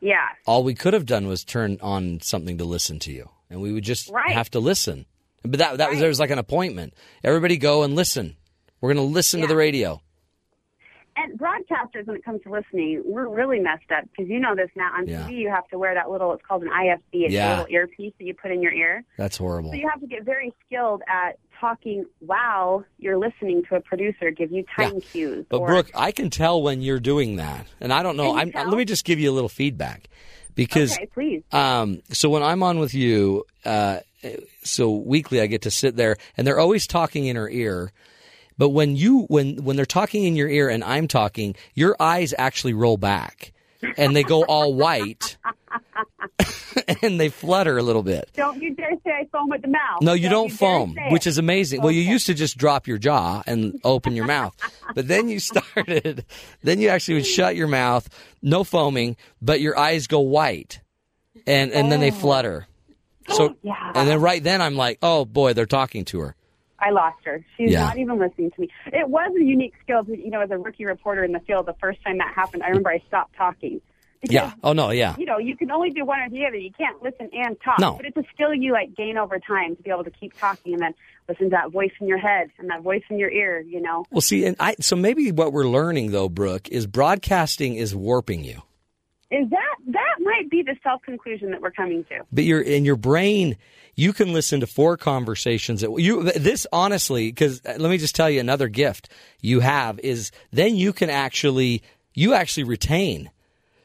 [0.00, 0.26] yeah.
[0.46, 3.72] All we could have done was turn on something to listen to you, and we
[3.72, 4.32] would just Right.
[4.32, 5.06] have to listen.
[5.44, 6.94] But that that was there was like an appointment.
[7.22, 8.36] Everybody go and listen.
[8.80, 10.00] We're going to listen to the radio.
[11.16, 14.70] And broadcasters, when it comes to listening, we're really messed up because you know this
[14.74, 14.90] now.
[14.96, 15.26] On Yeah.
[15.26, 16.32] TV, you have to wear that little.
[16.32, 17.24] It's called an IFB.
[17.24, 17.48] It's Yeah.
[17.48, 19.04] a little earpiece that you put in your ear.
[19.18, 19.70] That's horrible.
[19.70, 24.30] So you have to get very skilled at talking while you're listening to a producer
[24.30, 25.44] give you time cues.
[25.48, 28.34] But or, Brooke, I can tell when you're doing that, and I don't know.
[28.36, 30.08] I'm, let me just give you a little feedback
[30.54, 31.42] because okay, please.
[31.52, 34.00] Um, so when I'm on with you, uh,
[34.64, 37.92] so weekly I get to sit there and they're always talking in her ear.
[38.62, 42.32] But when you when when they're talking in your ear and I'm talking, your eyes
[42.38, 43.52] actually roll back
[43.96, 45.36] and they go all white
[47.02, 48.30] and they flutter a little bit.
[48.34, 50.00] Don't you dare say I foam with the mouth.
[50.00, 51.12] No, you don't, dare foam, say it.
[51.12, 51.82] which is amazing.
[51.82, 54.54] Well, you used to just drop your jaw and open your mouth,
[54.94, 56.24] but then you started.
[56.62, 58.08] Then you actually would shut your mouth,
[58.42, 60.78] no foaming, but your eyes go white,
[61.48, 62.14] and and then they oh.
[62.14, 62.68] flutter.
[63.28, 63.56] So Oh.
[63.64, 63.92] Yeah.
[63.96, 66.36] and then right then I'm like, oh boy, they're talking to her.
[66.82, 67.44] I lost her.
[67.56, 67.80] She's Yeah.
[67.84, 68.68] not even listening to me.
[68.86, 71.66] It was a unique skill, to, you know, as a rookie reporter in the field.
[71.66, 73.80] The first time that happened, I remember I stopped talking.
[74.20, 74.52] Because, Yeah.
[74.62, 74.90] Oh no.
[74.90, 75.16] Yeah.
[75.18, 76.56] You know, you can only do one or the other.
[76.56, 77.80] You can't listen and talk.
[77.80, 77.94] No.
[77.96, 80.74] But it's a skill you like gain over time to be able to keep talking
[80.74, 80.94] and then
[81.28, 83.60] listen to that voice in your head and that voice in your ear.
[83.60, 84.04] You know.
[84.12, 88.44] Well, see, and I so maybe what we're learning though, Brooke, is broadcasting is warping
[88.44, 88.62] you.
[89.32, 92.20] Is that that might be the self conclusion that we're coming to?
[92.30, 93.56] but you're in your brain
[93.94, 98.14] you can listen to four conversations that you this honestly because uh, let me just
[98.14, 99.08] tell you another gift
[99.40, 101.82] you have is then you can actually
[102.14, 103.30] you actually retain.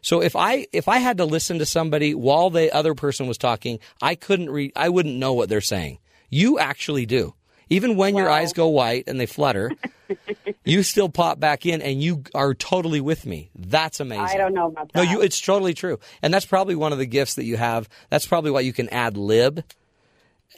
[0.02, 3.38] So if i if i had to listen to somebody while the other person was
[3.38, 6.00] talking i couldn't re i wouldn't know what they're saying.
[6.30, 7.34] You actually do
[7.70, 9.72] even when your eyes go white and they flutter
[10.64, 14.54] you still pop back in and you are totally with me that's amazing I don't
[14.54, 15.22] know about no, you.
[15.22, 17.90] It's totally true, and that's probably one of the gifts that you have.
[18.10, 19.64] That's probably why you can ad lib.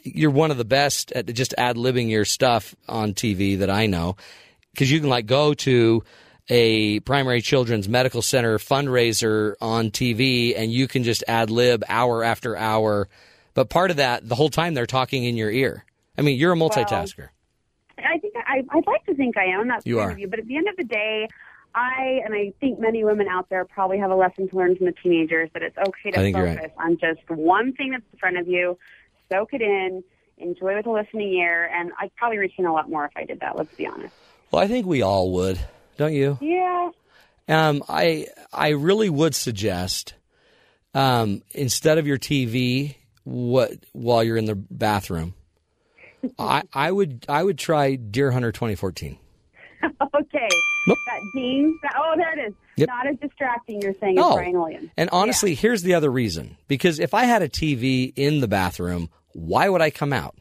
[0.02, 3.86] You're one of the best at just ad libbing your stuff on TV that I
[3.86, 4.16] know,
[4.72, 6.02] because you can like go to
[6.48, 12.24] a primary children's medical center fundraiser on TV, and you can just ad lib hour
[12.24, 13.08] after hour.
[13.54, 15.84] But part of that, the whole time they're talking in your ear.
[16.18, 17.28] I mean, you're a multitasker.
[17.98, 19.68] I think I, I'd like to think I am.
[19.68, 20.18] That's You are.
[20.18, 20.28] you.
[20.28, 21.28] But at the end of the day,
[21.74, 24.86] I and I think many women out there probably have a lesson to learn from
[24.86, 26.84] the teenagers that it's okay to I think you're focus right.
[26.84, 28.78] on just one thing that's in front of you,
[29.30, 30.02] soak it in,
[30.38, 33.40] enjoy with a listening ear, and I'd probably retain a lot more if I did
[33.40, 33.56] that.
[33.56, 34.14] Let's be honest.
[34.50, 35.60] well, I think we all would,
[35.96, 36.38] don't you?
[36.40, 36.90] Yeah.
[37.48, 40.14] Um, I I really would suggest
[40.94, 45.34] um, instead of your TV, what while you're in the bathroom,
[46.38, 49.18] I I would I would try Deer Hunter 2014.
[49.84, 50.48] okay.
[50.86, 50.98] Nope.
[51.08, 51.78] Uh, that ding.
[51.82, 52.54] That, oh, there it is.
[52.76, 52.88] Yep.
[52.88, 53.80] Not as distracting.
[53.82, 54.28] You're saying No.
[54.28, 54.90] as oh, Brian Williams.
[54.96, 59.10] And honestly, here's the other reason: because if I had a TV in the bathroom,
[59.32, 60.36] why would I come out?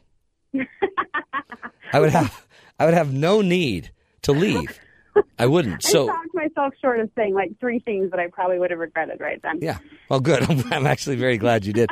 [1.94, 2.46] I would have
[2.80, 3.92] I would have no need
[4.24, 4.80] to leave.
[5.38, 5.84] I wouldn't.
[5.84, 8.80] So I talked myself short of saying like three things that I probably would have
[8.80, 9.60] regretted right then.
[9.62, 9.78] Yeah.
[10.10, 10.44] Well, good.
[10.72, 11.90] I'm, actually very glad you did.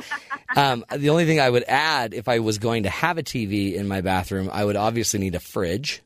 [0.55, 3.73] Um, the only thing I would add, if I was going to have a TV
[3.73, 6.01] in my bathroom, I would obviously need a fridge.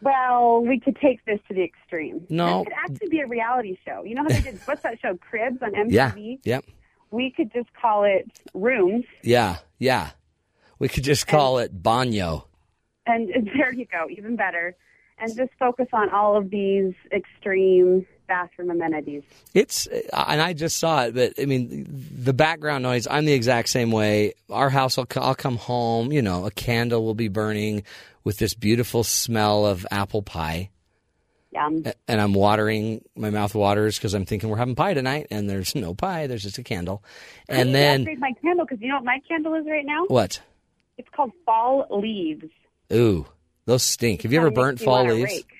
[0.00, 2.26] Well, we could take this to the extreme.
[2.28, 2.60] No.
[2.60, 4.04] it could actually be a reality show.
[4.04, 5.90] You know how they did, what's that show, Cribs on MTV?
[5.90, 6.12] Yeah.
[6.44, 6.64] Yep.
[7.10, 9.58] We could just call it Rooms, Yeah.
[9.78, 10.10] Yeah.
[10.78, 12.44] We could just call it Banyo.
[13.06, 14.76] and there you go, even better.
[15.18, 19.22] And just focus on all of these extreme bathroom amenities.
[19.52, 23.32] It's, uh, and I just saw it, but I mean, the background noise, I'm the
[23.32, 24.34] exact same way.
[24.50, 27.84] Our house, I'll, I'll come home, you know, a candle will be burning
[28.24, 30.70] with this beautiful smell of apple pie.
[31.52, 31.84] Yum.
[32.08, 35.76] and I'm watering my mouth waters because I'm thinking we're having pie tonight, and there's
[35.76, 36.26] no pie.
[36.26, 37.04] There's just a candle,
[37.48, 40.04] and to then my candle because you know what my candle is right now?
[40.08, 40.40] what?
[40.98, 42.50] It's called Fall Leaves.
[42.92, 43.26] Ooh,
[43.66, 44.22] those stink.
[44.22, 45.24] Have you ever burnt fall leaves?
[45.24, 45.50] rake.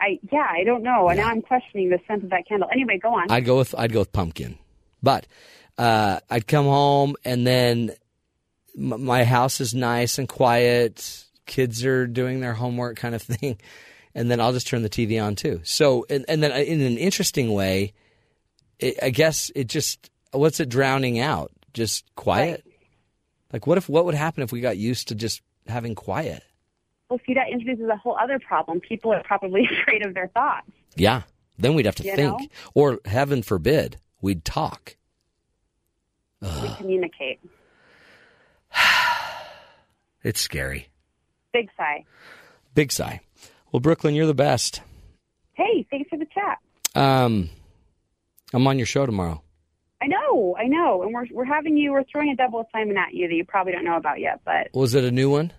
[0.00, 1.08] I yeah, I don't know.
[1.08, 2.68] And now I'm questioning the scent of that candle.
[2.72, 3.30] Anyway, go on.
[3.30, 4.58] I'd go with I'd go with pumpkin,
[5.02, 5.26] but
[5.76, 7.90] uh, I'd come home and then
[8.76, 11.24] m- my house is nice and quiet.
[11.46, 13.58] Kids are doing their homework, kind of thing,
[14.14, 15.60] and then I'll just turn the TV on too.
[15.64, 17.92] So, and, and then in an interesting way,
[18.78, 21.50] it, I guess it just what's it drowning out?
[21.74, 22.64] Just quiet.
[23.52, 26.44] Like, what if what would happen if we got used to just having quiet?
[27.08, 28.80] Well, see, that introduces a whole other problem.
[28.80, 30.70] People are probably afraid of their thoughts.
[30.96, 31.22] Yeah.
[31.58, 32.46] Then we'd have to You think, know?
[32.74, 34.96] or heaven forbid, we'd talk.
[36.40, 37.40] We communicate.
[40.24, 40.88] It's scary.
[41.52, 42.04] Big sigh.
[42.74, 43.20] Big sigh.
[43.70, 44.82] Well, Brooklyn, you're the best.
[45.54, 46.58] Hey, thanks for the chat.
[47.00, 47.50] Um,
[48.52, 49.42] I'm on your show tomorrow.
[50.02, 51.92] I know, I know, and we're we're having you.
[51.92, 54.40] We're throwing a double assignment at you that you probably don't know about yet.
[54.44, 55.52] But Was it a new one?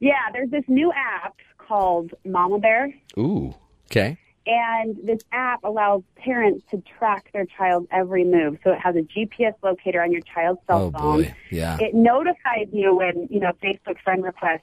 [0.00, 3.54] Yeah, there's this new app called Mama Bear, Ooh.
[3.90, 4.16] Okay.
[4.46, 8.58] and this app allows parents to track their child's every move.
[8.64, 11.22] So it has a GPS locator on your child's cell Oh phone.
[11.22, 11.34] boy.
[11.50, 11.76] Yeah.
[11.80, 14.62] It notifies you when you know Facebook friend requests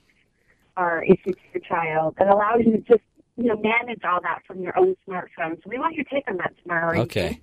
[0.78, 2.16] are issued to your child.
[2.20, 3.02] It allows you to just
[3.38, 5.56] you know manage all that from your own smartphone.
[5.64, 7.02] So we want your take on that tomorrow.
[7.02, 7.40] Okay.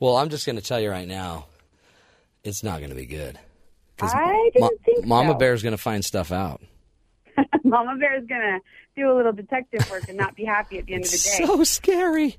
[0.00, 1.46] Well, I'm just going to tell you right now,
[2.42, 3.38] it's not going to be good.
[4.00, 5.38] I didn't think Mama so.
[5.38, 6.60] Bear's going to find stuff out.
[7.64, 8.60] Mama Bear is gonna
[8.96, 11.44] do a little detective work and not be happy at the end of the day.
[11.46, 12.36] So scary.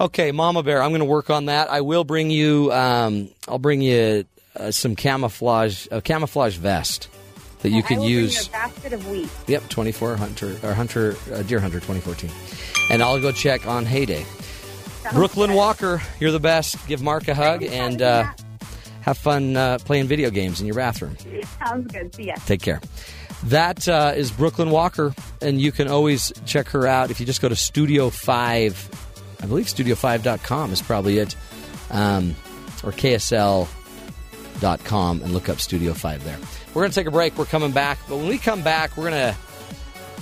[0.00, 1.68] Okay, Mama Bear, I'm going to work on that.
[1.70, 2.70] I will bring you.
[2.72, 4.24] Um, I'll bring you
[4.54, 7.08] uh, some camouflage, a camouflage vest
[7.62, 8.46] that you I can will bring you use.
[8.46, 9.28] a basket of wheat.
[9.48, 12.30] Yep, 24 Hunter or Hunter uh, Deer Hunter 2014.
[12.92, 14.24] And I'll go check on Hay Day.
[15.12, 16.76] Brooklyn Walker, you're the best.
[16.86, 18.30] Give Mark a hug and uh,
[19.00, 21.16] have fun uh, playing video games in your bathroom.
[21.66, 22.14] Sounds good.
[22.14, 22.34] See ya.
[22.46, 22.80] Take care.
[23.44, 27.40] That uh, is Brooklyn Walker, and you can always check her out if you just
[27.40, 29.06] go to Studio 5.
[29.40, 31.36] I believe studio5.com is probably it,
[31.90, 32.34] um,
[32.82, 33.68] or KSL.com
[35.22, 36.38] and look up Studio 5 there.
[36.74, 37.38] We're going to take a break.
[37.38, 39.36] We're coming back, but when we come back, we're going to,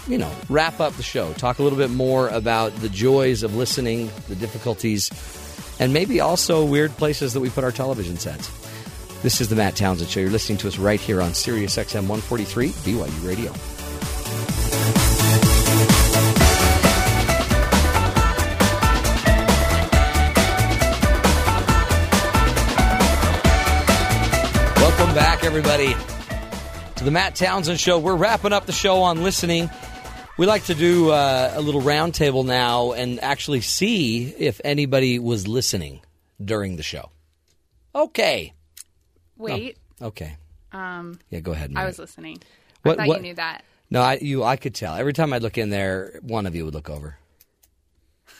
[0.06, 3.56] you know, wrap up the show, talk a little bit more about the joys of
[3.56, 5.10] listening, the difficulties,
[5.80, 8.65] and maybe also weird places that we put our television sets.
[9.22, 10.20] This is the Matt Townsend Show.
[10.20, 13.50] You're listening to us right here on Sirius XM 143 BYU Radio.
[24.80, 25.94] Welcome back, everybody,
[26.96, 27.98] to the Matt Townsend Show.
[27.98, 29.70] We're wrapping up the show on listening.
[30.38, 35.48] We like to do uh, a little roundtable now and actually see if anybody was
[35.48, 36.02] listening
[36.44, 37.10] during the show.
[37.94, 38.52] Okay.
[39.36, 39.78] Wait.
[40.00, 40.36] Okay.
[40.72, 41.72] Um, Yeah, go ahead.
[41.76, 42.38] I was listening.
[42.82, 43.64] What- I thought what- you knew that.
[43.90, 44.94] No, I you I could tell.
[44.96, 47.18] Every time I'd look in there, one of you would look over.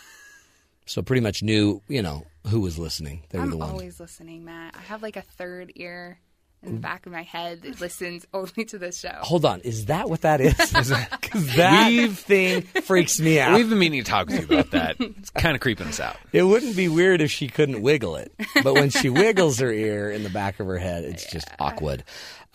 [0.89, 3.25] So pretty much knew, you know, who was listening.
[3.31, 3.71] They were I'm the one.
[3.71, 4.77] always listening, Matt.
[4.77, 6.21] I have like a third ear
[6.63, 9.13] in the back of my head that listens only to this show.
[9.21, 10.55] Hold on, is that what that is?
[11.27, 13.55] Because that thing freaks me out.
[13.57, 14.97] We've been meaning to talk with you about that.
[15.01, 16.17] It's kind of creeping us out.
[16.33, 20.11] It wouldn't be weird if she couldn't wiggle it, but when she wiggles her ear
[20.11, 22.05] in the back of her head, it's just awkward.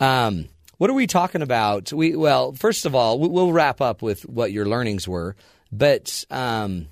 [0.00, 0.48] Um,
[0.78, 1.92] what are we talking about?
[1.92, 5.36] We well, first of all, we- we'll wrap up with what your learnings were,
[5.70, 6.88] but um,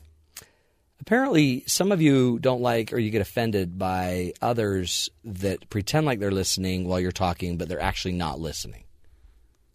[1.00, 6.18] apparently some of you don't like or you get offended by others that pretend like
[6.20, 8.84] they're listening while you're talking, but they're actually not listening.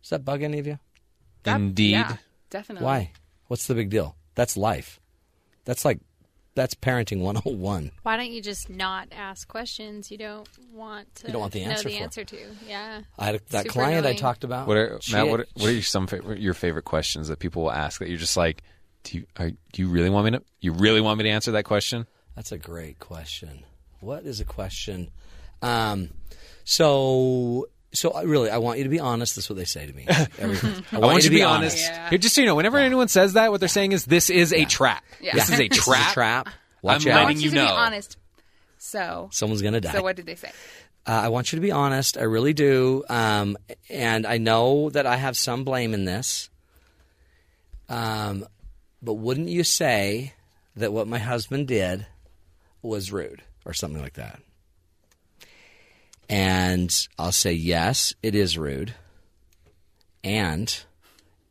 [0.02, 0.80] Does that bug any of you?
[1.44, 1.92] That- Indeed.
[1.92, 2.18] Yeah,
[2.50, 2.86] definitely.
[2.86, 3.12] Why?
[3.48, 4.16] What's the big deal?
[4.36, 5.00] That's life.
[5.66, 6.00] That's like
[6.56, 7.92] that's parenting 101.
[8.04, 11.64] Why don't you just not ask questions you don't want to You don't want the
[11.64, 12.04] answer know the for.
[12.04, 12.38] answer to?
[12.66, 13.02] Yeah.
[13.20, 14.66] I had a, that Super client I talked about.
[14.66, 15.28] What are Matt?
[15.28, 18.08] What are, what are your, some fa- your favorite questions that people will ask that
[18.08, 18.64] you're just like,
[19.06, 20.44] do you are, do you really want me to?
[20.60, 22.06] You really want me to answer that question?
[22.36, 23.64] That's a great question.
[24.02, 25.10] What is a question?
[25.62, 26.10] Um,
[26.66, 29.36] so, so I really, I want you to be honest.
[29.36, 30.06] That's what they say to me.
[30.38, 30.58] Every,
[30.92, 31.78] I, I want you to be honest.
[31.78, 32.10] Yeah.
[32.10, 34.52] Here, just so you know, whenever anyone says that, what they're saying is this is
[34.52, 35.04] a trap.
[35.22, 35.34] Yeah.
[35.34, 36.12] This is a This is trap.
[36.12, 36.50] a trap.
[36.82, 37.16] Watch I'm out.
[37.16, 37.66] Letting want you, you to know.
[37.66, 38.18] be honest.
[38.80, 39.94] So, Someone's gonna die.
[39.94, 40.52] so what did they say?
[41.08, 42.18] Uh, I want you to be honest.
[42.18, 43.04] I really do.
[43.10, 43.58] Um,
[43.90, 46.50] and I know that I have some blame in this.
[47.90, 48.46] Um,
[49.06, 50.34] but wouldn't you say
[50.76, 52.08] that what my husband did
[52.82, 54.42] was rude or something like that?
[56.28, 58.96] And I'll say, yes, it is rude.
[60.24, 60.76] And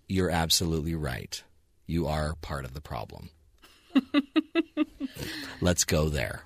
[0.09, 1.43] you're absolutely right.
[1.87, 3.31] You are part of the problem.
[5.61, 6.43] Let's go there.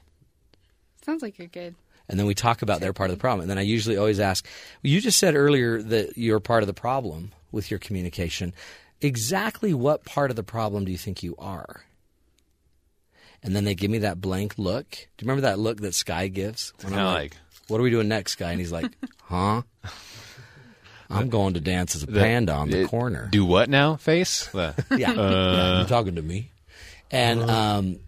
[1.04, 1.74] Sounds like you're good.
[2.08, 3.42] And then we talk about their part of the problem.
[3.42, 4.46] And then I usually always ask,
[4.82, 8.52] you just said earlier that you're part of the problem with your communication.
[9.00, 11.84] Exactly what part of the problem do you think you are?
[13.42, 14.90] And then they give me that blank look.
[14.90, 16.72] Do you remember that look that Sky gives?
[16.82, 17.36] When I'm like, like,
[17.68, 18.50] what are we doing next, guy?
[18.50, 18.90] And he's like,
[19.22, 19.62] huh?
[21.10, 23.28] I'm going to dance as a panda on the it- corner.
[23.30, 23.96] Do what now?
[23.96, 24.48] Face.
[24.48, 26.50] The- Yeah, yeah, you're talking to me,
[27.10, 28.00] and um,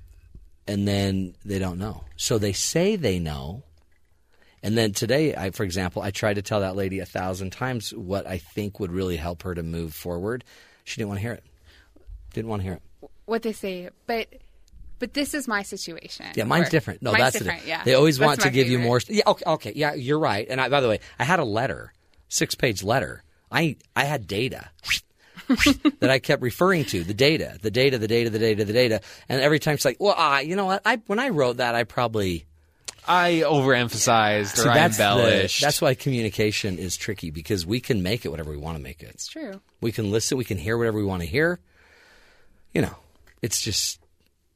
[0.66, 2.04] and then they don't know.
[2.16, 3.62] So they say they know,
[4.62, 7.94] and then today, I, for example, I tried to tell that lady a thousand times
[7.94, 10.44] what I think would really help her to move forward.
[10.90, 11.44] She didn't want to hear it.
[12.34, 13.10] Didn't want to hear it.
[13.26, 14.26] what they say, but
[14.98, 16.26] but this is my situation.
[16.34, 17.00] Yeah, mine's Or- different.
[17.00, 17.64] No, that's different.
[17.64, 19.00] yeah, They always That's want to my give you more.
[19.08, 20.46] Yeah, okay, okay, yeah, you're right.
[20.50, 21.92] And I, by the way, I had a letter,
[22.28, 23.22] six page letter.
[23.52, 24.68] I I had data
[26.00, 29.00] that I kept referring to the data, the data, the data, the data, the data,
[29.28, 30.82] and every time she's like, well, ah, you know what?
[30.84, 32.46] I when I wrote that, I probably
[33.09, 35.60] I overemphasized or See, I that's the- embellished.
[35.60, 39.02] that's why communication is tricky because we can make it whatever we want to make
[39.02, 39.09] it.
[39.10, 39.60] It's true.
[39.81, 41.59] We can listen, we can hear whatever we want to hear.
[42.74, 42.97] You know,
[43.43, 43.98] it's just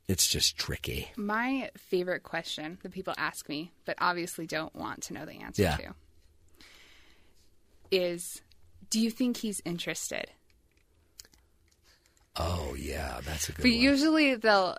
[0.07, 1.11] it's just tricky.
[1.17, 5.63] My favorite question that people ask me, but obviously don't want to know the answer
[5.63, 5.77] Yeah.
[5.79, 5.95] to,
[7.91, 8.43] is
[8.91, 10.31] Do you think he's interested?
[12.37, 13.81] Oh yeah, that's a good But one.
[13.81, 14.77] usually they'll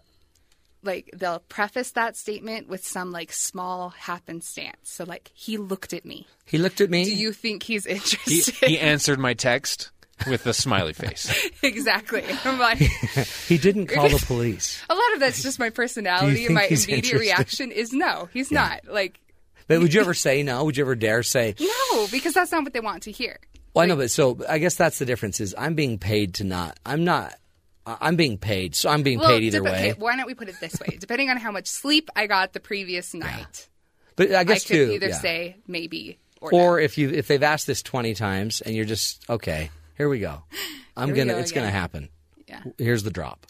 [0.86, 4.78] like they'll preface that statement with some like small happenstance.
[4.84, 6.28] So like he looked at me.
[6.45, 7.03] he looked at me.
[7.06, 8.56] Do you think he's interested?
[8.68, 9.91] he answered my text
[10.28, 11.49] with a smiley face.
[11.64, 12.24] exactly.
[12.45, 12.78] I'm like
[13.48, 14.82] he didn't call the police.
[14.90, 17.20] a lot of that's just my personality and my immediate interested?
[17.20, 18.82] reaction is no, he's not.
[18.88, 19.20] Like
[19.68, 20.64] But would you ever say no?
[20.66, 21.56] Would you ever dare say?
[21.60, 23.40] no, because that's not what they want to hear.
[23.74, 25.41] Well, I know, but so I guess that's the difference.
[25.41, 26.80] Is I'm being paid to not.
[26.86, 27.34] I'm not.
[27.86, 29.90] I- I'm being paid, so I'm being Well, paid either dep- way.
[29.91, 30.98] okay, why don't we put it this way?
[30.99, 33.68] Depending on how much sleep I got the previous night,
[34.16, 34.91] But I I guess could too.
[34.94, 35.20] either yeah.
[35.20, 36.84] say maybe or, or no.
[36.84, 40.44] if you if they've asked this twenty times and you're just okay, here we go.
[40.98, 41.34] I'm we gonna.
[41.34, 42.10] go it's gonna happen.
[42.48, 42.62] Yeah.
[42.78, 43.45] Here's the drop.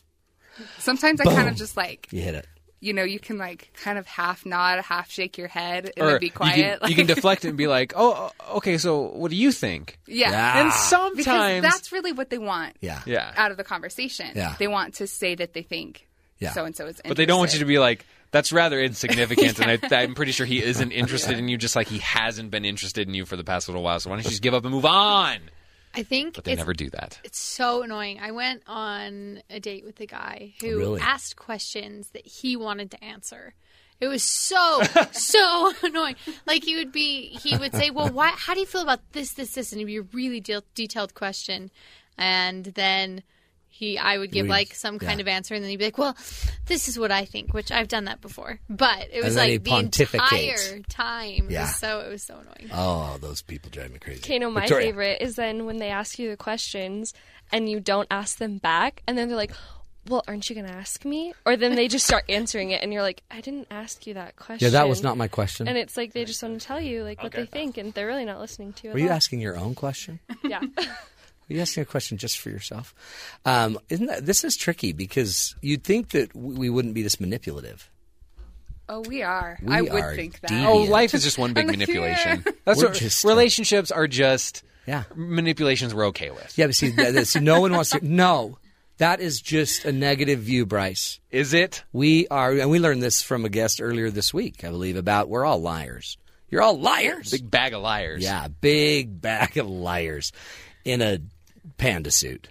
[0.79, 2.47] Sometimes I kind of just like You hit it.
[2.79, 6.11] You know you can like kind of half nod, half shake your head, and or
[6.11, 6.55] then be you quiet.
[6.55, 8.77] can, like, you can deflect it and be like, oh, "Oh, okay.
[8.77, 10.31] So what do you think?" yeah.
[10.31, 10.59] Yeah.
[10.61, 13.01] And Because sometimes, that's really what they want Yeah.
[13.05, 14.27] yeah, out of the conversation.
[14.35, 14.55] Yeah.
[14.59, 16.07] They want to say that they think
[16.39, 16.51] Yeah.
[16.51, 19.59] so and so is but they don't want you to be like, "That's rather insignificant,"
[19.59, 22.65] and I, I'm pretty sure he isn't interested in you, just like he hasn't been
[22.65, 23.99] interested in you for the past little while.
[23.99, 25.37] So why don't you just give up and move on?
[25.95, 27.19] I think But they it's, never do that.
[27.23, 28.19] it's so annoying.
[28.19, 31.01] I went on a date with a guy who oh, Really?
[31.01, 33.53] asked questions that he wanted to answer.
[34.01, 34.81] It was so
[35.13, 36.15] so annoying.
[36.45, 38.33] Like he would be, he would say, "Well, why?
[38.35, 41.13] How do you feel about this, this, this?" And it'd be a really de- detailed
[41.13, 41.71] question,
[42.17, 43.23] and then
[43.77, 45.23] he, I would give We'd- like some kind yeah.
[45.23, 46.15] of answer, and then he'd be like, "Well,
[46.67, 48.59] this is what I think," which I've done that before.
[48.69, 51.47] But it was like the entire time.
[51.49, 51.63] Yeah.
[51.63, 52.69] was so it was so annoying.
[52.73, 54.19] Oh, those people drive me crazy.
[54.19, 54.87] Okay, no, my Victoria.
[54.87, 57.13] favorite is then when they ask you the questions
[57.51, 59.51] and you don't ask them back, and then they're like,
[60.07, 62.93] "Well, aren't you going to ask me?" Or then they just start answering it, and
[62.93, 65.67] you're like, "I didn't ask you that question." Yeah, that was not my question.
[65.67, 68.07] And it's like they just want to tell you like what they think, and they're
[68.07, 68.89] really not listening to you.
[68.93, 69.15] Were at you all.
[69.15, 70.19] asking your own question?
[70.43, 70.61] Yeah.
[71.49, 72.95] Are you asking a question just for yourself?
[73.45, 77.89] Um, isn't that, this is tricky because you'd think that we wouldn't be this manipulative.
[78.87, 79.57] Oh, we are.
[79.61, 80.51] We I would are think that.
[80.51, 80.65] deviant.
[80.65, 82.43] Oh, life is just one big manipulation.
[82.65, 84.07] That's We're what just, relationships are.
[84.07, 85.03] Just Yeah.
[85.15, 86.55] manipulations we're okay with.
[86.57, 87.99] Yeah, but see, that, that- see, no one wants to.
[88.07, 88.59] No,
[88.97, 91.19] that is just a negative view, Bryce.
[91.31, 91.83] Is it?
[91.93, 95.29] We are, and we learned this from a guest earlier this week, I believe, about
[95.29, 96.17] we're all liars.
[96.49, 97.31] You're all liars.
[97.31, 98.23] Big bag of liars.
[98.23, 100.31] yeah, big bag of liars
[100.85, 101.19] in a
[101.77, 102.47] panda suit,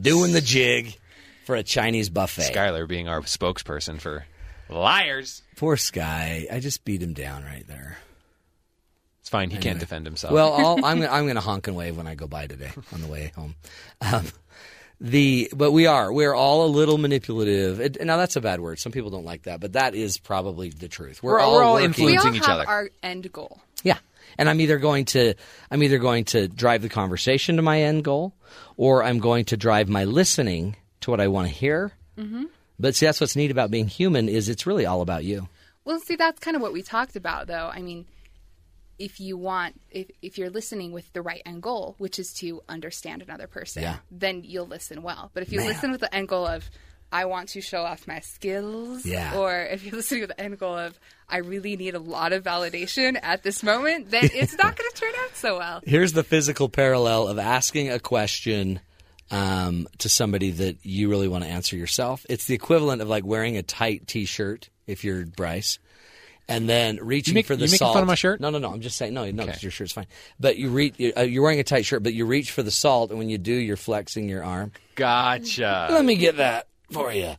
[0.00, 0.96] doing the jig
[1.44, 2.52] for a Chinese buffet.
[2.52, 4.24] Skylar being our spokesperson for
[4.68, 5.42] liars.
[5.56, 7.98] Poor Sky, I just beat him down right there.
[9.20, 9.50] It's fine.
[9.50, 10.32] He can't defend himself.
[10.32, 13.00] Well, I'll, I'm I'm going to honk and wave when I go by today on
[13.00, 13.56] the way home.
[14.00, 14.24] Um,
[15.00, 17.78] the but we are we're all a little manipulative.
[17.80, 18.78] It, now that's a bad word.
[18.78, 21.22] Some people don't like that, but that is probably the truth.
[21.22, 22.68] We're, We're- all we're all working- we all influencing each have other.
[22.68, 23.60] our end goal.
[23.84, 23.98] Yeah,
[24.36, 25.34] and I'm either going to
[25.70, 28.34] I'm either going to drive the conversation to my end goal,
[28.76, 31.92] or I'm going to drive my listening to what I want to hear.
[32.18, 32.44] Mm-hmm.
[32.80, 35.48] But see, that's what's neat about being human is it's really all about you.
[35.84, 37.70] Well, see, that's kind of what we talked about, though.
[37.72, 38.06] I mean,
[38.98, 42.62] if you want, if, if you're listening with the right end goal, which is to
[42.68, 43.96] understand another person, Yeah.
[44.10, 45.30] then you'll listen well.
[45.34, 45.68] But if you Man.
[45.68, 46.68] listen with the end goal of,
[47.10, 49.36] I want to show off my skills, Yeah.
[49.38, 50.98] or if you're listening with the end goal of,
[51.30, 54.96] I really need a lot of validation at this moment, then it's not going to
[55.00, 55.80] turn out so well.
[55.84, 58.80] Here's the physical parallel of asking a question
[59.30, 62.24] um, to somebody that you really want to answer yourself.
[62.30, 65.78] It's the equivalent of like wearing a tight T-shirt if you're Bryce,
[66.48, 67.80] and then reaching make- for the salt.
[67.80, 68.40] you making fun of my shirt?
[68.40, 68.70] No, no, no.
[68.72, 69.58] I'm just saying no, no, because Okay.
[69.60, 70.06] your shirt's fine.
[70.40, 70.94] But you reach.
[71.14, 73.36] Uh, you're wearing a tight shirt, but you reach for the salt, and when you
[73.36, 74.72] do, you're flexing your arm.
[74.94, 75.88] gotcha.
[75.90, 77.34] Let me get that for you.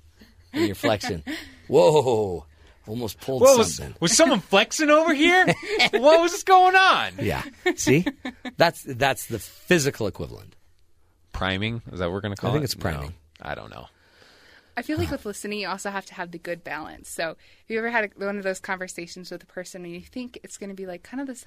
[0.54, 1.24] And you're flexing.
[1.68, 2.46] Whoa.
[2.90, 5.46] Almost pulled What was was someone flexing over here?
[5.92, 7.14] what was going on?
[7.20, 7.44] Yeah.
[7.76, 8.06] See,
[8.58, 10.56] that's that's the physical equivalent.
[11.32, 12.54] Priming is that what we're going to call it?
[12.54, 12.66] I think it?
[12.66, 13.14] it's priming.
[13.42, 13.88] No, I don't know.
[14.76, 17.10] I feel like with listening, you also have to have the good balance.
[17.10, 17.38] So, have
[17.68, 20.58] you ever had a, one of those conversations with a person and you think it's
[20.58, 21.44] going to be like kind of this,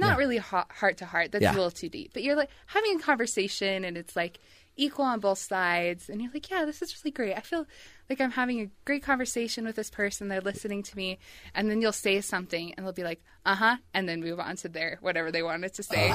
[0.00, 0.16] not Yeah.
[0.16, 1.52] really heart to heart, that's Yeah.
[1.52, 4.40] a little too deep, but you're like having a conversation and it's like
[4.76, 7.36] equal on both sides, and you're like, yeah, this is really great.
[7.36, 7.66] I feel
[8.08, 10.28] like I'm having a great conversation with this person.
[10.28, 11.18] They're listening to me,
[11.54, 14.56] and then you'll say something, and they'll be like, uh huh, and then move on
[14.56, 16.12] to their whatever they wanted to say.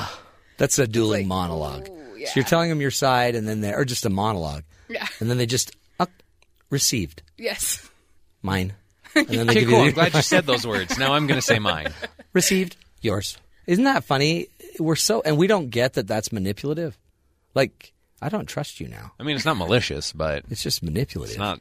[0.57, 1.87] That's a dueling like, monologue.
[1.89, 5.05] ooh, So you're telling them your side, and then they or just a monologue, yeah.
[5.19, 6.07] and then they just uh,
[6.69, 7.87] received Yes.
[8.41, 8.73] mine,
[9.15, 9.81] and then they Okay, cool.
[9.81, 10.97] you I'm glad you said those words.
[10.97, 11.93] Now I'm going to say mine.
[12.33, 13.37] received yours.
[13.67, 14.47] Isn't that funny?
[14.79, 16.97] We're so and we don't get that that's manipulative.
[17.53, 19.13] Like I don't trust you now.
[19.19, 21.35] I mean, it's not malicious, but It's just manipulative.
[21.35, 21.59] it's not,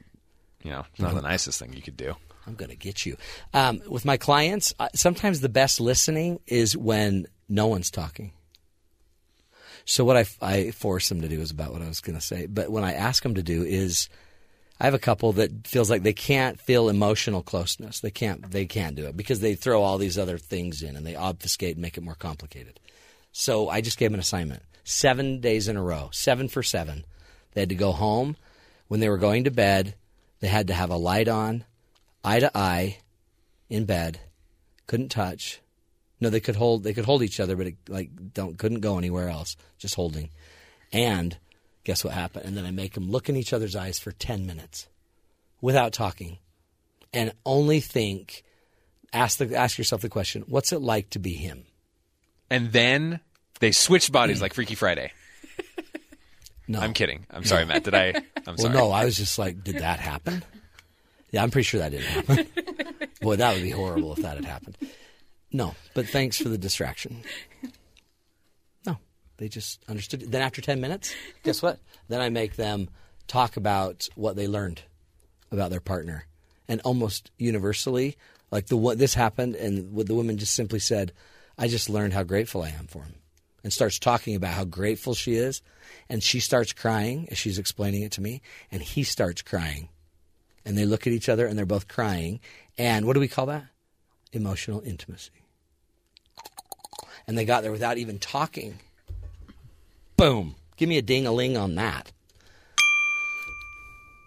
[0.63, 2.15] you know, it's not the nicest thing you could do.
[2.47, 3.17] I'm going to get you.
[3.53, 8.33] Um, with my clients, sometimes the best listening is when no one's talking.
[9.85, 12.25] So what I, I force them to do is about what I was going to
[12.25, 12.47] say.
[12.47, 14.09] But when I ask them to do is,
[14.81, 18.01] I have a couple that feels like they can't feel emotional closeness.
[18.01, 18.51] They can't.
[18.51, 21.77] They can't do it because they throw all these other things in and they obfuscate
[21.77, 22.79] and make it more complicated.
[23.33, 27.05] So I just gave them an assignment: seven days in a row, seven for seven.
[27.53, 28.37] They had to go home.
[28.89, 29.97] When they were going to bed,
[30.39, 31.65] they had to have a light on,
[32.23, 32.99] eye to eye,
[33.69, 34.21] in bed.
[34.87, 35.61] Couldn't touch.
[36.21, 36.85] No, they could hold.
[36.85, 39.57] They could hold each other, but it, like don't couldn't go anywhere else.
[39.77, 40.31] Just holding.
[40.93, 41.37] And
[41.83, 42.47] guess what happened?
[42.47, 44.87] And then I make them look in each other's eyes for ten minutes,
[45.61, 46.39] without talking,
[47.13, 48.45] and only think.
[49.13, 51.65] Ask the ask yourself the question: What's it like to be him?
[52.49, 53.21] And then
[53.61, 55.13] they switched bodies like Freaky Friday.
[56.69, 57.25] No, I'm kidding.
[57.31, 57.85] I'm sorry, Matt.
[57.85, 58.09] Did I?
[58.09, 58.75] I'm Well, sorry.
[58.75, 60.43] no, I was just like, did that happen?
[61.31, 62.47] Yeah, I'm pretty sure that didn't happen.
[63.21, 64.77] Boy, that would be horrible if that had happened.
[65.53, 67.23] No, but thanks for the distraction.
[68.85, 68.97] No,
[69.37, 70.23] they just understood.
[70.23, 71.15] Then after 10 minutes,
[71.45, 71.79] guess what?
[72.09, 72.89] Then I make them
[73.29, 74.83] talk about what they learned
[75.53, 76.27] about their partner.
[76.69, 78.17] And almost universally,
[78.51, 81.13] like the what this happened, and the woman just simply said,
[81.57, 83.15] I just learned how grateful I am for him.
[83.67, 85.61] And starts talking about how grateful she is.
[86.09, 88.41] And she starts crying as she's explaining it to me.
[88.71, 89.89] And he starts crying.
[90.65, 92.39] And they look at each other and they're both crying.
[92.79, 93.65] And what do we call that?
[94.33, 95.33] Emotional intimacy.
[97.27, 98.79] And they got there without even talking.
[100.17, 100.55] Boom.
[100.77, 102.13] Give me a ding a ling on that.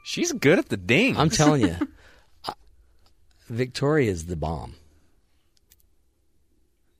[0.03, 1.15] She's good at the ding.
[1.15, 1.77] I'm telling you,
[2.45, 2.51] uh,
[3.47, 4.73] Victoria's the bomb.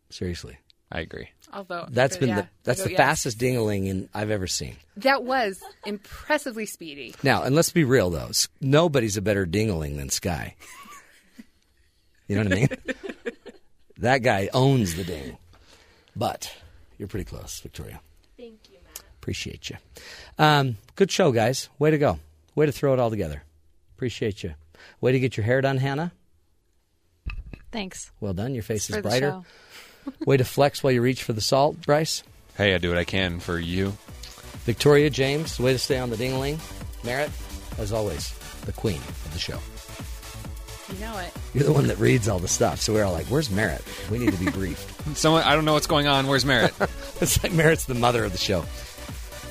[0.10, 0.57] Seriously,
[0.90, 1.32] I agree.
[1.51, 2.97] Although that's been yeah, the that's the yes.
[2.97, 4.76] fastest ding a ling I've ever seen.
[4.97, 7.15] That was impressively speedy.
[7.23, 8.30] Now, and let's be real though,
[8.61, 10.55] nobody's a better ding-a-ling than Sky.
[12.27, 12.69] You know what I mean?
[13.97, 15.38] that guy owns the ding.
[16.15, 16.55] But
[16.97, 17.99] you're pretty close, Victoria.
[18.38, 19.03] Thank you, Matt.
[19.19, 19.77] Appreciate you.
[20.38, 21.69] Um, good show, guys.
[21.80, 22.19] Way to go.
[22.53, 23.43] Way to throw it all together.
[23.95, 24.53] Appreciate you.
[25.01, 26.11] Way to get your hair done, Hannah.
[27.71, 28.11] Thanks.
[28.19, 28.53] Well done.
[28.53, 29.41] Your face For is the brighter.
[30.05, 30.11] Show.
[30.26, 32.23] Way to flex while you reach for the salt, Bryce.
[32.57, 33.93] Hey, I do what I can for you.
[34.65, 36.59] Victoria, James, way to stay on the ding-a-ling.
[37.03, 37.31] Merritt,
[37.77, 38.34] as always,
[38.65, 39.59] the queen of the show.
[40.91, 41.31] You know it.
[41.53, 43.84] You're the one that reads all the stuff, so we're all like, "Where's Merritt?
[44.09, 46.27] We need to be briefed." Someone, I don't know what's going on.
[46.27, 46.73] Where's Merritt?
[47.21, 48.61] it's like Merritt's the mother of the show.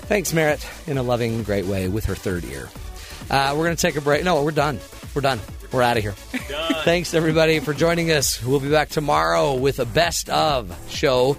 [0.09, 2.69] Thanks, Merritt, in a loving, great way with her third ear.
[3.31, 4.25] Uh, we're going to take a break.
[4.25, 4.81] No, we're done.
[5.15, 5.39] We're done.
[5.71, 6.13] We're out of here.
[6.85, 8.43] Thanks, everybody, for joining us.
[8.43, 11.37] We'll be back tomorrow with a best of show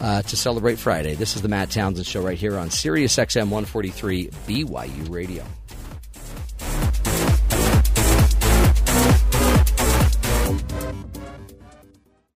[0.00, 1.14] uh, to celebrate Friday.
[1.14, 5.44] This is the Matt Townsend Show right here on Sirius XM 143 BYU Radio.